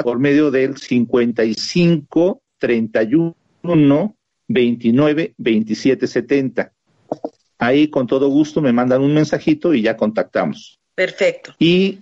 por 0.04 0.20
medio 0.20 0.52
del 0.52 0.78
55 0.78 2.42
31 2.58 3.36
29 4.48 5.34
27 5.38 6.08
70. 6.08 6.74
Ahí 7.58 7.90
con 7.90 8.08
todo 8.08 8.28
gusto 8.30 8.62
me 8.62 8.74
mandan 8.74 9.02
un 9.02 9.14
mensajito 9.14 9.74
y 9.74 9.84
ya 9.84 9.96
contactamos. 9.96 10.80
Perfecto. 10.96 11.54
Y 11.60 12.00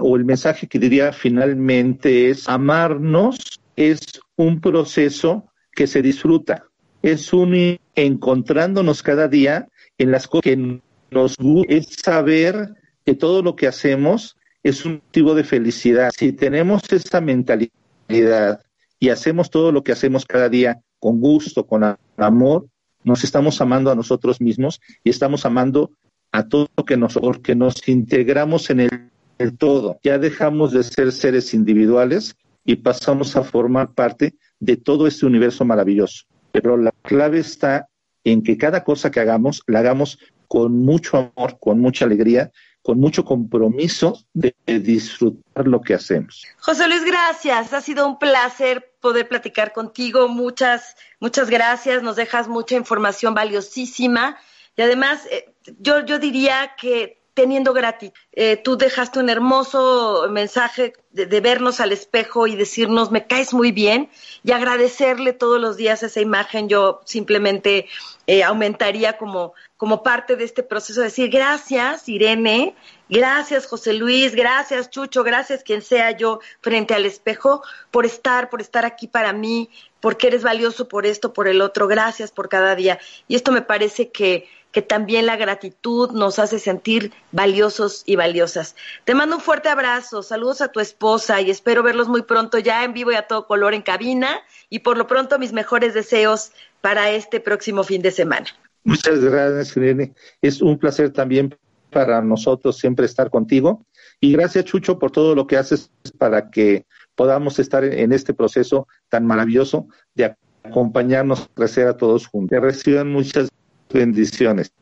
o 0.00 0.16
el 0.16 0.24
mensaje 0.24 0.66
que 0.66 0.78
diría 0.78 1.12
finalmente 1.12 2.28
es 2.28 2.48
amarnos 2.48 3.60
es 3.76 4.00
un 4.36 4.60
proceso 4.60 5.50
que 5.72 5.86
se 5.86 6.02
disfruta. 6.02 6.66
Es 7.02 7.32
un 7.32 7.78
encontrándonos 7.94 9.02
cada 9.02 9.28
día 9.28 9.68
en 9.96 10.10
las 10.10 10.28
cosas 10.28 10.42
que 10.42 10.80
nos 11.10 11.36
gusta, 11.38 11.74
es 11.74 11.86
saber 12.02 12.74
que 13.04 13.14
todo 13.14 13.42
lo 13.42 13.56
que 13.56 13.66
hacemos 13.66 14.36
es 14.62 14.84
un 14.84 14.94
motivo 15.04 15.34
de 15.34 15.44
felicidad. 15.44 16.10
Si 16.14 16.32
tenemos 16.32 16.82
esa 16.92 17.20
mentalidad 17.20 18.60
y 19.00 19.08
hacemos 19.08 19.50
todo 19.50 19.72
lo 19.72 19.82
que 19.82 19.92
hacemos 19.92 20.26
cada 20.26 20.48
día 20.48 20.80
con 20.98 21.20
gusto, 21.20 21.66
con 21.66 21.96
amor, 22.18 22.66
nos 23.02 23.24
estamos 23.24 23.60
amando 23.62 23.90
a 23.90 23.94
nosotros 23.94 24.40
mismos 24.40 24.80
y 25.02 25.10
estamos 25.10 25.46
amando 25.46 25.90
a 26.32 26.46
todo 26.46 26.68
lo 26.76 26.84
que 26.84 26.98
nos, 26.98 27.14
porque 27.14 27.56
nos 27.56 27.88
integramos 27.88 28.68
en 28.68 28.80
el, 28.80 29.10
el 29.38 29.56
todo. 29.56 29.98
Ya 30.04 30.18
dejamos 30.18 30.72
de 30.72 30.82
ser 30.82 31.10
seres 31.12 31.54
individuales 31.54 32.36
y 32.64 32.76
pasamos 32.76 33.36
a 33.36 33.42
formar 33.42 33.94
parte 33.94 34.34
de 34.60 34.76
todo 34.76 35.06
este 35.06 35.24
universo 35.24 35.64
maravilloso. 35.64 36.26
Pero 36.52 36.76
la 36.76 36.92
clave 37.02 37.38
está 37.38 37.88
en 38.22 38.42
que 38.42 38.58
cada 38.58 38.84
cosa 38.84 39.10
que 39.10 39.20
hagamos 39.20 39.62
la 39.66 39.78
hagamos 39.78 40.18
con 40.46 40.84
mucho 40.84 41.16
amor, 41.16 41.58
con 41.58 41.80
mucha 41.80 42.04
alegría 42.04 42.50
con 42.82 42.98
mucho 42.98 43.24
compromiso 43.24 44.24
de 44.32 44.54
disfrutar 44.66 45.66
lo 45.66 45.80
que 45.80 45.94
hacemos. 45.94 46.46
José 46.58 46.88
Luis, 46.88 47.04
gracias. 47.04 47.72
Ha 47.72 47.80
sido 47.80 48.06
un 48.06 48.18
placer 48.18 48.92
poder 49.00 49.28
platicar 49.28 49.72
contigo. 49.72 50.28
Muchas, 50.28 50.96
muchas 51.20 51.50
gracias. 51.50 52.02
Nos 52.02 52.16
dejas 52.16 52.48
mucha 52.48 52.76
información 52.76 53.34
valiosísima. 53.34 54.38
Y 54.76 54.82
además, 54.82 55.26
eh, 55.30 55.52
yo, 55.78 56.04
yo 56.06 56.18
diría 56.18 56.74
que 56.80 57.19
teniendo 57.40 57.72
gratitud. 57.72 58.12
Eh, 58.32 58.58
tú 58.58 58.76
dejaste 58.76 59.18
un 59.18 59.30
hermoso 59.30 60.26
mensaje 60.28 60.92
de, 61.10 61.40
vernos 61.40 61.80
al 61.80 61.90
espejo 61.90 62.46
y 62.46 62.54
decirnos, 62.54 63.10
me 63.10 63.26
caes 63.26 63.54
muy 63.54 63.72
bien, 63.72 64.10
y 64.44 64.52
agradecerle 64.52 65.32
todos 65.32 65.58
los 65.58 65.78
días 65.78 66.02
esa 66.02 66.20
imagen. 66.20 66.68
Yo 66.68 67.00
simplemente 67.06 67.86
eh, 68.26 68.44
aumentaría 68.44 69.16
como, 69.16 69.54
como 69.78 70.02
parte 70.02 70.36
de 70.36 70.44
este 70.44 70.62
proceso, 70.62 71.00
decir, 71.00 71.30
gracias, 71.30 72.10
Irene, 72.10 72.74
gracias, 73.08 73.66
José 73.66 73.94
Luis, 73.94 74.34
gracias, 74.34 74.90
Chucho, 74.90 75.24
gracias, 75.24 75.64
quien 75.64 75.80
sea 75.80 76.10
yo, 76.10 76.40
frente 76.60 76.92
al 76.92 77.06
espejo, 77.06 77.62
por 77.90 78.04
estar, 78.04 78.50
por 78.50 78.60
estar 78.60 78.84
aquí 78.84 79.08
para 79.08 79.32
mí, 79.32 79.70
porque 80.00 80.26
eres 80.26 80.42
valioso 80.42 80.88
por 80.88 81.06
esto, 81.06 81.32
por 81.32 81.48
el 81.48 81.62
otro, 81.62 81.88
gracias 81.88 82.32
por 82.32 82.50
cada 82.50 82.74
día. 82.74 82.98
Y 83.28 83.34
esto 83.34 83.50
me 83.50 83.62
parece 83.62 84.10
que 84.10 84.46
que 84.72 84.82
también 84.82 85.26
la 85.26 85.36
gratitud 85.36 86.10
nos 86.12 86.38
hace 86.38 86.58
sentir 86.58 87.12
valiosos 87.32 88.02
y 88.06 88.16
valiosas. 88.16 88.76
Te 89.04 89.14
mando 89.14 89.36
un 89.36 89.42
fuerte 89.42 89.68
abrazo, 89.68 90.22
saludos 90.22 90.60
a 90.60 90.68
tu 90.68 90.80
esposa 90.80 91.40
y 91.40 91.50
espero 91.50 91.82
verlos 91.82 92.08
muy 92.08 92.22
pronto 92.22 92.58
ya 92.58 92.84
en 92.84 92.92
vivo 92.92 93.12
y 93.12 93.16
a 93.16 93.26
todo 93.26 93.46
color 93.46 93.74
en 93.74 93.82
cabina 93.82 94.40
y 94.68 94.80
por 94.80 94.96
lo 94.96 95.06
pronto 95.06 95.38
mis 95.38 95.52
mejores 95.52 95.94
deseos 95.94 96.52
para 96.80 97.10
este 97.10 97.40
próximo 97.40 97.84
fin 97.84 98.02
de 98.02 98.10
semana. 98.10 98.46
Muchas 98.84 99.20
gracias, 99.20 99.76
Irene. 99.76 100.14
Es 100.40 100.62
un 100.62 100.78
placer 100.78 101.12
también 101.12 101.56
para 101.90 102.22
nosotros 102.22 102.78
siempre 102.78 103.06
estar 103.06 103.30
contigo 103.30 103.84
y 104.20 104.32
gracias, 104.32 104.66
Chucho, 104.66 104.98
por 104.98 105.10
todo 105.10 105.34
lo 105.34 105.46
que 105.46 105.56
haces 105.56 105.90
para 106.18 106.50
que 106.50 106.86
podamos 107.14 107.58
estar 107.58 107.84
en 107.84 108.12
este 108.12 108.32
proceso 108.32 108.86
tan 109.08 109.26
maravilloso 109.26 109.88
de 110.14 110.36
acompañarnos, 110.62 111.48
crecer 111.54 111.88
a 111.88 111.96
todos 111.96 112.26
juntos. 112.26 112.50
Que 112.50 112.60
reciban 112.60 113.10
muchas 113.10 113.50
Bendiciones. 113.92 114.72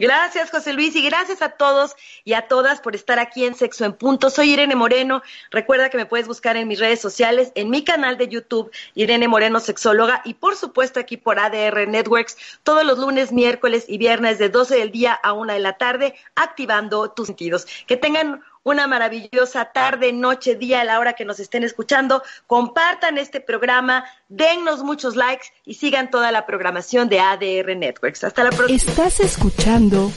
Gracias, 0.00 0.50
José 0.50 0.72
Luis, 0.72 0.96
y 0.96 1.04
gracias 1.04 1.42
a 1.42 1.50
todos 1.50 1.94
y 2.24 2.32
a 2.32 2.48
todas 2.48 2.80
por 2.80 2.94
estar 2.94 3.18
aquí 3.18 3.44
en 3.44 3.54
Sexo 3.54 3.84
en 3.84 3.92
Punto. 3.92 4.30
Soy 4.30 4.54
Irene 4.54 4.74
Moreno. 4.74 5.20
Recuerda 5.50 5.90
que 5.90 5.98
me 5.98 6.06
puedes 6.06 6.26
buscar 6.26 6.56
en 6.56 6.68
mis 6.68 6.80
redes 6.80 7.02
sociales, 7.02 7.52
en 7.54 7.68
mi 7.68 7.84
canal 7.84 8.16
de 8.16 8.26
YouTube, 8.26 8.70
Irene 8.94 9.28
Moreno 9.28 9.60
Sexóloga, 9.60 10.22
y 10.24 10.32
por 10.32 10.56
supuesto 10.56 11.00
aquí 11.00 11.18
por 11.18 11.38
ADR 11.38 11.86
Networks, 11.86 12.38
todos 12.62 12.82
los 12.82 12.98
lunes, 12.98 13.30
miércoles 13.30 13.84
y 13.88 13.98
viernes 13.98 14.38
de 14.38 14.48
12 14.48 14.78
del 14.78 14.90
día 14.90 15.12
a 15.12 15.34
1 15.34 15.52
de 15.52 15.60
la 15.60 15.74
tarde, 15.74 16.14
activando 16.34 17.10
tus 17.10 17.26
sentidos. 17.26 17.66
Que 17.86 17.98
tengan 17.98 18.42
una 18.62 18.86
maravillosa 18.86 19.66
tarde, 19.72 20.12
noche, 20.12 20.54
día, 20.54 20.82
a 20.82 20.84
la 20.84 20.98
hora 20.98 21.14
que 21.14 21.24
nos 21.24 21.40
estén 21.40 21.64
escuchando. 21.64 22.22
Compartan 22.46 23.18
este 23.18 23.40
programa, 23.40 24.04
dennos 24.28 24.82
muchos 24.82 25.16
likes 25.16 25.46
y 25.64 25.74
sigan 25.74 26.10
toda 26.10 26.30
la 26.32 26.46
programación 26.46 27.08
de 27.08 27.20
ADR 27.20 27.76
Networks. 27.76 28.24
Hasta 28.24 28.44
la 28.44 28.50
próxima. 28.50 28.76
Estás 28.76 29.20
escuchando 29.20 30.12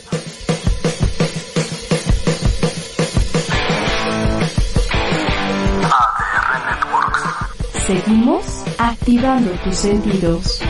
ADR 5.81 6.65
Networks. 6.65 7.85
Seguimos 7.85 8.63
activando 8.77 9.51
tus 9.63 9.75
sentidos. 9.75 10.61